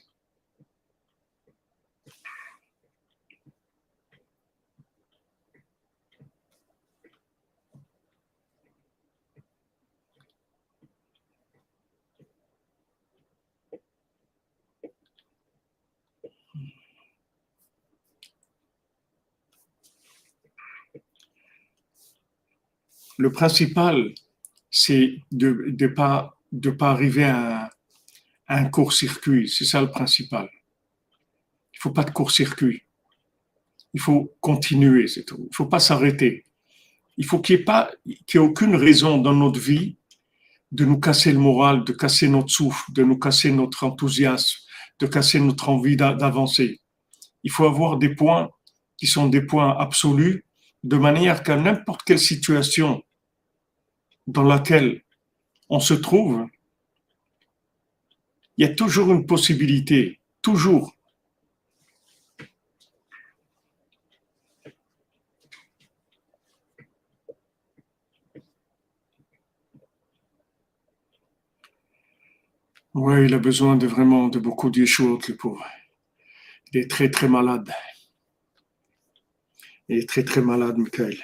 Le 23.21 23.31
principal, 23.31 24.15
c'est 24.71 25.19
de 25.31 25.75
ne 25.79 25.87
pas, 25.87 26.35
de 26.51 26.71
pas 26.71 26.89
arriver 26.89 27.25
à, 27.25 27.69
un 28.47 28.65
court-circuit. 28.65 29.47
C'est 29.47 29.63
ça 29.63 29.79
le 29.79 29.91
principal. 29.91 30.49
Il 31.75 31.79
faut 31.79 31.91
pas 31.91 32.03
de 32.03 32.09
court-circuit. 32.09 32.81
Il 33.93 34.01
faut 34.01 34.33
continuer. 34.41 35.05
Il 35.05 35.55
faut 35.55 35.67
pas 35.67 35.79
s'arrêter. 35.79 36.45
Il 37.15 37.25
faut 37.25 37.39
qu'il 37.39 37.57
n'y 37.57 37.61
ait 37.61 38.15
qu'il 38.25 38.39
y 38.39 38.43
ait 38.43 38.47
aucune 38.47 38.75
raison 38.75 39.19
dans 39.19 39.35
notre 39.35 39.59
vie 39.59 39.97
de 40.71 40.83
nous 40.83 40.99
casser 40.99 41.31
le 41.31 41.37
moral, 41.37 41.83
de 41.83 41.93
casser 41.93 42.27
notre 42.27 42.49
souffle, 42.49 42.91
de 42.91 43.03
nous 43.03 43.19
casser 43.19 43.51
notre 43.51 43.83
enthousiasme, 43.83 44.57
de 44.99 45.05
casser 45.05 45.39
notre 45.39 45.69
envie 45.69 45.95
d'a- 45.95 46.15
d'avancer. 46.15 46.81
Il 47.43 47.51
faut 47.51 47.67
avoir 47.67 47.97
des 47.97 48.15
points 48.15 48.49
qui 48.97 49.05
sont 49.05 49.27
des 49.27 49.43
points 49.43 49.77
absolus, 49.77 50.43
de 50.83 50.97
manière 50.97 51.43
qu'à 51.43 51.55
n'importe 51.55 52.01
quelle 52.03 52.19
situation 52.19 53.03
dans 54.31 54.43
laquelle 54.43 55.03
on 55.69 55.79
se 55.79 55.93
trouve, 55.93 56.47
il 58.57 58.65
y 58.65 58.69
a 58.69 58.73
toujours 58.73 59.11
une 59.11 59.25
possibilité, 59.25 60.19
toujours. 60.41 60.95
Oui, 72.93 73.25
il 73.25 73.33
a 73.33 73.39
besoin 73.39 73.77
de 73.77 73.87
vraiment 73.87 74.27
de 74.27 74.37
beaucoup 74.37 74.69
de 74.69 74.85
choses, 74.85 75.27
le 75.29 75.35
pauvre. 75.35 75.65
Il 76.73 76.81
est 76.81 76.89
très 76.89 77.09
très 77.09 77.29
malade. 77.29 77.71
Il 79.87 79.97
est 79.97 80.09
très 80.09 80.23
très 80.23 80.41
malade, 80.41 80.77
Michael. 80.77 81.17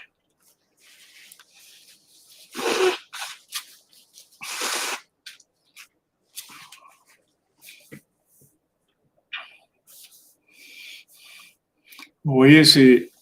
Vous 12.27 12.33
voyez, 12.33 12.65
c'est 12.65 13.13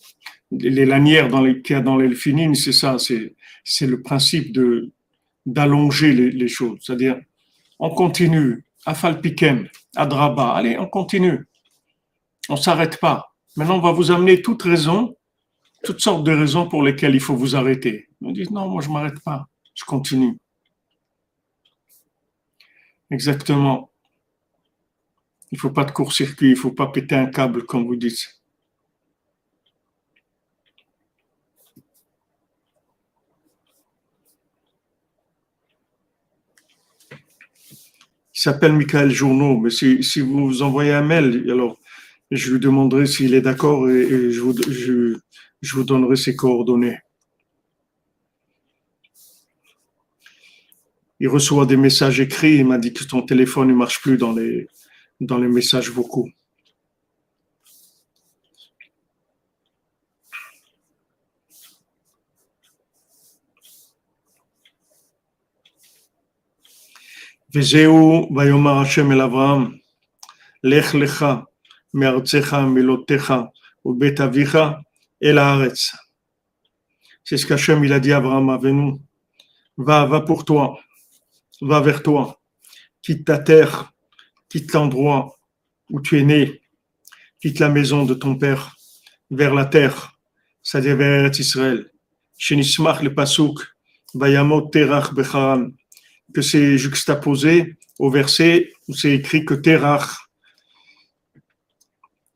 les 0.49 0.83
lanières 0.83 1.29
qu'il 1.63 1.75
y 1.75 1.77
a 1.77 1.81
dans 1.81 1.95
l'elfinine, 1.95 2.55
c'est 2.55 2.71
ça, 2.71 2.97
c'est, 2.97 3.35
le 3.85 4.01
principe 4.01 4.51
de, 4.51 4.91
d'allonger 5.45 6.11
les, 6.11 6.47
choses. 6.47 6.79
C'est-à-dire, 6.81 7.21
on 7.77 7.91
continue, 7.91 8.65
afalpikem, 8.83 9.69
adraba, 9.95 10.53
allez, 10.55 10.79
on 10.79 10.87
continue. 10.87 11.45
On 12.49 12.55
s'arrête 12.55 12.99
pas. 12.99 13.35
Maintenant, 13.55 13.77
on 13.77 13.81
va 13.81 13.91
vous 13.91 14.09
amener 14.09 14.41
toutes 14.41 14.63
raisons, 14.63 15.15
toutes 15.83 16.01
sortes 16.01 16.23
de 16.23 16.31
raisons 16.31 16.67
pour 16.67 16.81
lesquelles 16.81 17.13
il 17.13 17.21
faut 17.21 17.35
vous 17.35 17.55
arrêter. 17.55 18.09
On 18.23 18.31
dit, 18.31 18.51
non, 18.51 18.67
moi, 18.69 18.81
je 18.81 18.89
m'arrête 18.89 19.19
pas, 19.19 19.47
je 19.75 19.85
continue. 19.85 20.35
Exactement. 23.11 23.91
Il 25.51 25.59
faut 25.59 25.69
pas 25.69 25.85
de 25.85 25.91
court-circuit, 25.91 26.49
il 26.49 26.57
faut 26.57 26.71
pas 26.71 26.87
péter 26.87 27.13
un 27.13 27.27
câble, 27.27 27.67
comme 27.67 27.85
vous 27.85 27.97
dites. 27.97 28.41
S'appelle 38.45 38.73
Michael 38.73 39.11
Journeau, 39.11 39.59
mais 39.59 39.69
si, 39.69 40.19
vous 40.19 40.61
envoyez 40.61 40.93
un 40.93 41.01
mail, 41.01 41.49
alors 41.49 41.79
je 42.31 42.53
lui 42.53 42.59
demanderai 42.59 43.07
s'il 43.07 43.33
est 43.33 43.41
d'accord 43.41 43.89
et, 43.89 44.31
je, 44.31 44.39
vous, 44.39 45.83
donnerai 45.83 46.15
ses 46.15 46.35
coordonnées. 46.35 46.99
Il 51.19 51.27
reçoit 51.27 51.65
des 51.65 51.77
messages 51.77 52.19
écrits, 52.19 52.57
il 52.57 52.67
m'a 52.67 52.77
dit 52.77 52.93
que 52.93 53.03
ton 53.03 53.23
téléphone 53.23 53.69
ne 53.69 53.73
marche 53.73 54.01
plus 54.01 54.17
dans 54.17 54.33
les 54.33 54.67
messages 55.47 55.89
vocaux. 55.89 56.29
וזהו 67.54 68.28
ויאמר 68.36 68.78
השם 68.78 69.12
אל 69.12 69.20
אברהם, 69.20 69.76
לך 70.64 70.94
לך 70.94 71.26
מארצך 71.94 72.56
מילותיך 72.74 73.34
ובית 73.84 74.20
אביך 74.20 74.58
אל 75.22 75.38
הארץ. 75.38 75.90
C'est 77.24 77.36
ce 77.36 77.46
qu'Hachem 77.46 77.84
il 77.84 77.92
a 77.92 78.00
dit 78.00 78.12
à 78.12 78.16
Abraham, 78.16 78.50
Avenu, 78.50 78.94
va, 79.76 80.04
va 80.04 80.20
pour 80.20 80.44
toi, 80.44 80.80
va 81.60 81.80
vers 81.80 82.02
toi, 82.02 82.40
quitte 83.02 83.24
ta 83.26 83.38
terre, 83.38 83.92
quitte 84.48 84.72
l'endroit 84.72 85.36
où 85.90 86.00
tu 86.00 86.18
es 86.18 86.24
né, 86.24 86.60
quitte 87.40 87.60
la 87.60 87.68
maison 87.68 88.04
de 88.04 88.14
ton 88.14 88.36
père, 88.36 88.76
vers 89.30 89.54
la 89.54 89.64
terre, 89.64 90.18
c'est-à-dire 90.62 90.96
vers 90.96 91.20
Eretz 91.20 91.38
Israël. 91.38 91.90
Shenismach 92.36 93.02
le 93.02 93.14
pasuk, 93.14 93.60
vayamot 94.14 94.62
terach 94.62 95.12
becharan, 95.14 95.70
que 96.35 96.41
c'est 96.41 96.77
juxtaposé 96.77 97.77
au 97.97 98.09
verset 98.09 98.73
où 98.87 98.93
c'est 98.93 99.13
écrit 99.13 99.45
que 99.45 99.53
Terach, 99.53 100.09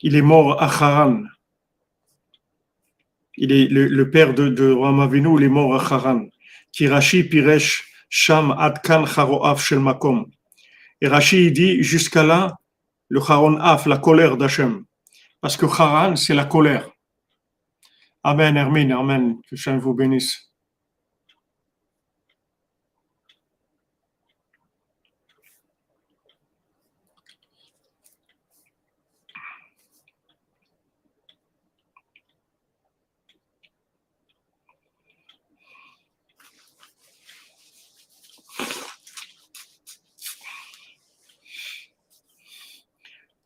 il 0.02 0.16
est 0.16 0.22
mort 0.22 0.62
à 0.62 0.68
Haran. 0.68 1.24
Il 3.36 3.52
est 3.52 3.68
le, 3.68 4.10
père 4.10 4.34
de, 4.34 4.47
de 4.47 4.72
Ram 4.72 5.02
Avinu, 5.02 5.38
il 5.38 5.43
est 5.43 5.50
mort 5.50 5.76
à 5.76 5.93
Haran. 5.93 6.28
Qui 6.72 6.88
Piresh 7.24 7.86
Sham 8.10 8.56
Ad 8.58 8.82
Kan 8.82 9.06
Charoaf 9.06 9.62
Shel 9.62 9.80
Makom. 9.80 10.26
Et 11.02 11.08
Rashi 11.08 11.52
dit 11.52 11.84
jusqu'à 11.84 12.24
là, 12.24 12.58
le 13.10 13.20
Haron 13.20 13.58
Af, 13.58 13.86
la 13.86 13.97
colère 13.97 14.38
d'Hachem. 14.38 14.86
Parce 15.41 15.58
que 15.58 15.66
Haran, 15.66 16.16
c'est 16.16 16.36
la 16.36 16.45
colère. 16.45 16.89
Amen, 18.24 18.56
Hermine, 18.56 18.93
Amen. 18.93 19.41
Que 19.50 19.56
Hachem 19.56 19.80
vous 19.80 19.93
bénisse. 19.93 20.49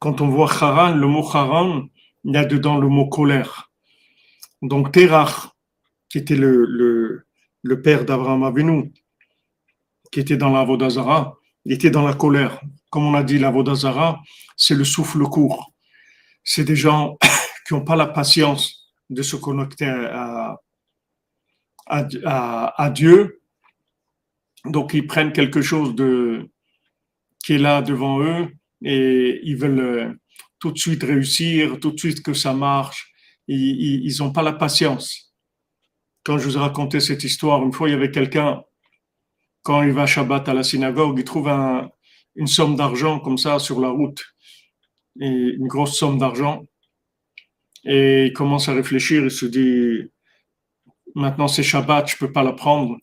Quand 0.03 0.19
on 0.19 0.27
voit 0.27 0.51
Haran, 0.51 0.95
le 0.95 1.07
mot 1.07 1.25
Haran, 1.25 1.87
il 2.25 2.33
y 2.33 2.35
a 2.35 2.43
dedans 2.43 2.77
le 2.77 2.89
mot 2.89 3.07
colère. 3.07 3.71
Donc 4.61 4.91
Terach, 4.91 5.47
qui 6.09 6.17
était 6.17 6.35
le, 6.35 7.25
le, 7.61 7.81
père 7.81 8.03
d'Abraham 8.03 8.43
Avinu, 8.43 8.91
qui 10.11 10.19
était 10.19 10.35
dans 10.35 10.49
la 10.49 10.65
Vodazara, 10.65 11.37
il 11.63 11.71
était 11.71 11.89
dans 11.89 12.05
la 12.05 12.15
colère. 12.15 12.59
Comme 12.89 13.05
on 13.05 13.13
a 13.13 13.23
dit, 13.23 13.39
la 13.39 13.49
Vodazara, 13.49 14.19
c'est 14.57 14.75
le 14.75 14.83
souffle 14.83 15.23
court. 15.23 15.71
C'est 16.43 16.65
des 16.65 16.75
gens 16.75 17.17
qui 17.65 17.73
n'ont 17.73 17.85
pas 17.85 17.95
la 17.95 18.07
patience 18.07 18.93
de 19.09 19.21
se 19.21 19.37
connecter 19.37 19.85
à, 19.85 20.59
à, 21.85 22.07
à, 22.25 22.83
à 22.83 22.89
Dieu. 22.89 23.41
Donc 24.65 24.93
ils 24.93 25.07
prennent 25.07 25.31
quelque 25.31 25.61
chose 25.61 25.95
de, 25.95 26.49
qui 27.41 27.53
est 27.53 27.57
là 27.57 27.81
devant 27.81 28.21
eux 28.21 28.49
et 28.83 29.39
ils 29.43 29.57
veulent 29.57 29.79
euh, 29.79 30.13
tout 30.59 30.71
de 30.71 30.77
suite 30.77 31.03
réussir, 31.03 31.79
tout 31.79 31.91
de 31.91 31.99
suite 31.99 32.23
que 32.23 32.33
ça 32.33 32.53
marche. 32.53 33.11
Ils 33.47 34.15
n'ont 34.19 34.31
pas 34.31 34.43
la 34.43 34.53
patience. 34.53 35.33
Quand 36.23 36.37
je 36.37 36.45
vous 36.45 36.55
ai 36.55 36.59
raconté 36.59 37.01
cette 37.01 37.23
histoire, 37.23 37.63
une 37.63 37.73
fois, 37.73 37.89
il 37.89 37.91
y 37.91 37.95
avait 37.95 38.11
quelqu'un, 38.11 38.63
quand 39.63 39.81
il 39.81 39.91
va 39.91 40.05
Shabbat 40.05 40.47
à 40.47 40.53
la 40.53 40.63
synagogue, 40.63 41.19
il 41.19 41.25
trouve 41.25 41.49
un, 41.49 41.89
une 42.35 42.47
somme 42.47 42.75
d'argent 42.75 43.19
comme 43.19 43.37
ça 43.37 43.59
sur 43.59 43.79
la 43.81 43.89
route. 43.89 44.23
une 45.19 45.67
grosse 45.67 45.97
somme 45.97 46.17
d'argent 46.17 46.63
et 47.85 48.27
il 48.27 48.33
commence 48.33 48.69
à 48.69 48.73
réfléchir, 48.73 49.23
il 49.23 49.31
se 49.31 49.45
dit, 49.45 50.09
maintenant 51.15 51.47
c'est 51.47 51.63
Shabbat, 51.63 52.09
je 52.09 52.17
peux 52.17 52.31
pas 52.31 52.43
la 52.43 52.53
prendre. 52.53 52.97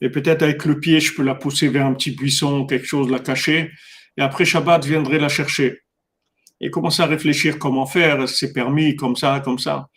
Et 0.00 0.10
peut-être 0.10 0.42
avec 0.42 0.64
le 0.64 0.78
pied, 0.78 1.00
je 1.00 1.14
peux 1.14 1.22
la 1.22 1.34
pousser 1.34 1.68
vers 1.68 1.86
un 1.86 1.94
petit 1.94 2.10
buisson, 2.10 2.66
quelque 2.66 2.86
chose, 2.86 3.10
la 3.10 3.20
cacher. 3.20 3.70
Et 4.16 4.22
après 4.22 4.44
Shabbat, 4.44 4.84
je 4.84 4.88
viendrai 4.88 5.18
la 5.18 5.28
chercher. 5.28 5.80
Et 6.60 6.70
commence 6.70 7.00
à 7.00 7.06
réfléchir 7.06 7.58
comment 7.58 7.86
faire, 7.86 8.28
c'est 8.28 8.52
permis, 8.52 8.96
comme 8.96 9.16
ça, 9.16 9.40
comme 9.40 9.58
ça. 9.58 9.88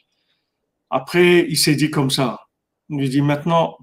Après, 0.89 1.45
il 1.47 1.57
s'est 1.57 1.75
dit 1.75 1.89
comme 1.89 2.09
ça. 2.09 2.39
Il 2.89 2.97
lui 2.97 3.09
dit 3.09 3.21
maintenant, 3.21 3.77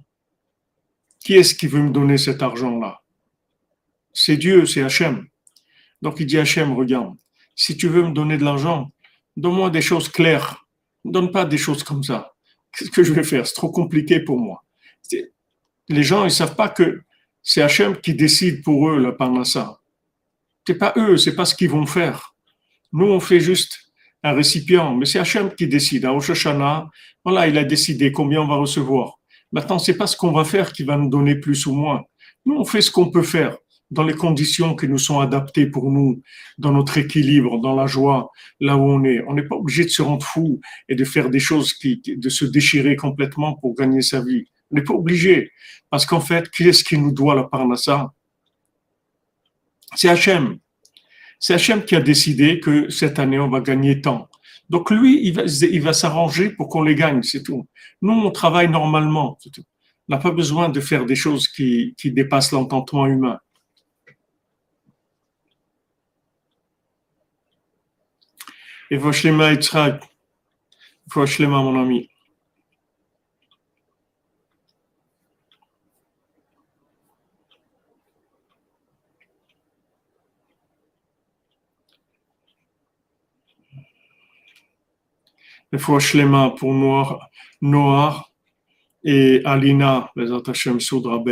qui 1.20 1.34
est-ce 1.34 1.54
qui 1.54 1.66
veut 1.66 1.82
me 1.82 1.90
donner 1.90 2.18
cet 2.18 2.42
argent-là? 2.42 3.00
C'est 4.12 4.36
Dieu, 4.36 4.66
c'est 4.66 4.82
Hachem. 4.82 5.26
Donc 6.02 6.20
il 6.20 6.26
dit 6.26 6.38
Hachem, 6.38 6.74
regarde, 6.74 7.14
si 7.54 7.76
tu 7.76 7.88
veux 7.88 8.02
me 8.02 8.12
donner 8.12 8.36
de 8.36 8.44
l'argent, 8.44 8.92
donne-moi 9.36 9.70
des 9.70 9.82
choses 9.82 10.08
claires. 10.08 10.66
Ne 11.04 11.12
donne 11.12 11.30
pas 11.30 11.44
des 11.44 11.58
choses 11.58 11.82
comme 11.82 12.02
ça. 12.02 12.32
Qu'est-ce 12.72 12.90
que 12.90 13.02
je 13.02 13.12
vais 13.12 13.24
faire? 13.24 13.46
C'est 13.46 13.54
trop 13.54 13.70
compliqué 13.70 14.20
pour 14.20 14.38
moi. 14.38 14.62
Les 15.88 16.02
gens, 16.02 16.24
ils 16.24 16.30
savent 16.30 16.56
pas 16.56 16.68
que 16.68 17.02
c'est 17.42 17.62
Hachem 17.62 17.96
qui 18.00 18.14
décide 18.14 18.62
pour 18.62 18.90
eux 18.90 18.98
la 18.98 19.12
parnassa. 19.12 19.80
C'est 20.66 20.78
pas 20.78 20.92
eux, 20.96 21.16
c'est 21.16 21.36
pas 21.36 21.44
ce 21.44 21.54
qu'ils 21.54 21.70
vont 21.70 21.86
faire. 21.86 22.34
Nous, 22.92 23.06
on 23.06 23.20
fait 23.20 23.40
juste 23.40 23.78
un 24.22 24.32
récipient, 24.32 24.94
mais 24.94 25.06
c'est 25.06 25.18
Hachem 25.18 25.54
qui 25.54 25.68
décide. 25.68 26.04
À 26.04 26.10
Rosh 26.10 26.46
voilà, 27.24 27.46
il 27.46 27.58
a 27.58 27.64
décidé 27.64 28.12
combien 28.12 28.42
on 28.42 28.46
va 28.46 28.56
recevoir. 28.56 29.18
Maintenant, 29.52 29.78
c'est 29.78 29.96
pas 29.96 30.06
ce 30.06 30.16
qu'on 30.16 30.32
va 30.32 30.44
faire 30.44 30.72
qui 30.72 30.82
va 30.82 30.96
nous 30.96 31.08
donner 31.08 31.36
plus 31.36 31.66
ou 31.66 31.74
moins. 31.74 32.02
Nous, 32.44 32.56
on 32.56 32.64
fait 32.64 32.82
ce 32.82 32.90
qu'on 32.90 33.10
peut 33.10 33.22
faire 33.22 33.56
dans 33.90 34.02
les 34.02 34.14
conditions 34.14 34.74
qui 34.74 34.88
nous 34.88 34.98
sont 34.98 35.20
adaptées 35.20 35.66
pour 35.66 35.90
nous, 35.90 36.22
dans 36.58 36.72
notre 36.72 36.98
équilibre, 36.98 37.60
dans 37.60 37.76
la 37.76 37.86
joie, 37.86 38.30
là 38.60 38.76
où 38.76 38.82
on 38.82 39.04
est. 39.04 39.22
On 39.28 39.34
n'est 39.34 39.46
pas 39.46 39.54
obligé 39.56 39.84
de 39.84 39.90
se 39.90 40.02
rendre 40.02 40.26
fou 40.26 40.60
et 40.88 40.96
de 40.96 41.04
faire 41.04 41.30
des 41.30 41.38
choses 41.38 41.72
qui, 41.72 42.02
de 42.04 42.28
se 42.28 42.44
déchirer 42.44 42.96
complètement 42.96 43.54
pour 43.54 43.74
gagner 43.74 44.02
sa 44.02 44.20
vie. 44.20 44.44
On 44.70 44.76
n'est 44.76 44.82
pas 44.82 44.94
obligé. 44.94 45.52
Parce 45.90 46.06
qu'en 46.06 46.20
fait, 46.20 46.50
qui 46.50 46.68
est-ce 46.68 46.82
qui 46.82 46.98
nous 46.98 47.12
doit 47.12 47.36
la 47.36 47.44
parnassa? 47.44 48.12
C'est 49.96 50.08
Hachem. 50.08 50.58
C'est 51.40 51.54
Hachem 51.54 51.84
qui 51.84 51.96
a 51.96 52.00
décidé 52.00 52.60
que 52.60 52.88
cette 52.90 53.18
année, 53.18 53.38
on 53.38 53.48
va 53.48 53.60
gagner 53.60 54.00
tant. 54.00 54.28
Donc 54.68 54.90
lui, 54.90 55.26
il 55.26 55.82
va, 55.82 55.92
s'arranger 55.92 56.50
pour 56.50 56.68
qu'on 56.68 56.82
les 56.82 56.94
gagne, 56.94 57.22
c'est 57.22 57.42
tout. 57.42 57.66
Nous, 58.02 58.12
on 58.12 58.30
travaille 58.30 58.68
normalement. 58.68 59.38
On 59.46 60.14
n'a 60.14 60.18
pas 60.18 60.32
besoin 60.32 60.68
de 60.68 60.80
faire 60.80 61.06
des 61.06 61.14
choses 61.14 61.48
qui, 61.48 61.94
qui 61.96 62.10
dépassent 62.10 62.52
l'entendement 62.52 63.06
humain. 63.06 63.38
Et 68.90 68.96
Voshlema 68.96 69.52
Yitzhak, 69.52 70.02
Voshlema 71.12 71.58
mon 71.58 71.80
ami. 71.80 72.08
Et 85.72 85.76
Voshlema 85.76 86.50
pour 86.50 86.72
Noir, 87.60 88.32
et 89.02 89.40
Alina, 89.44 90.10
les 90.16 90.32
attachés 90.32 90.78
Soudra. 90.80 91.22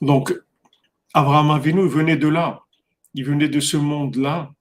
Donc, 0.00 0.34
Abraham 1.14 1.50
Avinu 1.52 1.86
venait 1.86 2.16
de 2.16 2.28
là. 2.28 2.60
Il 3.14 3.24
venait 3.24 3.48
de 3.48 3.60
ce 3.60 3.76
monde-là, 3.76 4.52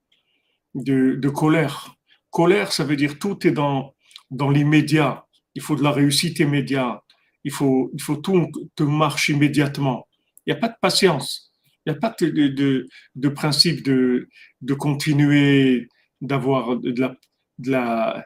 de, 0.75 1.29
colère. 1.29 1.95
Colère, 2.29 2.71
ça 2.71 2.83
veut 2.83 2.95
dire 2.95 3.17
tout 3.17 3.47
est 3.47 3.51
dans 3.51 3.93
l'immédiat. 4.31 5.25
Il 5.55 5.61
faut 5.61 5.75
de 5.75 5.83
la 5.83 5.91
réussite 5.91 6.39
immédiate. 6.39 7.10
Il 7.43 7.51
faut, 7.51 7.89
il 7.93 8.01
faut 8.01 8.17
tout 8.17 8.51
te 8.75 8.83
marche 8.83 9.29
immédiatement. 9.29 10.07
Il 10.45 10.53
n'y 10.53 10.57
a 10.57 10.59
pas 10.59 10.69
de 10.69 10.75
patience. 10.81 11.51
Il 11.85 11.91
n'y 11.91 11.97
a 11.97 11.99
pas 11.99 12.15
de, 12.19 12.87
de, 13.15 13.29
principe 13.29 13.83
de, 13.83 14.29
de 14.61 14.73
continuer, 14.73 15.87
d'avoir 16.21 16.77
de 16.77 16.99
la, 16.99 17.15
de 17.57 17.71
la, 17.71 18.25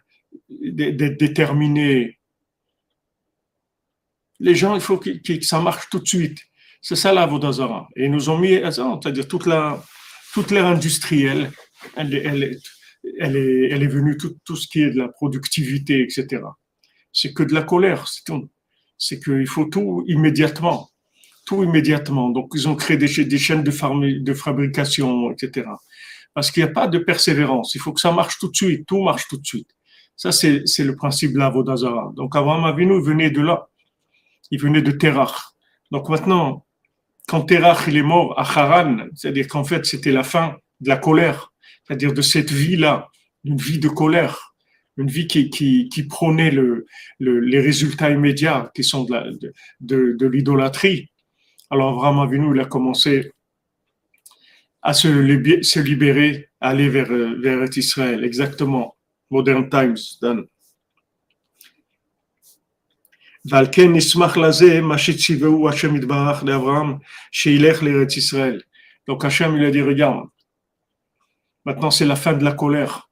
d'être 0.50 1.18
déterminé. 1.18 2.20
Les 4.40 4.56
gens, 4.56 4.76
il 4.76 4.82
faut 4.82 4.98
que, 4.98 5.10
que 5.10 5.46
ça 5.46 5.62
marche 5.62 5.90
tout 5.90 6.00
de 6.00 6.08
suite. 6.08 6.40
C'est 6.82 6.98
ça 6.98 7.14
la 7.14 7.26
Vodazara. 7.26 7.88
Et 7.96 8.06
ils 8.06 8.12
nous 8.12 8.30
ont 8.30 8.38
mis, 8.38 8.56
c'est-à-dire 8.56 9.28
toute 9.28 9.46
la, 9.46 9.82
toute 10.34 10.52
l'ère 10.52 10.66
industrielle, 10.66 11.52
elle, 11.96 12.14
elle, 12.14 12.60
elle, 13.20 13.36
est, 13.38 13.70
elle 13.72 13.84
est 13.84 13.88
venue 13.88 14.18
tout, 14.18 14.38
tout 14.44 14.58
ce 14.58 14.68
qui 14.68 14.82
est 14.82 14.92
de 14.92 14.98
la 14.98 15.08
productivité, 15.08 16.02
etc. 16.02 16.44
C'est 17.14 17.34
que 17.34 17.44
de 17.44 17.54
la 17.54 17.64
colère, 17.64 18.08
c'est 18.08 18.26
tout. 18.26 18.50
C'est 18.98 19.20
qu'il 19.20 19.48
faut 19.48 19.66
tout 19.66 20.04
immédiatement. 20.08 20.90
Tout 21.46 21.64
immédiatement. 21.64 22.30
Donc, 22.30 22.52
ils 22.56 22.68
ont 22.68 22.76
créé 22.76 22.98
des, 22.98 23.08
chaînes 23.08 23.64
de, 23.64 24.34
fabrication, 24.34 25.32
etc. 25.32 25.68
Parce 26.34 26.52
qu'il 26.52 26.64
n'y 26.64 26.70
a 26.70 26.74
pas 26.74 26.88
de 26.88 26.98
persévérance. 26.98 27.76
Il 27.76 27.82
faut 27.82 27.94
que 27.94 28.02
ça 28.02 28.12
marche 28.12 28.40
tout 28.40 28.50
de 28.50 28.56
suite. 28.56 28.86
Tout 28.88 29.04
marche 29.04 29.28
tout 29.28 29.38
de 29.38 29.46
suite. 29.46 29.70
Ça, 30.16 30.32
c'est, 30.32 30.64
le 30.80 30.96
principe 30.96 31.34
de 31.34 31.40
la 31.40 31.50
Vodazara. 31.50 32.12
Donc, 32.16 32.36
avant 32.36 32.64
Avinu 32.66 33.02
venait 33.02 33.30
de 33.30 33.42
là. 33.42 33.68
Il 34.52 34.60
venait 34.60 34.82
de 34.82 34.92
Terach. 34.92 35.56
Donc 35.92 36.10
maintenant, 36.10 36.66
quand 37.28 37.42
Terach 37.42 37.88
il 37.88 37.98
est 37.98 38.04
mort 38.04 38.38
à 38.40 38.42
Haran, 38.42 39.08
c'est-à-dire 39.14 39.48
qu'en 39.48 39.64
fait 39.64 39.86
c'était 39.86 40.12
la 40.12 40.24
fin 40.24 40.58
de 40.80 40.90
la 40.90 40.98
colère, 40.98 41.54
c'est-à-dire 41.86 42.14
de 42.14 42.22
cette 42.22 42.52
vie-là, 42.52 43.10
une 43.44 43.58
vie 43.58 43.80
de 43.80 43.90
colère, 43.90 44.55
une 44.98 45.10
vie 45.10 45.28
qui, 45.28 46.04
prônait 46.10 46.52
le, 46.52 46.86
les 47.20 47.60
résultats 47.60 48.12
immédiats 48.12 48.72
qui 48.74 48.84
sont 48.84 49.06
de, 49.06 50.26
l'idolâtrie. 50.28 51.10
Alors 51.70 52.00
vraiment, 52.00 52.24
Avinu, 52.24 52.56
il 52.56 52.62
a 52.62 52.66
commencé 52.66 53.32
à 54.82 54.94
se, 54.94 55.08
libérer, 55.80 56.50
à 56.62 56.70
aller 56.70 56.90
vers, 56.90 57.10
vers 57.10 57.64
Israël, 57.76 58.24
exactement. 58.24 58.96
Modern 59.32 59.70
Times. 59.70 59.98
Donc 69.08 69.26
Hachem, 69.26 69.56
il 69.56 69.66
a 69.66 69.72
dit, 69.72 69.82
regarde, 69.82 70.28
maintenant 71.64 71.92
c'est 71.92 72.06
la 72.06 72.16
fin 72.16 72.34
de 72.34 72.44
la 72.44 72.54
colère, 72.54 73.10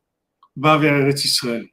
va 0.56 0.78
vers 0.78 0.96
Eretz 0.96 1.26
Israël. 1.26 1.68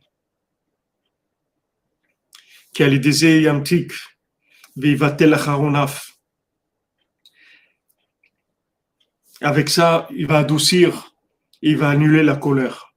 Avec 9.43 9.69
ça, 9.69 10.07
il 10.11 10.27
va 10.27 10.39
adoucir, 10.39 11.15
il 11.63 11.77
va 11.77 11.91
annuler 11.91 12.23
la 12.23 12.37
colère. 12.37 12.95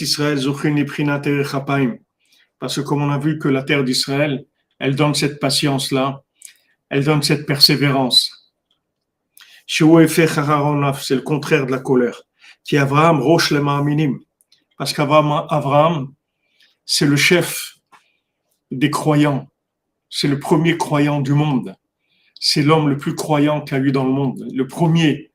Israël, 0.00 0.38
parce 2.58 2.76
que 2.76 2.80
comme 2.80 3.02
on 3.02 3.10
a 3.10 3.18
vu 3.18 3.38
que 3.38 3.48
la 3.48 3.62
terre 3.62 3.84
d'Israël, 3.84 4.44
elle 4.78 4.96
donne 4.96 5.14
cette 5.14 5.38
patience-là, 5.38 6.22
elle 6.88 7.04
donne 7.04 7.22
cette 7.22 7.46
persévérance. 7.46 8.52
C'est 9.66 9.84
le 9.84 11.20
contraire 11.20 11.66
de 11.66 11.70
la 11.70 11.78
colère. 11.78 12.22
Qui 12.64 12.76
Abraham 12.76 13.20
roche 13.20 13.52
les 13.52 13.60
minim. 13.60 14.18
Parce 14.80 14.94
qu'Abraham, 14.94 16.14
c'est 16.86 17.04
le 17.04 17.16
chef 17.16 17.76
des 18.70 18.88
croyants. 18.88 19.46
C'est 20.08 20.26
le 20.26 20.40
premier 20.40 20.78
croyant 20.78 21.20
du 21.20 21.34
monde. 21.34 21.76
C'est 22.40 22.62
l'homme 22.62 22.88
le 22.88 22.96
plus 22.96 23.14
croyant 23.14 23.60
qu'il 23.60 23.76
a 23.76 23.80
eu 23.80 23.92
dans 23.92 24.06
le 24.06 24.10
monde. 24.10 24.42
Le 24.50 24.66
premier. 24.66 25.32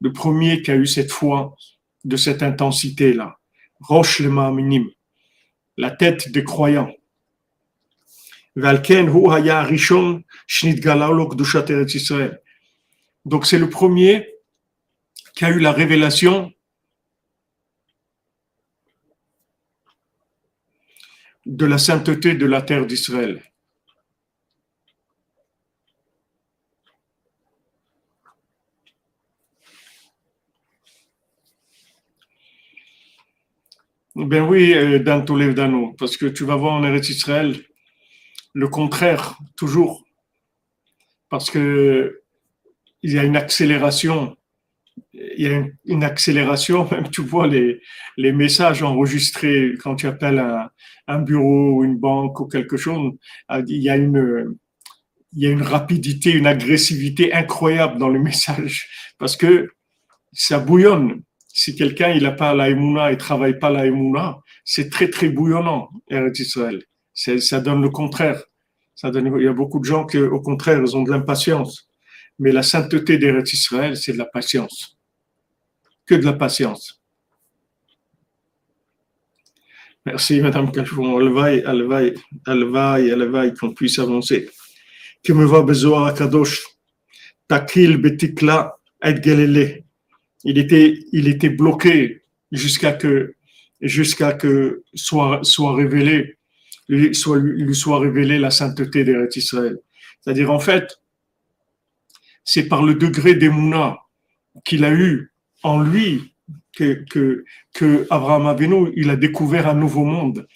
Le 0.00 0.14
premier 0.14 0.62
qui 0.62 0.70
a 0.70 0.76
eu 0.76 0.86
cette 0.86 1.12
foi 1.12 1.54
de 2.04 2.16
cette 2.16 2.42
intensité-là. 2.42 3.36
Roche 3.80 4.20
les 4.20 4.30
minim 4.30 4.86
la 5.76 5.90
tête 5.90 6.32
des 6.32 6.42
croyants. 6.42 6.90
Donc 13.26 13.44
c'est 13.44 13.58
le 13.58 13.68
premier 13.68 14.26
qui 15.34 15.44
a 15.44 15.50
eu 15.50 15.58
la 15.58 15.72
révélation 15.72 16.54
de 21.46 21.64
la 21.64 21.78
sainteté 21.78 22.34
de 22.34 22.46
la 22.46 22.60
terre 22.60 22.86
d'Israël. 22.86 23.42
Ben 34.16 34.42
oui, 34.48 34.72
euh, 34.72 34.98
dans 34.98 35.22
tous 35.24 35.36
les 35.36 35.52
danos, 35.52 35.94
parce 35.98 36.16
que 36.16 36.26
tu 36.26 36.44
vas 36.44 36.56
voir 36.56 36.72
en 36.72 36.84
Eretz 36.84 37.10
Israël, 37.10 37.62
le 38.54 38.66
contraire, 38.68 39.38
toujours. 39.56 40.04
Parce 41.28 41.50
que 41.50 42.22
il 43.02 43.12
y 43.12 43.18
a 43.18 43.24
une 43.24 43.36
accélération. 43.36 44.36
Il 45.38 45.44
y 45.44 45.48
a 45.48 45.64
une, 45.84 46.04
accélération, 46.04 46.88
même 46.90 47.08
tu 47.10 47.22
vois 47.22 47.46
les, 47.46 47.80
messages 48.32 48.82
enregistrés 48.82 49.74
quand 49.82 49.96
tu 49.96 50.06
appelles 50.06 50.42
un, 51.06 51.18
bureau 51.20 51.76
ou 51.76 51.84
une 51.84 51.96
banque 51.96 52.40
ou 52.40 52.46
quelque 52.46 52.76
chose, 52.76 53.12
il 53.66 53.82
y 53.82 53.88
a 53.88 53.96
une, 53.96 54.56
il 55.32 55.42
y 55.42 55.46
a 55.46 55.50
une 55.50 55.62
rapidité, 55.62 56.32
une 56.32 56.46
agressivité 56.46 57.32
incroyable 57.32 57.98
dans 57.98 58.08
le 58.08 58.20
message 58.30 58.88
parce 59.18 59.36
que 59.36 59.70
ça 60.32 60.58
bouillonne. 60.58 61.22
Si 61.48 61.74
quelqu'un 61.74 62.10
il 62.10 62.24
n'a 62.24 62.32
pas 62.32 62.54
la 62.54 62.68
émouna 62.68 63.12
et 63.12 63.16
travaille 63.16 63.58
pas 63.58 63.70
la 63.70 63.86
émouna, 63.86 64.38
c'est 64.64 64.90
très 64.90 65.08
très 65.08 65.30
bouillonnant, 65.30 65.88
Eretz 66.10 66.38
Israël. 66.40 66.82
Ça 67.14 67.60
donne 67.60 67.80
le 67.80 67.88
contraire. 67.88 68.42
Il 69.02 69.42
y 69.42 69.48
a 69.48 69.52
beaucoup 69.52 69.78
de 69.78 69.84
gens 69.84 70.04
qui, 70.04 70.18
au 70.18 70.40
contraire, 70.40 70.80
ils 70.82 70.96
ont 70.96 71.02
de 71.02 71.10
l'impatience. 71.10 71.88
Mais 72.38 72.52
la 72.52 72.62
sainteté 72.62 73.16
d'Eretz 73.16 73.52
Israël, 73.52 73.96
c'est 73.96 74.12
de 74.12 74.18
la 74.18 74.26
patience. 74.26 74.95
Que 76.06 76.14
de 76.14 76.24
la 76.24 76.34
patience. 76.34 77.02
Merci, 80.04 80.40
Madame 80.40 80.70
Cachon. 80.70 81.20
Elle 81.20 82.14
elle 82.46 83.10
elle 83.10 83.54
qu'on 83.58 83.74
puisse 83.74 83.98
avancer 83.98 84.48
que 85.26 85.32
me 85.32 85.44
va 85.44 85.62
besoin 85.62 86.06
à 86.06 86.12
Kadosh. 86.12 86.62
Takil 87.48 87.96
betikla 87.96 88.78
et. 89.02 89.84
Il 90.44 90.58
était, 90.58 91.48
bloqué 91.48 92.22
jusqu'à 92.52 92.92
que, 92.92 93.34
jusqu'à 93.80 94.32
que 94.32 94.84
soit, 94.94 95.42
révélé, 95.74 96.38
lui 96.88 97.14
soit, 97.14 97.38
lui 97.38 97.74
soit 97.74 97.98
révélé 97.98 98.38
la 98.38 98.52
sainteté 98.52 99.02
d'Eretz 99.02 99.36
Israël. 99.36 99.78
C'est-à-dire, 100.20 100.52
en 100.52 100.60
fait, 100.60 101.00
c'est 102.44 102.68
par 102.68 102.84
le 102.84 102.94
degré 102.94 103.34
d'Emouna 103.34 103.98
qu'il 104.64 104.84
a 104.84 104.92
eu 104.92 105.32
en 105.66 105.80
lui 105.80 106.32
que, 106.76 107.04
que, 107.10 107.44
que 107.74 108.06
Abraham 108.08 108.46
Avinu, 108.46 108.92
il 108.94 109.10
a 109.10 109.16
découvert 109.16 109.66
un 109.68 109.74
nouveau 109.74 110.04
monde. 110.04 110.46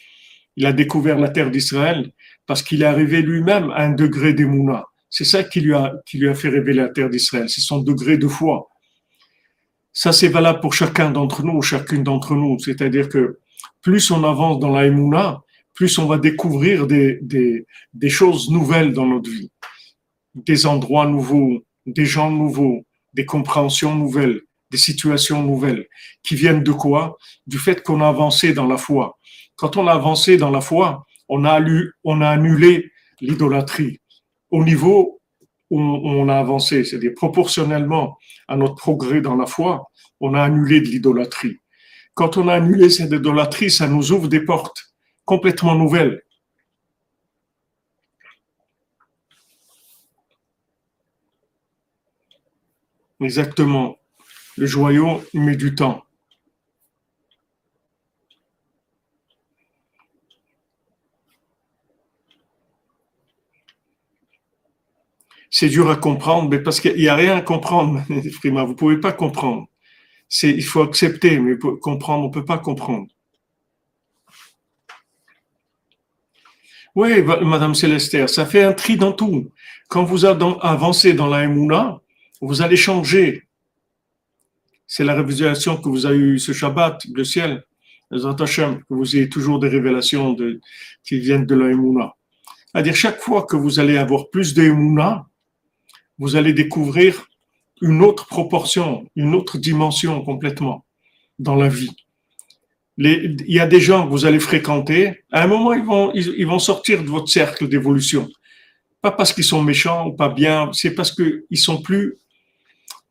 Il 0.56 0.66
a 0.66 0.72
découvert 0.72 1.18
la 1.18 1.28
terre 1.28 1.50
d'Israël 1.50 2.12
parce 2.46 2.62
qu'il 2.62 2.82
est 2.82 2.92
arrivé 2.94 3.20
lui-même 3.20 3.70
à 3.70 3.82
un 3.82 3.90
degré 3.90 4.34
d'émouna. 4.34 4.84
C'est 5.08 5.24
ça 5.24 5.42
qui 5.42 5.61
lui, 5.61 5.74
a, 5.74 5.94
qui 6.06 6.18
lui 6.18 6.28
a 6.28 6.34
fait 6.34 6.48
révéler 6.48 6.82
la 6.82 6.90
terre 6.90 7.11
d'Israël, 7.11 7.48
c'est 7.48 7.61
son 7.61 7.80
degré 7.80 8.18
de 8.18 8.28
foi. 8.28 8.68
Ça, 9.92 10.12
c'est 10.12 10.28
valable 10.28 10.61
pour 10.61 10.74
chacun 10.74 11.11
d'entre 11.11 11.42
nous, 11.42 11.61
chacune 11.61 12.04
d'entre 12.04 12.36
nous. 12.36 12.56
C'est-à-dire 12.61 13.08
que 13.08 13.40
plus 13.82 14.12
on 14.12 14.22
avance 14.22 14.61
dans 14.61 14.70
la 14.70 14.86
émouna, 14.86 15.40
plus 15.74 15.98
on 15.98 16.06
va 16.06 16.18
découvrir 16.18 16.86
des, 16.86 17.18
des, 17.22 17.66
des 17.94 18.11
choses 18.11 18.48
nouvelles 18.50 18.92
dans 18.92 19.06
notre 19.06 19.28
vie, 19.28 19.50
des 20.36 20.66
endroits 20.66 21.06
nouveaux, 21.06 21.64
des 21.86 22.06
gens 22.06 22.30
nouveaux, 22.30 22.86
des 23.12 23.26
compréhensions 23.26 23.96
nouvelles, 23.96 24.42
des 24.71 24.79
situations 24.79 25.43
nouvelles, 25.43 25.87
qui 26.23 26.35
viennent 26.35 26.62
de 26.62 26.73
quoi? 26.73 27.16
Du 27.47 27.59
fait 27.59 27.83
qu'on 27.83 28.01
a 28.01 28.09
avancé 28.09 28.53
dans 28.53 28.66
la 28.66 28.77
foi. 28.77 29.18
Quand 29.57 29.77
on 29.77 29.87
a 29.87 29.93
avancé 29.93 30.37
dans 30.37 30.51
la 30.51 30.61
foi, 30.61 31.05
on 31.29 31.45
a, 31.45 31.53
annulé 31.53 32.91
l'idolâtrie 33.21 34.01
au 34.51 34.64
niveau 34.64 35.21
où 35.71 35.81
on 35.81 36.29
a 36.29 36.37
avancé, 36.37 36.83
c'est-à-dire 36.83 37.12
proportionnellement 37.14 38.18
à 38.49 38.57
notre 38.57 38.75
progrès 38.75 39.21
dans 39.21 39.37
la 39.37 39.47
foi, 39.47 39.85
on 40.21 40.35
a 40.35 40.43
annulé 40.43 40.81
de 40.81 40.87
l'idolâtrie. 40.87 41.59
Quand 42.14 42.37
on 42.37 42.49
a 42.49 42.55
annulé 42.55 42.91
cette 42.91 43.12
idolâtrie, 43.12 43.71
ça 43.71 43.87
nous 43.87 44.11
ouvre 44.11 44.27
des 44.27 44.41
portes 44.41 44.93
complètement 45.25 45.77
nouvelles. 45.77 46.23
Exactement. 53.21 53.99
Le 54.57 54.66
joyau 54.66 55.22
met 55.34 55.57
du 55.57 55.74
temps. 55.74 56.05
c'est 65.51 65.68
dur 65.68 65.90
à 65.90 65.96
comprendre, 65.96 66.48
mais 66.48 66.61
parce 66.61 66.80
qu'il 66.80 66.94
n'y 66.94 67.09
a 67.09 67.14
rien 67.16 67.36
à 67.36 67.42
comprendre, 67.42 68.03
Frima, 68.32 68.62
vous 68.62 68.70
ne 68.70 68.76
pouvez 68.76 68.98
pas 68.98 69.12
comprendre. 69.12 69.66
C'est, 70.28 70.51
il 70.51 70.62
faut 70.62 70.82
accepter, 70.82 71.40
mais 71.40 71.57
pour 71.57 71.78
comprendre, 71.80 72.24
on 72.24 72.28
ne 72.28 72.32
peut 72.32 72.44
pas 72.44 72.59
comprendre. 72.59 73.09
Oui, 76.94 77.22
Madame 77.22 77.74
Célestère, 77.74 78.28
ça 78.28 78.46
fait 78.46 78.62
un 78.62 78.72
tri 78.72 78.96
dans 78.96 79.12
tout. 79.12 79.51
Quand 79.88 80.05
vous 80.05 80.24
avancez 80.24 81.14
dans 81.14 81.26
la 81.26 81.44
Emouna, 81.44 82.01
vous 82.40 82.62
allez 82.62 82.76
changer. 82.76 83.44
C'est 84.93 85.05
la 85.05 85.14
révélation 85.14 85.76
que 85.76 85.88
vous 85.88 86.05
avez 86.05 86.18
eue 86.18 86.38
ce 86.41 86.53
Shabbat, 86.53 87.07
le 87.14 87.22
ciel, 87.22 87.62
que 88.11 88.82
vous 88.88 89.14
ayez 89.16 89.28
toujours 89.28 89.61
des 89.61 89.68
révélations 89.68 90.36
qui 91.05 91.20
viennent 91.20 91.47
de 91.47 91.55
la 91.55 91.70
Emouna. 91.70 92.16
C'est-à-dire, 92.66 92.97
chaque 92.97 93.20
fois 93.20 93.45
que 93.45 93.55
vous 93.55 93.78
allez 93.78 93.99
avoir 93.99 94.30
plus 94.30 94.53
de 94.53 94.68
vous 96.18 96.34
allez 96.34 96.53
découvrir 96.53 97.28
une 97.80 98.03
autre 98.03 98.26
proportion, 98.26 99.07
une 99.14 99.36
autre 99.36 99.59
dimension 99.59 100.22
complètement 100.24 100.84
dans 101.38 101.55
la 101.55 101.68
vie. 101.68 101.95
il 102.99 103.45
y 103.47 103.61
a 103.61 103.68
des 103.68 103.80
gens 103.80 104.05
que 104.05 104.11
vous 104.11 104.26
allez 104.26 104.41
fréquenter, 104.41 105.22
à 105.30 105.45
un 105.45 105.47
moment, 105.47 105.72
ils 105.72 105.84
vont, 105.84 106.11
ils, 106.14 106.47
vont 106.49 106.59
sortir 106.59 107.05
de 107.05 107.09
votre 107.09 107.28
cercle 107.28 107.68
d'évolution. 107.68 108.28
Pas 109.01 109.12
parce 109.12 109.32
qu'ils 109.32 109.45
sont 109.45 109.62
méchants 109.62 110.09
ou 110.09 110.12
pas 110.14 110.30
bien, 110.30 110.68
c'est 110.72 110.95
parce 110.97 111.12
qu'ils 111.12 111.59
sont 111.59 111.80
plus, 111.80 112.18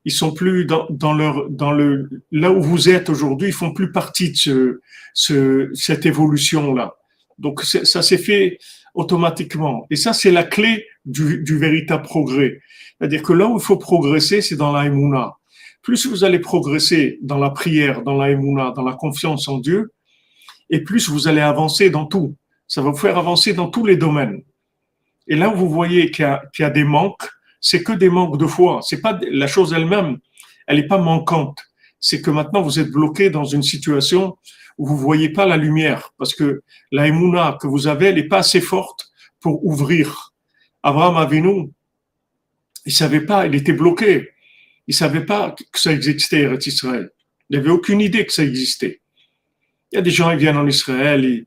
ils 0.05 0.11
sont 0.11 0.33
plus 0.33 0.65
dans, 0.65 1.13
leur, 1.13 1.49
dans 1.49 1.71
le, 1.71 2.09
là 2.31 2.51
où 2.51 2.61
vous 2.61 2.89
êtes 2.89 3.09
aujourd'hui, 3.09 3.49
ils 3.49 3.53
font 3.53 3.73
plus 3.73 3.91
partie 3.91 4.31
de 4.31 4.37
ce, 4.37 4.81
ce 5.13 5.69
cette 5.73 6.05
évolution-là. 6.05 6.95
Donc, 7.37 7.63
ça 7.63 8.01
s'est 8.01 8.17
fait 8.17 8.59
automatiquement. 8.93 9.87
Et 9.89 9.95
ça, 9.95 10.13
c'est 10.13 10.31
la 10.31 10.43
clé 10.43 10.85
du, 11.05 11.41
du 11.43 11.57
véritable 11.57 12.03
progrès. 12.03 12.61
C'est-à-dire 12.97 13.23
que 13.23 13.33
là 13.33 13.47
où 13.47 13.57
il 13.57 13.63
faut 13.63 13.77
progresser, 13.77 14.41
c'est 14.41 14.57
dans 14.57 14.73
la 14.73 14.91
Plus 15.81 16.05
vous 16.05 16.23
allez 16.23 16.39
progresser 16.39 17.17
dans 17.21 17.37
la 17.37 17.49
prière, 17.49 18.01
dans 18.03 18.17
la 18.17 18.33
dans 18.35 18.83
la 18.83 18.93
confiance 18.93 19.47
en 19.47 19.57
Dieu, 19.59 19.93
et 20.69 20.81
plus 20.83 21.09
vous 21.09 21.27
allez 21.27 21.41
avancer 21.41 21.89
dans 21.89 22.05
tout. 22.05 22.35
Ça 22.67 22.81
va 22.81 22.91
vous 22.91 22.97
faire 22.97 23.17
avancer 23.17 23.53
dans 23.53 23.67
tous 23.69 23.85
les 23.85 23.95
domaines. 23.95 24.43
Et 25.27 25.35
là 25.35 25.49
où 25.49 25.55
vous 25.55 25.69
voyez 25.69 26.11
qu'il 26.11 26.39
y, 26.59 26.63
a 26.63 26.69
des 26.69 26.83
manques, 26.83 27.29
c'est 27.62 27.84
que 27.84 27.93
des 27.93 28.10
manques 28.10 28.38
de 28.38 28.45
foi. 28.45 28.80
C'est 28.84 29.01
pas 29.01 29.20
la 29.32 29.47
chose 29.47 29.74
elle-même, 29.74 30.20
elle 30.68 30.78
n'est 30.78 30.88
pas 30.88 30.97
manquante. 30.97 31.60
C'est 31.99 32.22
que 32.22 32.32
maintenant 32.32 32.62
vous 32.62 32.80
êtes 32.80 32.91
bloqué 32.91 33.30
dans 33.30 33.43
une 33.43 33.64
situation 33.64 34.38
où 34.78 34.88
vous 34.88 34.97
voyez 34.97 35.30
pas 35.30 35.45
la 35.45 35.57
lumière, 35.57 36.14
parce 36.18 36.34
que 36.34 36.64
la 36.91 37.10
que 37.10 37.68
vous 37.68 37.88
avez, 37.88 38.07
elle 38.07 38.16
n'est 38.16 38.28
pas 38.28 38.39
assez 38.39 38.62
forte 38.62 39.12
pour 39.41 39.66
ouvrir. 39.66 40.34
Abraham 40.84 41.18
Avinu, 41.18 41.70
il 42.86 42.93
savait 42.93 43.22
pas, 43.22 43.45
il 43.45 43.55
était 43.55 43.74
bloqué. 43.74 44.30
Il 44.88 44.95
savait 44.95 45.26
pas 45.26 45.53
que 45.72 45.80
ça 45.80 45.91
existait, 45.91 46.41
Eretz 46.41 46.66
Israël. 46.66 47.12
Il 47.49 47.57
n'avait 47.57 47.70
aucune 47.70 48.01
idée 48.01 48.26
que 48.26 48.34
ça 48.34 48.43
existait. 48.43 49.01
Il 49.91 49.95
y 49.95 49.97
a 49.97 50.01
des 50.01 50.11
gens, 50.11 50.29
ils 50.31 50.37
viennent 50.37 50.57
en 50.57 50.67
Israël, 50.67 51.25
ils, 51.25 51.45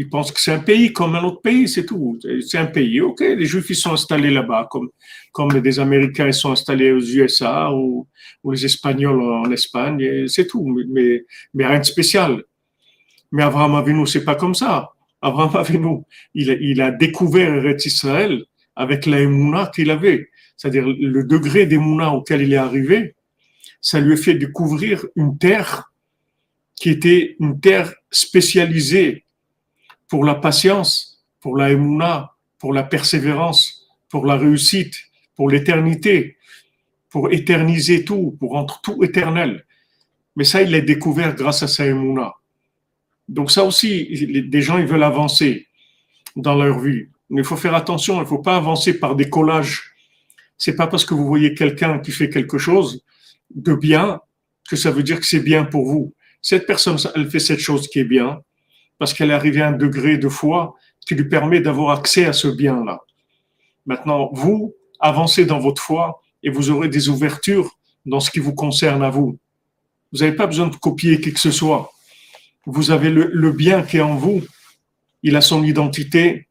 ils, 0.00 0.08
pensent 0.08 0.32
que 0.32 0.40
c'est 0.40 0.52
un 0.52 0.58
pays 0.58 0.92
comme 0.92 1.14
un 1.14 1.22
autre 1.22 1.40
pays, 1.40 1.68
c'est 1.68 1.86
tout. 1.86 2.18
C'est 2.40 2.58
un 2.58 2.66
pays, 2.66 3.00
ok. 3.00 3.20
Les 3.20 3.46
Juifs, 3.46 3.70
ils 3.70 3.76
sont 3.76 3.92
installés 3.92 4.30
là-bas, 4.30 4.66
comme, 4.70 4.88
comme 5.30 5.48
des 5.60 5.78
Américains, 5.78 6.26
ils 6.26 6.34
sont 6.34 6.50
installés 6.50 6.90
aux 6.90 7.00
USA 7.00 7.72
ou, 7.72 8.08
ou 8.42 8.50
les 8.50 8.64
Espagnols 8.64 9.22
en 9.22 9.50
Espagne, 9.52 10.26
c'est 10.26 10.48
tout. 10.48 10.66
Mais, 10.88 11.24
mais 11.54 11.66
rien 11.66 11.78
de 11.78 11.84
spécial. 11.84 12.42
Mais 13.30 13.44
Abraham 13.44 13.76
Avinu, 13.76 14.06
c'est 14.06 14.24
pas 14.24 14.34
comme 14.34 14.56
ça. 14.56 14.90
Abraham 15.22 15.54
Avinu, 15.54 15.98
il, 16.34 16.58
il 16.60 16.80
a 16.80 16.90
découvert 16.90 17.54
Eretz 17.54 17.86
Israël 17.86 18.42
avec 18.74 19.06
la 19.06 19.18
qu'il 19.72 19.90
avait 19.90 20.28
c'est-à-dire 20.58 20.86
le 20.86 21.24
degré 21.24 21.64
d'émouna 21.66 22.10
auquel 22.10 22.42
il 22.42 22.52
est 22.52 22.56
arrivé, 22.56 23.14
ça 23.80 24.00
lui 24.00 24.14
a 24.14 24.16
fait 24.16 24.34
découvrir 24.34 25.06
une 25.14 25.38
terre 25.38 25.87
qui 26.78 26.90
était 26.90 27.36
une 27.40 27.60
terre 27.60 27.92
spécialisée 28.10 29.24
pour 30.08 30.24
la 30.24 30.34
patience, 30.34 31.24
pour 31.40 31.56
la 31.56 31.70
émouna, 31.70 32.34
pour 32.58 32.72
la 32.72 32.82
persévérance, 32.82 33.86
pour 34.08 34.26
la 34.26 34.36
réussite, 34.36 34.94
pour 35.34 35.50
l'éternité, 35.50 36.36
pour 37.10 37.32
éterniser 37.32 38.04
tout, 38.04 38.36
pour 38.38 38.52
rendre 38.52 38.80
tout 38.82 39.02
éternel. 39.04 39.64
Mais 40.36 40.44
ça, 40.44 40.62
il 40.62 40.70
l'a 40.70 40.80
découvert 40.80 41.34
grâce 41.34 41.62
à 41.62 41.68
sa 41.68 41.86
émouna. 41.86 42.34
Donc 43.28 43.50
ça 43.50 43.64
aussi, 43.64 44.44
des 44.48 44.62
gens, 44.62 44.78
ils 44.78 44.86
veulent 44.86 45.02
avancer 45.02 45.66
dans 46.36 46.54
leur 46.54 46.78
vie. 46.78 47.06
Mais 47.30 47.42
il 47.42 47.44
faut 47.44 47.56
faire 47.56 47.74
attention, 47.74 48.16
il 48.16 48.20
ne 48.20 48.24
faut 48.24 48.38
pas 48.38 48.56
avancer 48.56 48.98
par 48.98 49.16
des 49.16 49.28
collages 49.28 49.94
c'est 50.58 50.74
pas 50.74 50.88
parce 50.88 51.04
que 51.04 51.14
vous 51.14 51.26
voyez 51.26 51.54
quelqu'un 51.54 52.00
qui 52.00 52.10
fait 52.10 52.28
quelque 52.28 52.58
chose 52.58 53.04
de 53.54 53.74
bien 53.74 54.20
que 54.68 54.76
ça 54.76 54.90
veut 54.90 55.04
dire 55.04 55.20
que 55.20 55.26
c'est 55.26 55.40
bien 55.40 55.64
pour 55.64 55.86
vous. 55.86 56.12
Cette 56.42 56.66
personne, 56.66 56.96
elle 57.14 57.30
fait 57.30 57.40
cette 57.40 57.58
chose 57.58 57.88
qui 57.88 58.00
est 58.00 58.04
bien 58.04 58.40
parce 58.98 59.14
qu'elle 59.14 59.30
est 59.30 59.34
arrivée 59.34 59.62
à 59.62 59.68
un 59.68 59.72
degré 59.72 60.18
de 60.18 60.28
foi 60.28 60.74
qui 61.06 61.14
lui 61.14 61.28
permet 61.28 61.60
d'avoir 61.60 61.98
accès 61.98 62.26
à 62.26 62.32
ce 62.32 62.48
bien-là. 62.48 63.00
Maintenant, 63.86 64.30
vous 64.32 64.74
avancez 65.00 65.46
dans 65.46 65.58
votre 65.58 65.80
foi 65.80 66.20
et 66.42 66.50
vous 66.50 66.70
aurez 66.70 66.88
des 66.88 67.08
ouvertures 67.08 67.78
dans 68.04 68.20
ce 68.20 68.30
qui 68.30 68.40
vous 68.40 68.54
concerne 68.54 69.02
à 69.02 69.10
vous. 69.10 69.38
Vous 70.12 70.18
n'avez 70.20 70.32
pas 70.32 70.46
besoin 70.46 70.68
de 70.68 70.76
copier 70.76 71.20
qui 71.20 71.32
que 71.32 71.40
ce 71.40 71.50
soit. 71.50 71.92
Vous 72.66 72.90
avez 72.90 73.10
le, 73.10 73.52
bien 73.52 73.82
qui 73.82 73.96
est 73.96 74.02
en 74.02 74.16
vous. 74.16 74.42
Il 75.22 75.36
a 75.36 75.40
son 75.40 75.64
identité, 75.64 76.48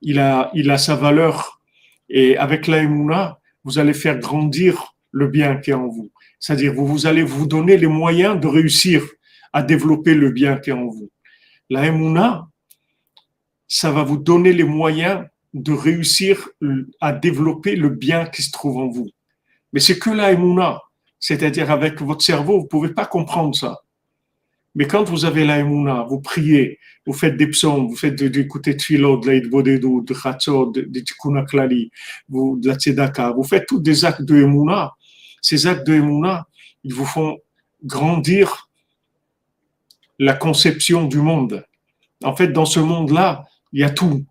il 0.00 0.18
a, 0.18 0.50
sa 0.78 0.96
valeur. 0.96 1.60
Et 2.08 2.36
avec 2.36 2.66
l'aïmouna, 2.66 3.38
vous 3.64 3.78
allez 3.78 3.94
faire 3.94 4.18
grandir 4.18 4.94
le 5.12 5.28
bien 5.28 5.56
qui 5.56 5.70
est 5.70 5.74
en 5.74 5.88
vous. 5.88 6.10
C'est-à-dire, 6.40 6.74
vous, 6.74 6.86
vous 6.86 7.06
allez 7.06 7.22
vous 7.22 7.46
donner 7.46 7.76
les 7.76 7.86
moyens 7.86 8.40
de 8.40 8.48
réussir 8.48 9.04
à 9.52 9.62
développer 9.62 10.14
le 10.14 10.30
bien 10.30 10.58
qui 10.58 10.70
est 10.70 10.74
en 10.74 10.86
vous. 10.86 11.10
La 11.70 11.90
ça 13.68 13.90
va 13.90 14.02
vous 14.02 14.18
donner 14.18 14.52
les 14.52 14.64
moyens 14.64 15.24
de 15.54 15.72
réussir 15.72 16.48
à 17.00 17.12
développer 17.12 17.76
le 17.76 17.88
bien 17.88 18.26
qui 18.26 18.42
se 18.42 18.50
trouve 18.50 18.78
en 18.78 18.88
vous. 18.88 19.08
Mais 19.72 19.80
c'est 19.80 19.98
que 19.98 20.10
la 20.10 20.34
c'est-à-dire 21.18 21.70
avec 21.70 22.00
votre 22.02 22.24
cerveau, 22.24 22.60
vous 22.60 22.66
pouvez 22.66 22.92
pas 22.92 23.06
comprendre 23.06 23.54
ça. 23.54 23.80
Mais 24.74 24.86
quand 24.86 25.04
vous 25.04 25.24
avez 25.24 25.44
la 25.44 25.62
vous 25.62 26.20
priez, 26.20 26.78
vous 27.06 27.12
faites 27.12 27.36
des 27.36 27.46
psaumes, 27.46 27.88
vous 27.88 27.96
faites 27.96 28.22
d'écouter 28.22 28.78
philo, 28.78 29.18
de 29.18 29.26
l'aïd 29.26 29.48
bodedou, 29.48 30.02
de 30.02 30.14
khatso, 30.14 30.70
de, 30.70 30.88
vous, 32.28 32.58
de 32.58 32.68
la 32.68 32.74
tzedaka, 32.74 33.32
vous 33.32 33.44
faites 33.44 33.66
tous 33.66 33.80
des 33.80 34.04
actes 34.04 34.22
de 34.22 34.36
Emouna. 34.36 34.92
Ces 35.42 35.66
actes 35.66 35.86
de 35.86 35.94
Emouna, 35.94 36.46
ils 36.84 36.94
vous 36.94 37.04
font 37.04 37.38
grandir 37.84 38.70
la 40.18 40.34
conception 40.34 41.04
du 41.04 41.18
monde. 41.18 41.64
En 42.24 42.34
fait, 42.36 42.48
dans 42.48 42.64
ce 42.64 42.80
monde-là, 42.80 43.44
il 43.72 43.80
y 43.80 43.84
a 43.84 43.90
tout. 43.90 44.24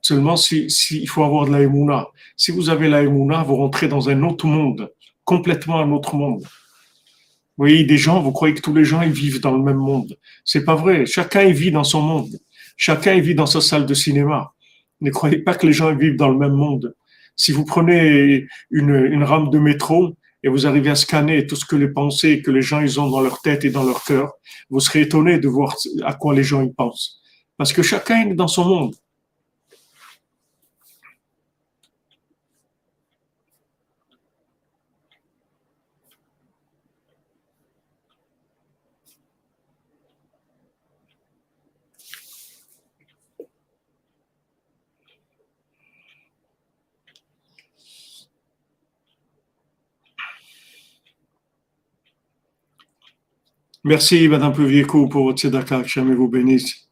Seulement, 0.00 0.36
si, 0.36 0.68
il 0.90 1.08
faut 1.08 1.24
avoir 1.24 1.46
de 1.46 1.52
la 1.52 2.06
Si 2.36 2.52
vous 2.52 2.70
avez 2.70 2.88
la 2.88 3.04
vous 3.04 3.56
rentrez 3.56 3.88
dans 3.88 4.08
un 4.08 4.22
autre 4.22 4.46
monde, 4.46 4.92
complètement 5.24 5.80
un 5.80 5.90
autre 5.90 6.14
monde. 6.14 6.42
Vous 6.42 7.64
voyez, 7.64 7.84
des 7.84 7.96
gens, 7.96 8.20
vous 8.20 8.32
croyez 8.32 8.54
que 8.54 8.60
tous 8.60 8.74
les 8.74 8.84
gens 8.84 9.02
ils 9.02 9.10
vivent 9.10 9.40
dans 9.40 9.56
le 9.56 9.62
même 9.62 9.78
monde. 9.78 10.16
C'est 10.44 10.64
pas 10.64 10.74
vrai. 10.74 11.06
Chacun 11.06 11.42
il 11.42 11.54
vit 11.54 11.72
dans 11.72 11.84
son 11.84 12.02
monde. 12.02 12.38
Chacun 12.76 13.14
il 13.14 13.22
vit 13.22 13.34
dans 13.34 13.46
sa 13.46 13.60
salle 13.60 13.86
de 13.86 13.94
cinéma. 13.94 14.52
Ne 15.00 15.10
croyez 15.10 15.38
pas 15.38 15.54
que 15.54 15.66
les 15.66 15.72
gens 15.72 15.94
vivent 15.94 16.16
dans 16.16 16.28
le 16.28 16.38
même 16.38 16.52
monde. 16.52 16.94
Si 17.34 17.52
vous 17.52 17.64
prenez 17.64 18.46
une 18.70 19.24
rame 19.24 19.50
de 19.50 19.58
métro, 19.58 20.14
et 20.46 20.48
vous 20.48 20.64
arrivez 20.64 20.90
à 20.90 20.94
scanner 20.94 21.44
tout 21.44 21.56
ce 21.56 21.64
que 21.64 21.74
les 21.74 21.88
pensées 21.88 22.40
que 22.40 22.52
les 22.52 22.62
gens 22.62 22.80
ils 22.80 23.00
ont 23.00 23.10
dans 23.10 23.20
leur 23.20 23.40
tête 23.40 23.64
et 23.64 23.70
dans 23.70 23.82
leur 23.82 24.04
cœur, 24.04 24.34
vous 24.70 24.78
serez 24.78 25.00
étonné 25.00 25.40
de 25.40 25.48
voir 25.48 25.74
à 26.04 26.14
quoi 26.14 26.34
les 26.34 26.44
gens 26.44 26.62
ils 26.62 26.72
pensent. 26.72 27.20
Parce 27.56 27.72
que 27.72 27.82
chacun 27.82 28.28
est 28.30 28.34
dans 28.34 28.46
son 28.46 28.64
monde. 28.64 28.94
Merci, 53.86 54.26
Madame 54.26 54.52
Pluvieco, 54.52 55.06
pour 55.06 55.26
votre 55.26 55.38
tzedaka. 55.38 55.82
Que 55.82 55.88
jamais 55.88 56.16
vous 56.16 56.26
bénisse. 56.26 56.85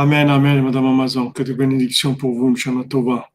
Amen, 0.00 0.30
Amen, 0.30 0.62
Madame 0.62 0.86
Amazon. 0.86 1.32
Que 1.32 1.42
de 1.42 1.52
bénédictions 1.52 2.14
pour 2.14 2.32
vous, 2.32 2.50
Mshana 2.50 2.84
Tova. 2.84 3.28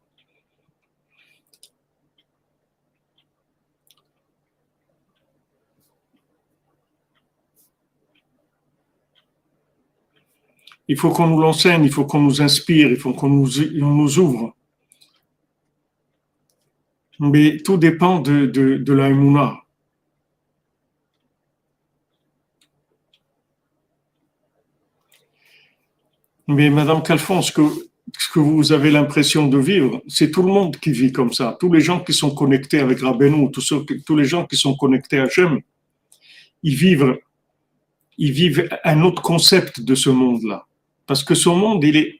Il 10.87 10.95
faut 10.97 11.09
qu'on 11.09 11.27
nous 11.27 11.41
l'enseigne, 11.41 11.83
il 11.83 11.91
faut 11.91 12.05
qu'on 12.05 12.21
nous 12.21 12.41
inspire, 12.41 12.89
il 12.89 12.95
faut 12.95 13.11
qu'on 13.11 13.27
nous, 13.27 13.49
nous 13.73 14.19
ouvre. 14.19 14.55
Mais 17.19 17.57
tout 17.57 17.75
dépend 17.75 18.21
de, 18.21 18.45
de, 18.45 18.77
de 18.77 18.93
la 18.93 19.09
Mais 26.47 26.69
Madame 26.69 27.01
Calfon, 27.01 27.41
ce 27.41 27.51
que, 27.51 27.61
ce 28.17 28.29
que 28.29 28.39
vous 28.39 28.71
avez 28.73 28.91
l'impression 28.91 29.47
de 29.47 29.57
vivre, 29.57 30.01
c'est 30.07 30.29
tout 30.29 30.43
le 30.43 30.51
monde 30.51 30.77
qui 30.77 30.91
vit 30.91 31.11
comme 31.11 31.31
ça. 31.31 31.55
Tous 31.59 31.71
les 31.71 31.79
gens 31.79 32.01
qui 32.01 32.13
sont 32.13 32.35
connectés 32.35 32.79
avec 32.79 32.99
Rabbeinu, 32.99 33.49
tous, 33.51 34.15
les 34.15 34.25
gens 34.25 34.45
qui 34.45 34.57
sont 34.57 34.75
connectés 34.75 35.19
à 35.19 35.23
Hachem, 35.23 35.61
ils 36.61 36.75
vivent, 36.75 37.17
ils 38.17 38.31
vivent 38.31 38.67
un 38.83 39.03
autre 39.03 39.21
concept 39.21 39.79
de 39.81 39.95
ce 39.95 40.09
monde-là. 40.09 40.65
Parce 41.07 41.23
que 41.23 41.33
ce 41.33 41.49
monde, 41.49 41.83
il 41.83 41.95
est, 41.95 42.19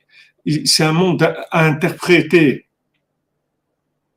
c'est 0.66 0.84
un 0.84 0.94
monde 0.94 1.24
à, 1.24 1.66
interpréter. 1.66 2.66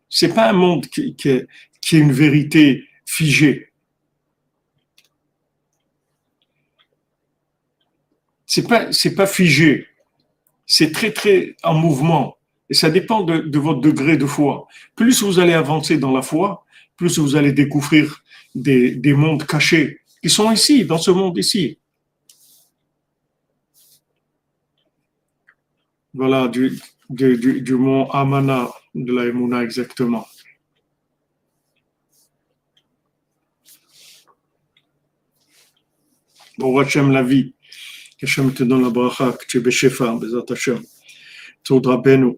C'est 0.09 0.33
pas 0.33 0.51
un 0.51 0.53
monde 0.53 0.87
qui 0.87 1.17
est 1.25 1.93
une 1.93 2.13
vérité 2.13 2.85
figée. 3.05 3.73
C'est 8.47 8.67
pas, 8.69 8.93
c'est 8.93 9.15
pas 9.15 9.27
figé 9.27 9.89
c'est 10.67 10.93
très, 10.93 11.13
très 11.13 11.57
en 11.63 11.75
mouvement. 11.75 12.37
Et 12.69 12.75
ça 12.75 12.91
dépend 12.91 13.23
de, 13.23 13.59
votre 13.59 13.81
degré 13.81 14.17
de 14.17 14.27
foi. 14.27 14.67
Plus 14.97 15.23
vous 15.23 15.39
allez 15.39 15.55
avancer 15.55 15.99
dans 15.99 16.13
la 16.13 16.23
foi, 16.23 16.65
plus 16.97 17.19
vous 17.19 17.37
allez 17.37 17.53
découvrir 17.53 18.25
des, 18.55 19.15
mondes 19.15 19.47
cachés 19.47 20.01
qui 20.23 20.29
sont 20.29 20.51
ici, 20.51 20.85
dans 20.85 20.99
ce 20.99 21.13
monde 21.13 21.39
ici. 21.39 21.79
Voilà, 26.13 26.49
du, 26.49 26.79
du, 27.11 27.75
mont 27.75 28.11
Amana, 28.11 28.69
de 28.95 29.13
la 29.13 29.27
Emouna 29.27 29.63
exactement. 29.63 30.27
Bon, 36.59 36.81
la 36.81 37.23
vie 37.23 37.53
qu'Hachem 38.18 38.54
te 38.54 38.64
donne 38.64 38.84
la 38.84 38.90
bracha, 38.90 39.34
que 39.34 39.46
tu 39.46 39.58
es 39.58 39.62
Beshefa, 39.62 40.14
Bezat 40.16 40.46
Hachem. 40.50 40.84
Tzod 41.64 41.86
Rabbeinu. 41.86 42.38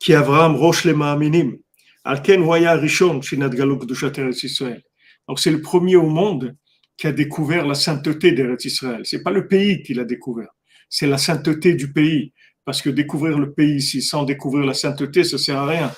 כי 0.00 0.18
אברהם 0.18 0.54
ראש 0.54 0.86
למאמינים, 0.86 1.56
על 2.04 2.16
כן 2.24 2.40
הוא 2.40 2.54
היה 2.54 2.72
הראשון 2.72 3.22
שנתגלו 3.22 3.78
קדושת 3.78 4.18
ארץ 4.18 4.44
ישראל. 4.44 4.80
Donc 5.28 5.38
c'est 5.38 5.50
le 5.50 5.62
premier 5.62 5.96
au 5.96 6.10
monde 6.10 6.54
qui 6.98 7.06
a 7.06 7.12
découvert 7.12 7.66
la 7.66 7.74
sainteté 7.74 8.32
d'Eretz 8.32 8.64
Israël. 8.66 9.00
C'est 9.04 9.22
pas 9.22 9.30
le 9.30 9.48
pays 9.48 9.82
qui 9.82 9.94
l'a 9.94 10.04
découvert, 10.04 10.50
c'est 10.90 11.06
la 11.06 11.16
sainteté 11.18 11.74
du 11.74 11.90
pays. 11.92 12.32
Parce 12.66 12.80
que 12.80 12.90
découvrir 12.90 13.38
le 13.38 13.52
pays 13.52 13.76
ici 13.76 14.00
sans 14.02 14.24
découvrir 14.24 14.64
la 14.64 14.74
sainteté, 14.74 15.22
ça 15.24 15.38
sert 15.38 15.58
à 15.58 15.66
rien. 15.66 15.88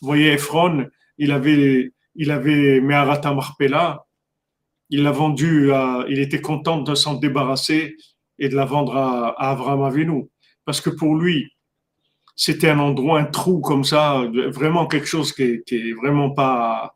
Vous 0.00 0.06
voyez, 0.06 0.32
Ephron, 0.32 0.86
il 1.18 1.30
avait, 1.30 1.92
il 2.16 2.30
avait 2.30 2.80
Meharata 2.80 3.32
Marpella, 3.32 4.04
il 4.91 5.03
l'a 5.03 5.11
vendu, 5.11 5.71
à, 5.71 6.05
il 6.09 6.19
était 6.19 6.41
content 6.41 6.81
de 6.81 6.93
s'en 6.95 7.15
débarrasser 7.15 7.95
et 8.37 8.49
de 8.49 8.55
la 8.55 8.65
vendre 8.65 8.95
à, 8.95 9.29
à 9.29 9.51
Avram 9.51 9.83
Avinu. 9.83 10.29
Parce 10.65 10.81
que 10.81 10.89
pour 10.89 11.15
lui, 11.15 11.51
c'était 12.35 12.69
un 12.69 12.79
endroit, 12.79 13.19
un 13.19 13.25
trou 13.25 13.61
comme 13.61 13.83
ça, 13.83 14.23
vraiment 14.49 14.87
quelque 14.87 15.07
chose 15.07 15.31
qui 15.33 15.43
est, 15.43 15.93
vraiment 15.93 16.31
pas, 16.31 16.95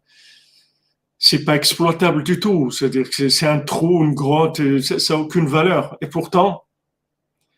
c'est 1.17 1.45
pas 1.45 1.55
exploitable 1.55 2.23
du 2.23 2.39
tout. 2.39 2.69
C'est-à-dire 2.69 3.09
que 3.09 3.29
c'est 3.29 3.47
un 3.47 3.59
trou, 3.59 4.03
une 4.03 4.13
grotte, 4.13 4.61
ça 4.81 5.13
n'a 5.13 5.21
aucune 5.21 5.47
valeur. 5.47 5.97
Et 6.01 6.07
pourtant, 6.07 6.63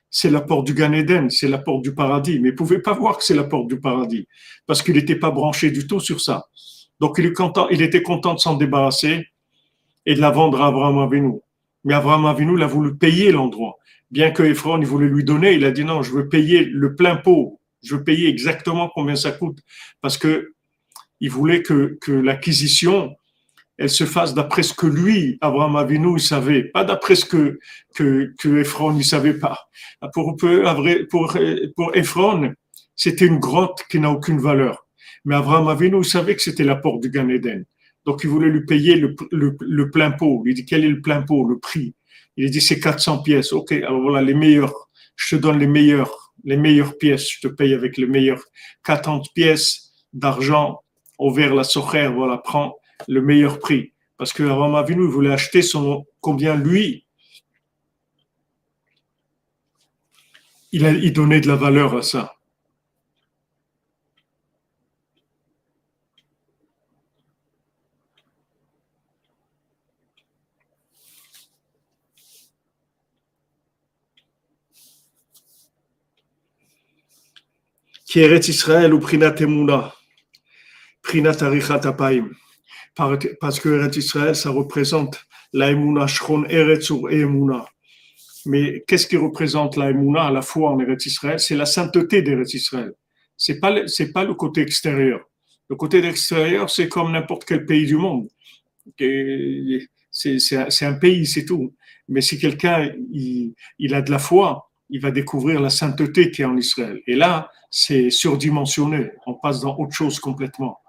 c'est 0.09 0.29
la 0.29 0.41
porte 0.41 0.67
du 0.67 0.73
Gan 0.73 0.93
Eden, 0.93 1.29
c'est 1.29 1.47
la 1.47 1.57
porte 1.57 1.81
du 1.83 1.93
paradis. 1.93 2.39
Mais 2.39 2.51
vous 2.51 2.55
pouvez 2.55 2.79
pas 2.79 2.93
voir 2.93 3.17
que 3.17 3.23
c'est 3.23 3.35
la 3.35 3.43
porte 3.43 3.67
du 3.67 3.79
paradis 3.79 4.27
parce 4.65 4.83
qu'il 4.83 4.95
n'était 4.95 5.15
pas 5.15 5.31
branché 5.31 5.71
du 5.71 5.87
tout 5.87 5.99
sur 5.99 6.21
ça. 6.21 6.45
Donc 6.99 7.17
il, 7.19 7.33
il 7.71 7.81
était 7.81 8.03
content 8.03 8.33
de 8.33 8.39
s'en 8.39 8.55
débarrasser 8.55 9.27
et 10.07 10.15
de 10.15 10.21
la 10.21 10.31
vendre 10.31 10.61
à 10.61 10.67
Abraham 10.67 10.97
Avinu. 10.99 11.33
Mais 11.83 11.93
Abraham 11.93 12.25
Avinu, 12.25 12.57
il 12.57 12.63
a 12.63 12.67
voulu 12.67 12.95
payer 12.95 13.31
l'endroit. 13.31 13.77
Bien 14.09 14.31
que 14.31 14.41
Ephron, 14.41 14.79
il 14.79 14.87
voulait 14.87 15.09
lui 15.09 15.25
donner, 15.25 15.51
il 15.53 15.65
a 15.65 15.71
dit 15.71 15.83
non, 15.83 16.01
je 16.01 16.13
veux 16.13 16.29
payer 16.29 16.63
le 16.63 16.95
plein 16.95 17.17
pot. 17.17 17.59
Je 17.83 17.95
veux 17.95 18.03
payer 18.03 18.29
exactement 18.29 18.89
combien 18.95 19.17
ça 19.17 19.31
coûte. 19.31 19.59
Parce 20.01 20.17
que 20.17 20.53
il 21.19 21.29
voulait 21.29 21.61
que, 21.61 21.97
que 21.99 22.13
l'acquisition, 22.13 23.15
elle 23.77 23.89
se 23.89 24.05
fasse 24.05 24.33
d'après 24.33 24.63
ce 24.63 24.73
que 24.73 24.87
lui, 24.87 25.37
Abraham 25.41 25.75
Avinu, 25.75 26.15
il 26.15 26.21
savait, 26.21 26.63
pas 26.63 26.85
d'après 26.85 27.15
ce 27.15 27.25
que, 27.25 27.59
que, 27.93 28.33
que 28.39 28.59
Ephron, 28.59 28.95
il 28.97 29.03
savait 29.03 29.33
pas. 29.33 29.67
Pour, 30.13 30.37
pour, 30.37 31.37
pour 31.75 31.95
Ephron, 31.95 32.53
c'était 32.95 33.25
une 33.25 33.39
grotte 33.39 33.83
qui 33.89 33.99
n'a 33.99 34.09
aucune 34.09 34.39
valeur. 34.39 34.87
Mais 35.25 35.35
Abraham 35.35 35.67
Avinu, 35.67 36.03
savait 36.05 36.35
que 36.35 36.41
c'était 36.41 36.63
la 36.63 36.77
porte 36.77 37.01
du 37.01 37.09
Gan 37.09 37.27
Eden. 37.27 37.65
Donc, 38.07 38.21
il 38.23 38.29
voulait 38.29 38.47
lui 38.47 38.65
payer 38.65 38.95
le, 38.95 39.13
le, 39.31 39.57
le 39.59 39.91
plein 39.91 40.11
pot. 40.11 40.41
Il 40.45 40.53
dit, 40.53 40.65
quel 40.65 40.85
est 40.85 40.89
le 40.89 41.01
plein 41.01 41.23
pot, 41.23 41.43
le 41.43 41.59
prix? 41.59 41.93
Il 42.37 42.49
dit, 42.49 42.61
c'est 42.61 42.79
400 42.79 43.21
pièces. 43.21 43.51
OK, 43.51 43.73
alors 43.73 43.99
voilà, 43.99 44.21
les 44.21 44.33
meilleurs. 44.33 44.73
Je 45.17 45.35
te 45.35 45.41
donne 45.41 45.59
les 45.59 45.67
meilleurs, 45.67 46.33
les 46.45 46.55
meilleures 46.55 46.97
pièces. 46.97 47.29
Je 47.29 47.41
te 47.41 47.53
paye 47.53 47.73
avec 47.73 47.97
les 47.97 48.07
meilleurs 48.07 48.41
40 48.85 49.33
pièces 49.33 49.91
d'argent 50.13 50.79
au 51.17 51.33
vers 51.33 51.53
la 51.53 51.65
socher. 51.65 52.07
Voilà, 52.07 52.37
prends 52.37 52.77
le 53.09 53.21
meilleur 53.21 53.59
prix. 53.59 53.91
Parce 54.17 54.31
que 54.31 54.43
Avinu, 54.43 55.03
il 55.03 55.09
voulait 55.09 55.33
acheter 55.33 55.61
son, 55.61 56.05
combien 56.21 56.55
lui, 56.55 57.05
il, 60.71 60.85
a, 60.85 60.91
il 60.91 61.11
donnait 61.11 61.41
de 61.41 61.49
la 61.49 61.57
valeur 61.57 61.93
à 61.93 62.03
ça. 62.03 62.36
Qui 78.07 78.21
est 78.21 78.47
Israël 78.47 78.93
ou 78.93 78.99
Prinat 78.99 79.35
Emuna, 79.39 79.93
Prinat 81.03 81.43
Arichat 81.43 81.81
Apaim 81.85 82.29
parce 83.39 83.59
que 83.59 83.69
Eretz 83.69 83.97
Israël, 83.97 84.35
ça 84.35 84.49
représente 84.49 85.25
la 85.53 85.71
Emouna, 85.71 86.07
Shron 86.07 86.45
Eretz 86.45 86.89
ou 86.89 87.07
Emouna. 87.07 87.65
Mais 88.45 88.83
qu'est-ce 88.87 89.07
qui 89.07 89.17
représente 89.17 89.77
la 89.77 89.91
Emouna, 89.91 90.31
la 90.31 90.41
foi 90.41 90.71
en 90.71 90.79
Eretz 90.79 91.05
Israël 91.05 91.39
C'est 91.39 91.55
la 91.55 91.65
sainteté 91.65 92.21
d'Eretz 92.21 92.53
Israël. 92.53 92.93
C'est 93.35 93.59
pas 93.59 93.87
c'est 93.87 94.11
pas 94.11 94.23
le 94.23 94.33
côté 94.33 94.61
extérieur. 94.61 95.21
Le 95.69 95.75
côté 95.75 96.03
extérieur, 96.03 96.69
c'est 96.69 96.87
comme 96.87 97.11
n'importe 97.11 97.45
quel 97.45 97.65
pays 97.65 97.85
du 97.85 97.97
monde. 97.97 98.27
C'est 100.09 100.85
un 100.85 100.93
pays, 100.93 101.27
c'est 101.27 101.45
tout. 101.45 101.75
Mais 102.07 102.21
si 102.21 102.39
quelqu'un 102.39 102.89
il, 103.11 103.53
il, 103.77 103.93
a 103.93 104.01
de 104.01 104.09
la 104.09 104.17
foi, 104.17 104.66
il 104.89 105.01
va 105.01 105.11
découvrir 105.11 105.59
la 105.59 105.69
sainteté 105.69 106.31
qui 106.31 106.41
est 106.41 106.45
en 106.45 106.57
Israël. 106.57 107.01
Et 107.07 107.15
là, 107.15 107.49
c'est 107.69 108.09
surdimensionné. 108.09 109.11
On 109.25 109.33
passe 109.33 109.61
dans 109.61 109.77
autre 109.77 109.93
chose 109.93 110.19
complètement. 110.19 110.79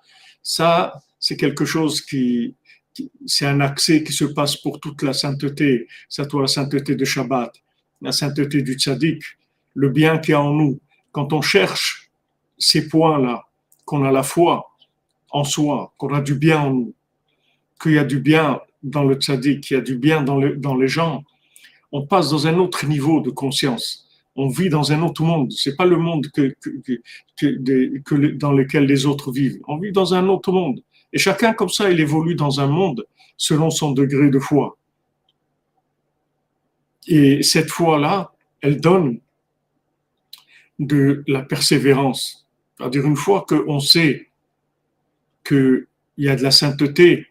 Ça, 0.42 0.94
c'est 1.18 1.36
quelque 1.36 1.64
chose 1.64 2.00
qui, 2.00 2.54
c'est 3.26 3.46
un 3.46 3.60
accès 3.60 4.02
qui 4.02 4.12
se 4.12 4.24
passe 4.24 4.56
pour 4.56 4.80
toute 4.80 5.02
la 5.02 5.12
sainteté, 5.12 5.88
soit 6.08 6.28
la 6.40 6.46
sainteté 6.46 6.94
de 6.94 7.04
Shabbat, 7.04 7.52
la 8.00 8.12
sainteté 8.12 8.62
du 8.62 8.74
tzaddik, 8.74 9.22
le 9.74 9.88
bien 9.88 10.18
qui 10.18 10.32
est 10.32 10.36
en 10.36 10.52
nous. 10.52 10.80
Quand 11.12 11.32
on 11.32 11.42
cherche 11.42 12.10
ces 12.56 12.88
points-là, 12.88 13.44
qu'on 13.84 14.04
a 14.04 14.12
la 14.12 14.22
foi 14.22 14.70
en 15.30 15.44
soi, 15.44 15.92
qu'on 15.96 16.14
a 16.14 16.20
du 16.20 16.34
bien 16.34 16.60
en 16.60 16.70
nous, 16.70 16.94
qu'il 17.80 17.92
y 17.92 17.98
a 17.98 18.04
du 18.04 18.20
bien 18.20 18.60
dans 18.82 19.04
le 19.04 19.16
tzaddik, 19.16 19.62
qu'il 19.62 19.76
y 19.76 19.80
a 19.80 19.82
du 19.82 19.96
bien 19.96 20.22
dans 20.22 20.76
les 20.76 20.88
gens, 20.88 21.24
on 21.92 22.06
passe 22.06 22.30
dans 22.30 22.46
un 22.46 22.58
autre 22.58 22.86
niveau 22.86 23.20
de 23.20 23.30
conscience. 23.30 24.06
On 24.36 24.48
vit 24.48 24.68
dans 24.68 24.92
un 24.92 25.02
autre 25.02 25.22
monde. 25.22 25.50
C'est 25.52 25.76
pas 25.76 25.84
le 25.84 25.96
monde 25.96 26.28
que, 26.28 26.54
dans 28.36 28.52
lequel 28.52 28.84
les 28.84 29.06
autres 29.06 29.32
vivent. 29.32 29.58
On 29.66 29.78
vit 29.78 29.92
dans 29.92 30.14
un 30.14 30.28
autre 30.28 30.52
monde. 30.52 30.82
Et 31.12 31.18
chacun, 31.18 31.52
comme 31.52 31.70
ça, 31.70 31.90
il 31.90 31.98
évolue 32.00 32.34
dans 32.34 32.60
un 32.60 32.66
monde 32.66 33.06
selon 33.36 33.70
son 33.70 33.92
degré 33.92 34.30
de 34.30 34.38
foi. 34.38 34.76
Et 37.06 37.42
cette 37.42 37.70
foi-là, 37.70 38.32
elle 38.60 38.80
donne 38.80 39.20
de 40.78 41.24
la 41.26 41.42
persévérance. 41.42 42.46
C'est-à-dire, 42.76 43.06
une 43.06 43.16
fois 43.16 43.44
qu'on 43.48 43.80
sait 43.80 44.28
qu'il 45.44 45.86
y 46.18 46.28
a 46.28 46.36
de 46.36 46.42
la 46.42 46.50
sainteté, 46.50 47.26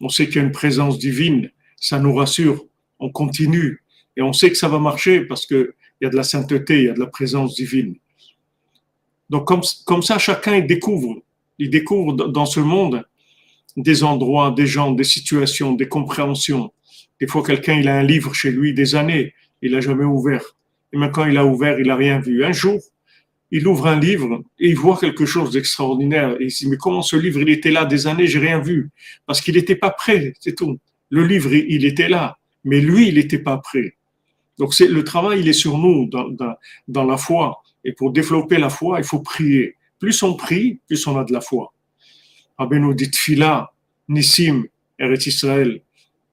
on 0.00 0.08
sait 0.08 0.26
qu'il 0.26 0.36
y 0.36 0.38
a 0.40 0.42
une 0.42 0.52
présence 0.52 0.98
divine, 0.98 1.50
ça 1.76 1.98
nous 1.98 2.14
rassure, 2.14 2.64
on 2.98 3.10
continue. 3.10 3.82
Et 4.16 4.22
on 4.22 4.32
sait 4.32 4.50
que 4.50 4.56
ça 4.56 4.68
va 4.68 4.78
marcher 4.78 5.22
parce 5.22 5.46
qu'il 5.46 5.72
y 6.00 6.06
a 6.06 6.10
de 6.10 6.16
la 6.16 6.22
sainteté, 6.22 6.78
il 6.78 6.84
y 6.84 6.88
a 6.88 6.94
de 6.94 7.00
la 7.00 7.06
présence 7.06 7.54
divine. 7.54 7.96
Donc, 9.30 9.46
comme, 9.46 9.62
comme 9.86 10.02
ça, 10.02 10.18
chacun 10.18 10.60
découvre, 10.60 11.22
il 11.58 11.70
découvre 11.70 12.12
dans 12.12 12.46
ce 12.46 12.60
monde 12.60 13.04
des 13.76 14.04
endroits, 14.04 14.50
des 14.50 14.66
gens, 14.66 14.92
des 14.92 15.04
situations, 15.04 15.72
des 15.72 15.88
compréhensions. 15.88 16.72
Des 17.20 17.26
fois, 17.26 17.42
quelqu'un, 17.42 17.74
il 17.74 17.88
a 17.88 17.96
un 17.96 18.02
livre 18.02 18.34
chez 18.34 18.50
lui 18.50 18.74
des 18.74 18.94
années, 18.94 19.32
il 19.62 19.72
n'a 19.72 19.80
jamais 19.80 20.04
ouvert. 20.04 20.56
Et 20.92 20.98
maintenant, 20.98 21.22
quand 21.22 21.30
il 21.30 21.38
a 21.38 21.46
ouvert, 21.46 21.78
il 21.78 21.86
n'a 21.86 21.96
rien 21.96 22.20
vu. 22.20 22.44
Un 22.44 22.52
jour, 22.52 22.78
il 23.50 23.66
ouvre 23.66 23.86
un 23.86 23.98
livre 23.98 24.42
et 24.58 24.68
il 24.68 24.76
voit 24.76 24.98
quelque 24.98 25.24
chose 25.24 25.52
d'extraordinaire. 25.52 26.36
Il 26.40 26.50
se 26.50 26.64
dit, 26.64 26.70
mais 26.70 26.76
comment 26.76 27.02
ce 27.02 27.16
livre, 27.16 27.40
il 27.40 27.48
était 27.48 27.70
là 27.70 27.84
des 27.84 28.06
années, 28.06 28.26
j'ai 28.26 28.38
rien 28.38 28.60
vu. 28.60 28.90
Parce 29.26 29.40
qu'il 29.40 29.54
n'était 29.54 29.76
pas 29.76 29.90
prêt, 29.90 30.34
c'est 30.40 30.54
tout. 30.54 30.78
Le 31.10 31.26
livre, 31.26 31.52
il 31.54 31.84
était 31.84 32.08
là, 32.08 32.38
mais 32.64 32.80
lui, 32.80 33.08
il 33.08 33.14
n'était 33.14 33.38
pas 33.38 33.58
prêt. 33.58 33.94
Donc, 34.58 34.74
c'est, 34.74 34.88
le 34.88 35.04
travail, 35.04 35.40
il 35.40 35.48
est 35.48 35.52
sur 35.52 35.78
nous 35.78 36.08
dans, 36.08 37.04
la 37.04 37.16
foi. 37.16 37.62
Et 37.84 37.92
pour 37.92 38.12
développer 38.12 38.58
la 38.58 38.70
foi, 38.70 38.98
il 38.98 39.04
faut 39.04 39.20
prier. 39.20 39.76
Plus 39.98 40.22
on 40.22 40.34
prie, 40.34 40.80
plus 40.86 41.06
on 41.06 41.18
a 41.18 41.24
de 41.24 41.32
la 41.32 41.40
foi. 41.40 41.72
Rabbeinu 42.58 42.94
dit 42.94 43.10
Tfila, 43.10 43.72
Nissim, 44.08 44.64
Eretz 44.98 45.26
Israël, 45.26 45.80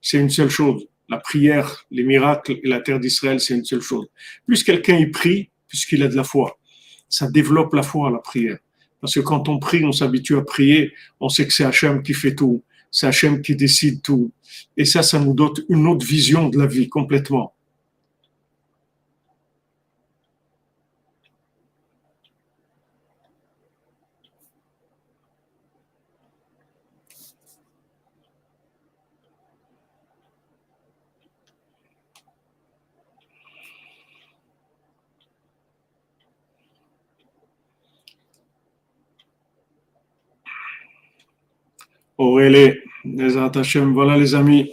c'est 0.01 0.19
une 0.19 0.29
seule 0.29 0.49
chose. 0.49 0.87
La 1.07 1.17
prière, 1.17 1.85
les 1.89 2.03
miracles 2.03 2.59
et 2.63 2.67
la 2.67 2.81
terre 2.81 2.99
d'Israël, 2.99 3.39
c'est 3.39 3.55
une 3.55 3.65
seule 3.65 3.81
chose. 3.81 4.07
Plus 4.45 4.63
quelqu'un 4.63 4.97
y 4.97 5.07
prie, 5.07 5.49
puisqu'il 5.67 6.03
a 6.03 6.07
de 6.07 6.15
la 6.15 6.23
foi, 6.23 6.59
ça 7.07 7.29
développe 7.29 7.73
la 7.73 7.83
foi, 7.83 8.11
la 8.11 8.19
prière. 8.19 8.57
Parce 9.01 9.15
que 9.15 9.21
quand 9.21 9.47
on 9.49 9.59
prie, 9.59 9.83
on 9.85 9.91
s'habitue 9.91 10.37
à 10.37 10.41
prier, 10.41 10.93
on 11.19 11.29
sait 11.29 11.47
que 11.47 11.53
c'est 11.53 11.63
Hachem 11.63 12.03
qui 12.03 12.13
fait 12.13 12.35
tout, 12.35 12.63
c'est 12.91 13.07
Hachem 13.07 13.41
qui 13.41 13.55
décide 13.55 14.01
tout. 14.01 14.31
Et 14.75 14.85
ça, 14.85 15.03
ça 15.03 15.19
nous 15.19 15.33
donne 15.33 15.53
une 15.69 15.87
autre 15.87 16.05
vision 16.05 16.49
de 16.49 16.59
la 16.59 16.65
vie 16.65 16.89
complètement. 16.89 17.53
Aurélie, 42.19 42.73
les 43.05 43.37
Hachem. 43.37 43.93
Voilà 43.93 44.17
les 44.17 44.35
amis. 44.35 44.69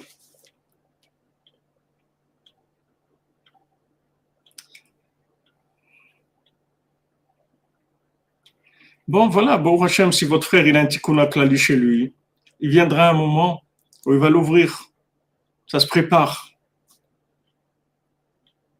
Bon, 9.06 9.28
voilà, 9.28 9.56
bon 9.58 9.80
Hachem, 9.80 10.10
si 10.10 10.24
votre 10.24 10.44
frère 10.44 10.66
il 10.66 10.76
a 10.76 10.80
un 10.80 10.86
tikkun 10.86 11.24
klali 11.26 11.56
chez 11.56 11.76
lui, 11.76 12.12
il 12.58 12.70
viendra 12.70 13.10
un 13.10 13.12
moment 13.12 13.62
où 14.04 14.12
il 14.12 14.18
va 14.18 14.28
l'ouvrir. 14.28 14.90
Ça 15.68 15.78
se 15.78 15.86
prépare. 15.86 16.50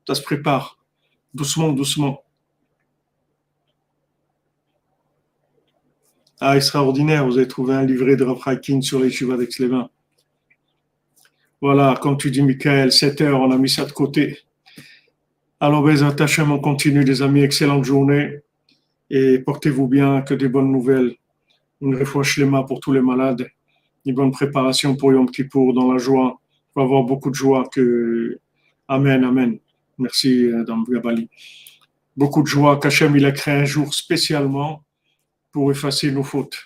Ça 0.08 0.16
se 0.16 0.22
prépare. 0.22 0.76
Doucement, 1.32 1.68
doucement. 1.68 2.25
Ah, 6.38 6.54
extraordinaire, 6.54 7.26
vous 7.26 7.38
avez 7.38 7.48
trouvé 7.48 7.74
un 7.74 7.86
livret 7.86 8.14
de 8.14 8.24
Rav 8.24 8.60
sur 8.82 9.00
les 9.00 9.10
chevaux 9.10 9.38
daix 9.38 9.48
les 9.58 9.70
Voilà, 11.62 11.98
comme 12.02 12.18
tu 12.18 12.30
dis, 12.30 12.42
Michael, 12.42 12.92
7 12.92 13.22
heures, 13.22 13.40
on 13.40 13.50
a 13.50 13.56
mis 13.56 13.70
ça 13.70 13.86
de 13.86 13.92
côté. 13.92 14.38
Alors, 15.60 15.82
ben, 15.82 16.02
attachement, 16.02 16.56
on 16.56 16.60
continue, 16.60 17.04
les 17.04 17.22
amis. 17.22 17.40
Excellente 17.40 17.84
journée. 17.84 18.40
Et 19.08 19.38
portez-vous 19.38 19.88
bien, 19.88 20.20
que 20.20 20.34
des 20.34 20.48
bonnes 20.48 20.70
nouvelles. 20.70 21.14
Une 21.80 21.96
refouche 21.96 22.36
les 22.36 22.50
pour 22.68 22.80
tous 22.80 22.92
les 22.92 23.00
malades. 23.00 23.48
Une 24.04 24.14
bonne 24.14 24.30
préparation 24.30 24.94
pour 24.94 25.12
Yom 25.12 25.30
Kippour 25.30 25.72
dans 25.72 25.90
la 25.90 25.98
joie. 25.98 26.38
Il 26.42 26.72
faut 26.74 26.80
avoir 26.82 27.04
beaucoup 27.04 27.30
de 27.30 27.34
joie. 27.34 27.66
Que... 27.72 28.38
Amen, 28.88 29.24
Amen. 29.24 29.58
Merci, 29.96 30.50
Dame 30.66 30.84
Gabali. 30.86 31.30
Beaucoup 32.14 32.42
de 32.42 32.46
joie 32.46 32.78
qu'Hachem, 32.78 33.16
il 33.16 33.24
a 33.24 33.32
créé 33.32 33.54
un 33.54 33.64
jour 33.64 33.94
spécialement 33.94 34.82
pour 35.56 35.70
effacer 35.70 36.12
nos 36.12 36.22
fautes. 36.22 36.58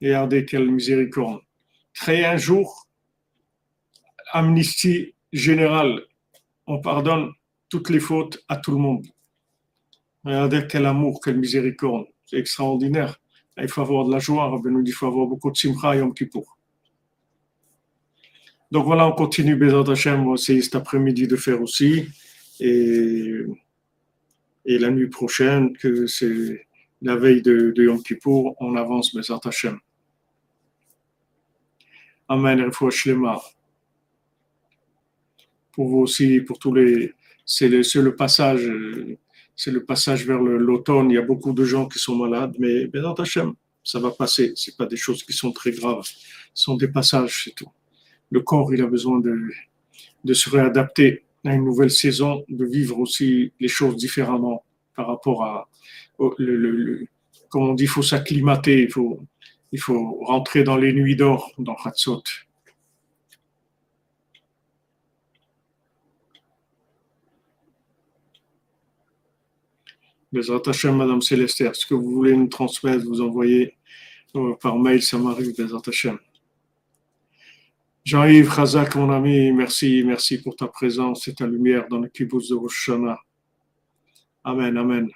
Regardez 0.00 0.46
quelle 0.46 0.70
miséricorde. 0.70 1.42
Créer 1.92 2.24
un 2.24 2.38
jour, 2.38 2.88
amnistie 4.32 5.14
général, 5.30 6.00
on 6.66 6.80
pardonne 6.80 7.32
toutes 7.68 7.90
les 7.90 8.00
fautes 8.00 8.42
à 8.48 8.56
tout 8.56 8.70
le 8.70 8.78
monde. 8.78 9.06
Regardez 10.24 10.66
quel 10.66 10.86
amour, 10.86 11.20
quelle 11.22 11.36
miséricorde. 11.36 12.06
C'est 12.24 12.38
extraordinaire. 12.38 13.20
Il 13.58 13.68
faut 13.68 13.82
avoir 13.82 14.06
de 14.06 14.12
la 14.12 14.20
joie. 14.20 14.58
il 14.64 14.92
faut 14.94 15.06
avoir 15.06 15.26
beaucoup 15.26 15.50
de 15.50 15.58
simcha 15.58 15.94
et 15.94 15.98
Yom 15.98 16.14
Kippour. 16.14 16.56
Donc 18.70 18.86
voilà, 18.86 19.06
on 19.06 19.12
continue 19.12 19.54
Bézat 19.54 19.84
Hashem. 19.86 20.20
On 20.22 20.28
va 20.28 20.34
essayer 20.36 20.62
cet 20.62 20.76
après-midi 20.76 21.28
de 21.28 21.36
faire 21.36 21.60
aussi. 21.60 22.06
Et, 22.58 23.34
et 24.64 24.78
la 24.78 24.88
nuit 24.88 25.10
prochaine, 25.10 25.76
que 25.76 26.06
c'est 26.06 26.66
la 27.04 27.16
veille 27.16 27.42
de, 27.42 27.72
Yom 27.76 28.02
Kippour, 28.02 28.56
on 28.60 28.76
avance 28.76 29.14
Bézat 29.14 29.40
Hashem. 29.44 29.78
Amen. 32.28 32.70
Pour 35.72 35.88
vous 35.88 35.98
aussi, 35.98 36.40
pour 36.40 36.58
tous 36.58 36.72
les. 36.74 37.12
C'est 37.44 37.68
le, 37.68 38.16
passage. 38.16 38.68
C'est 39.54 39.70
le 39.70 39.84
passage 39.84 40.26
vers 40.26 40.40
l'automne. 40.40 41.10
Il 41.10 41.14
y 41.14 41.18
a 41.18 41.22
beaucoup 41.22 41.52
de 41.52 41.64
gens 41.64 41.86
qui 41.86 41.98
sont 41.98 42.16
malades, 42.16 42.56
mais 42.58 42.86
Bézat 42.86 43.14
Hashem, 43.18 43.54
ça 43.82 44.00
va 44.00 44.10
passer. 44.10 44.54
C'est 44.56 44.76
pas 44.76 44.86
des 44.86 44.96
choses 44.96 45.22
qui 45.22 45.34
sont 45.34 45.52
très 45.52 45.72
graves. 45.72 46.04
Ce 46.54 46.64
sont 46.64 46.76
des 46.76 46.88
passages, 46.88 47.44
c'est 47.44 47.54
tout 47.54 47.70
le 48.30 48.40
corps, 48.40 48.74
il 48.74 48.82
a 48.82 48.86
besoin 48.86 49.20
de 49.20 50.34
se 50.34 50.50
réadapter 50.50 51.24
à 51.44 51.54
une 51.54 51.64
nouvelle 51.64 51.90
saison, 51.90 52.44
de 52.48 52.64
vivre 52.64 52.98
aussi 52.98 53.52
les 53.60 53.68
choses 53.68 53.96
différemment 53.96 54.64
par 54.96 55.06
rapport 55.06 55.44
à, 55.44 55.68
le, 56.38 57.06
comme 57.48 57.70
on 57.70 57.74
dit, 57.74 57.84
il 57.84 57.88
faut 57.88 58.02
s'acclimater, 58.02 58.82
il 58.82 58.90
faut, 58.90 59.20
il 59.72 59.80
faut 59.80 60.18
rentrer 60.24 60.64
dans 60.64 60.76
les 60.76 60.92
nuits 60.92 61.16
d'or, 61.16 61.52
dans 61.58 61.76
Hatzot. 61.84 62.22
Les 70.32 70.50
attachés, 70.50 70.90
Madame 70.90 71.22
Céleste, 71.22 71.72
ce 71.74 71.86
que 71.86 71.94
vous 71.94 72.10
voulez 72.10 72.36
nous 72.36 72.48
transmettre, 72.48 73.04
vous 73.04 73.20
envoyez 73.20 73.76
euh, 74.34 74.54
par 74.60 74.76
mail, 74.76 75.00
ça 75.00 75.16
m'arrive, 75.16 75.54
les 75.56 75.72
attachés. 75.72 76.12
Jean-Yves 78.04 78.54
Khazak, 78.54 78.96
mon 78.96 79.10
ami, 79.10 79.52
merci, 79.52 80.02
merci 80.04 80.42
pour 80.42 80.56
ta 80.56 80.66
présence 80.66 81.26
et 81.28 81.34
ta 81.34 81.46
lumière 81.46 81.86
dans 81.88 82.00
le 82.00 82.08
kibbutz 82.08 82.48
de 82.48 82.54
Rosh 82.54 82.90
Amen, 84.42 84.76
amen. 84.76 85.08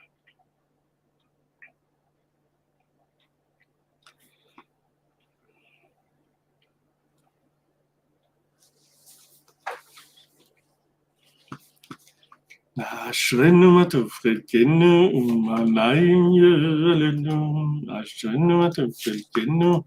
Aşrenumatu 12.78 14.08
frekenu 14.08 15.10
umanayim 15.10 16.32
yöalenu. 16.32 17.92
Aşrenumatu 17.92 18.90
frekenu 18.92 19.84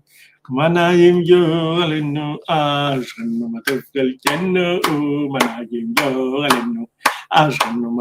umanayim 0.50 1.22
yöalenu. 1.22 2.40
Aşrenumatu 2.48 3.82
frekenu 3.94 4.80
umanayim 4.92 5.96
yöalenu. 6.00 6.88
Alenu 7.32 7.92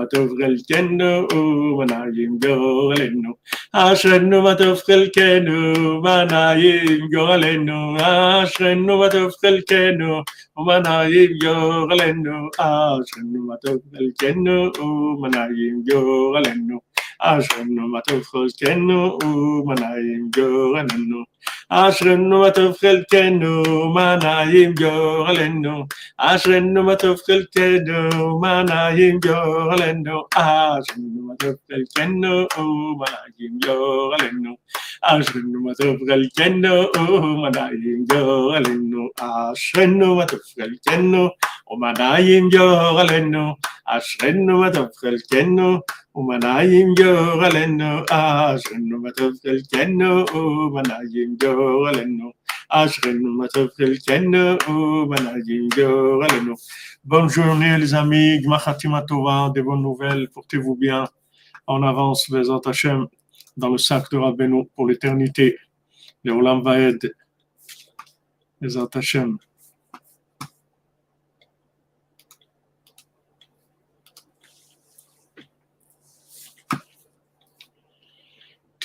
ajrenu 3.73 4.43
matofrel 4.43 5.11
kenu 5.15 6.03
manayim 6.03 7.07
yo 7.15 7.23
alenu 7.35 7.79
ajrenu 8.03 8.93
matofrel 9.01 9.59
kenu 9.67 10.25
manayim 10.67 11.33
yo 11.45 11.55
alenu 11.91 12.35
ajrenu 12.59 13.39
matofrel 13.51 14.09
kenu 14.21 14.57
manayim 15.23 15.77
yo 15.91 16.01
alenu 16.39 16.77
ajrenu 17.31 17.83
matofrel 17.95 18.49
kenu 18.61 18.99
manayim 19.69 20.25
yo 20.37 20.49
alenu 20.81 21.21
ajrenu 21.82 22.38
matofrel 22.44 23.00
kenu 23.12 23.54
manayim 23.96 24.72
yo 24.84 24.94
alenu 25.30 25.76
ajrenu 26.30 26.80
matofrel 26.88 27.44
kenu 27.56 28.00
manayim 28.44 29.18
yo 29.28 29.40
alenu 29.74 30.18
אשרנו 30.32 31.22
מה 31.28 31.34
טוב 31.40 31.56
חלקנו, 31.70 32.48
מה 33.00 33.06
נעים 33.10 33.60
גורלנו. 33.66 34.56
אשרנו 35.02 35.62
מה 35.66 35.74
טוב 35.74 35.98
חלקנו, 36.08 36.88
מה 37.40 37.50
נעים 37.50 38.06
גורלנו. 38.12 38.96
אשרנו 39.22 40.16
מה 40.16 40.26
טוב 40.26 40.50
חלקנו, 40.50 41.30
מה 41.82 41.92
נעים 41.92 42.36
גורלנו. 42.36 42.36
אשרנו 42.36 42.36
מה 42.36 42.36
טוב 42.36 42.36
חלקנו, 42.36 42.36
מה 42.36 42.38
נעים 42.38 42.50
גורלנו. 42.50 43.54
אשרנו 43.88 44.60
מה 44.60 44.72
טוב 44.72 44.88
חלקנו, 44.96 44.96
ומה 44.96 44.96
נעים 44.96 44.96
גורלנו. 44.96 44.96
אשרנו 44.96 45.00
מה 45.00 45.12
טוב 45.12 45.34
חלקנו, 45.44 45.86
ומנעים 46.16 46.96
גורלנו, 46.96 48.02
אשרנו 48.10 49.00
מה 49.02 49.12
טוב 49.12 49.34
חלקנו, 49.44 50.26
ומנעים 50.34 51.29
Bonne 57.05 57.29
journée 57.29 57.79
les 57.79 57.95
amis, 57.95 58.41
Tova, 59.07 59.51
des 59.55 59.63
bonnes 59.63 59.83
nouvelles, 59.83 60.29
portez-vous 60.31 60.77
bien? 60.77 61.05
On 61.67 61.83
avance 61.83 62.31
vers 62.31 62.51
Hachem 62.65 63.07
dans 63.57 63.69
le 63.69 63.79
sac 63.79 64.11
de 64.11 64.19
Rabbeinu 64.19 64.67
pour 64.75 64.87
l'éternité. 64.87 65.57
Les 66.25 66.33
Olam 66.33 66.63
Vaed, 66.63 67.15
les 68.61 68.77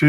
Na 0.00 0.08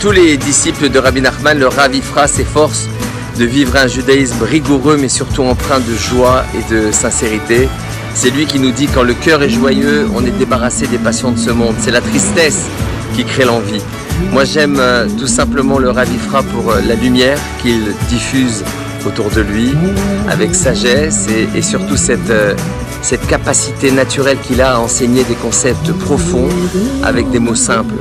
tous 0.05 0.11
les 0.11 0.37
disciples 0.37 0.91
de 0.91 0.99
Rabbi 0.99 1.23
Nachman, 1.23 1.59
le 1.59 1.67
Rav 1.67 1.95
fera 2.03 2.29
s'efforce 2.29 2.91
de 3.39 3.47
vivre 3.47 3.75
un 3.77 3.87
judaïsme 3.87 4.43
rigoureux 4.43 4.99
mais 5.01 5.09
surtout 5.09 5.45
empreint 5.45 5.81
de 5.81 5.95
joie 5.95 6.45
et 6.55 6.75
de 6.75 6.93
sincérité. 6.93 7.71
C'est 8.13 8.29
lui 8.29 8.45
qui 8.45 8.59
nous 8.59 8.71
dit 8.71 8.87
quand 8.87 9.03
le 9.03 9.15
cœur 9.15 9.43
est 9.43 9.49
joyeux, 9.49 10.07
on 10.15 10.23
est 10.27 10.39
débarrassé 10.39 10.87
des 10.89 10.99
passions 10.99 11.33
de 11.33 11.39
ce 11.39 11.49
monde. 11.49 11.75
C'est 11.79 11.91
la 11.91 12.03
tristesse 12.03 12.67
qui 13.17 13.25
crée 13.25 13.47
l'envie. 13.47 13.81
Moi 14.31 14.45
j'aime 14.45 14.77
euh, 14.79 15.09
tout 15.19 15.27
simplement 15.27 15.79
le 15.79 15.89
Ravifra 15.89 16.43
pour 16.43 16.71
euh, 16.71 16.83
la 16.87 16.97
lumière 16.97 17.39
qu'il 17.63 17.95
diffuse 18.11 18.63
autour 19.07 19.31
de 19.31 19.41
lui 19.41 19.73
avec 20.29 20.55
sagesse 20.55 21.29
et, 21.55 21.63
surtout 21.63 21.97
euh, 22.11 22.55
cette 23.01 23.27
capacité 23.27 23.91
naturelle 23.91 24.37
qu'il 24.47 24.61
a 24.61 24.75
à 24.75 24.79
enseigner 24.81 25.25
des 25.25 25.35
concepts 25.35 25.93
profonds 25.93 26.51
avec 27.03 27.31
des 27.31 27.39
mots 27.39 27.55
simples. 27.55 27.95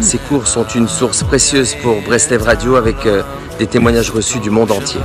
Ces 0.00 0.18
cours 0.18 0.46
sont 0.46 0.66
une 0.66 0.88
source 0.88 1.22
précieuse 1.22 1.74
pour 1.82 2.00
Breslev 2.00 2.42
Radio 2.42 2.76
avec 2.76 3.04
euh, 3.06 3.22
des 3.58 3.66
témoignages 3.66 4.10
reçus 4.10 4.40
du 4.40 4.50
monde 4.50 4.70
entier. 4.72 5.00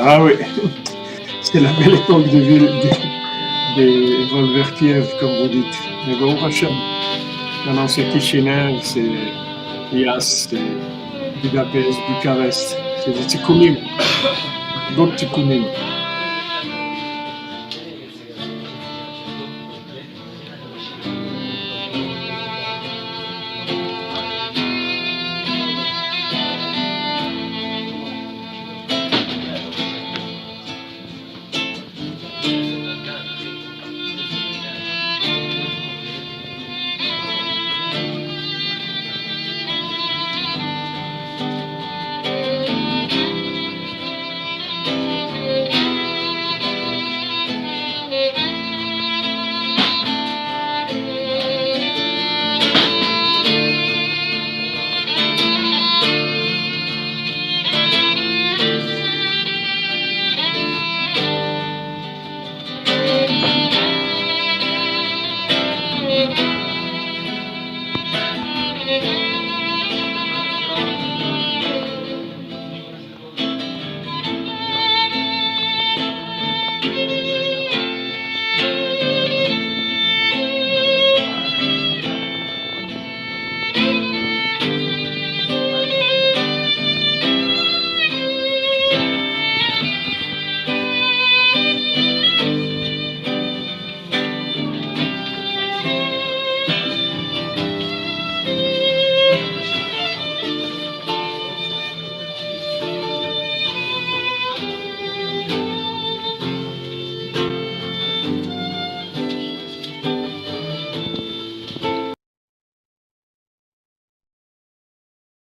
Ah 0.00 0.22
oui, 0.22 0.32
c'est 1.42 1.60
la 1.60 1.70
belle 1.72 1.94
époque 1.94 2.28
de 2.28 2.38
ville, 2.38 2.70
des, 3.76 3.84
des 3.84 4.26
Volvertiev, 4.32 5.06
comme 5.20 5.30
vous 5.42 5.48
dites. 5.48 5.64
Mais 6.06 6.16
bon, 6.18 6.42
Hachem, 6.44 6.70
maintenant 7.66 7.86
c'est 7.86 8.08
Kishinev, 8.08 8.80
c'est 8.82 9.10
C'est 10.20 10.56
Budapest, 11.42 11.98
Bucarest, 12.08 12.78
c'est 13.04 13.12
des 13.12 13.26
tikkunim, 13.26 13.76
d'autres 14.96 15.16
tikkunim. 15.16 15.64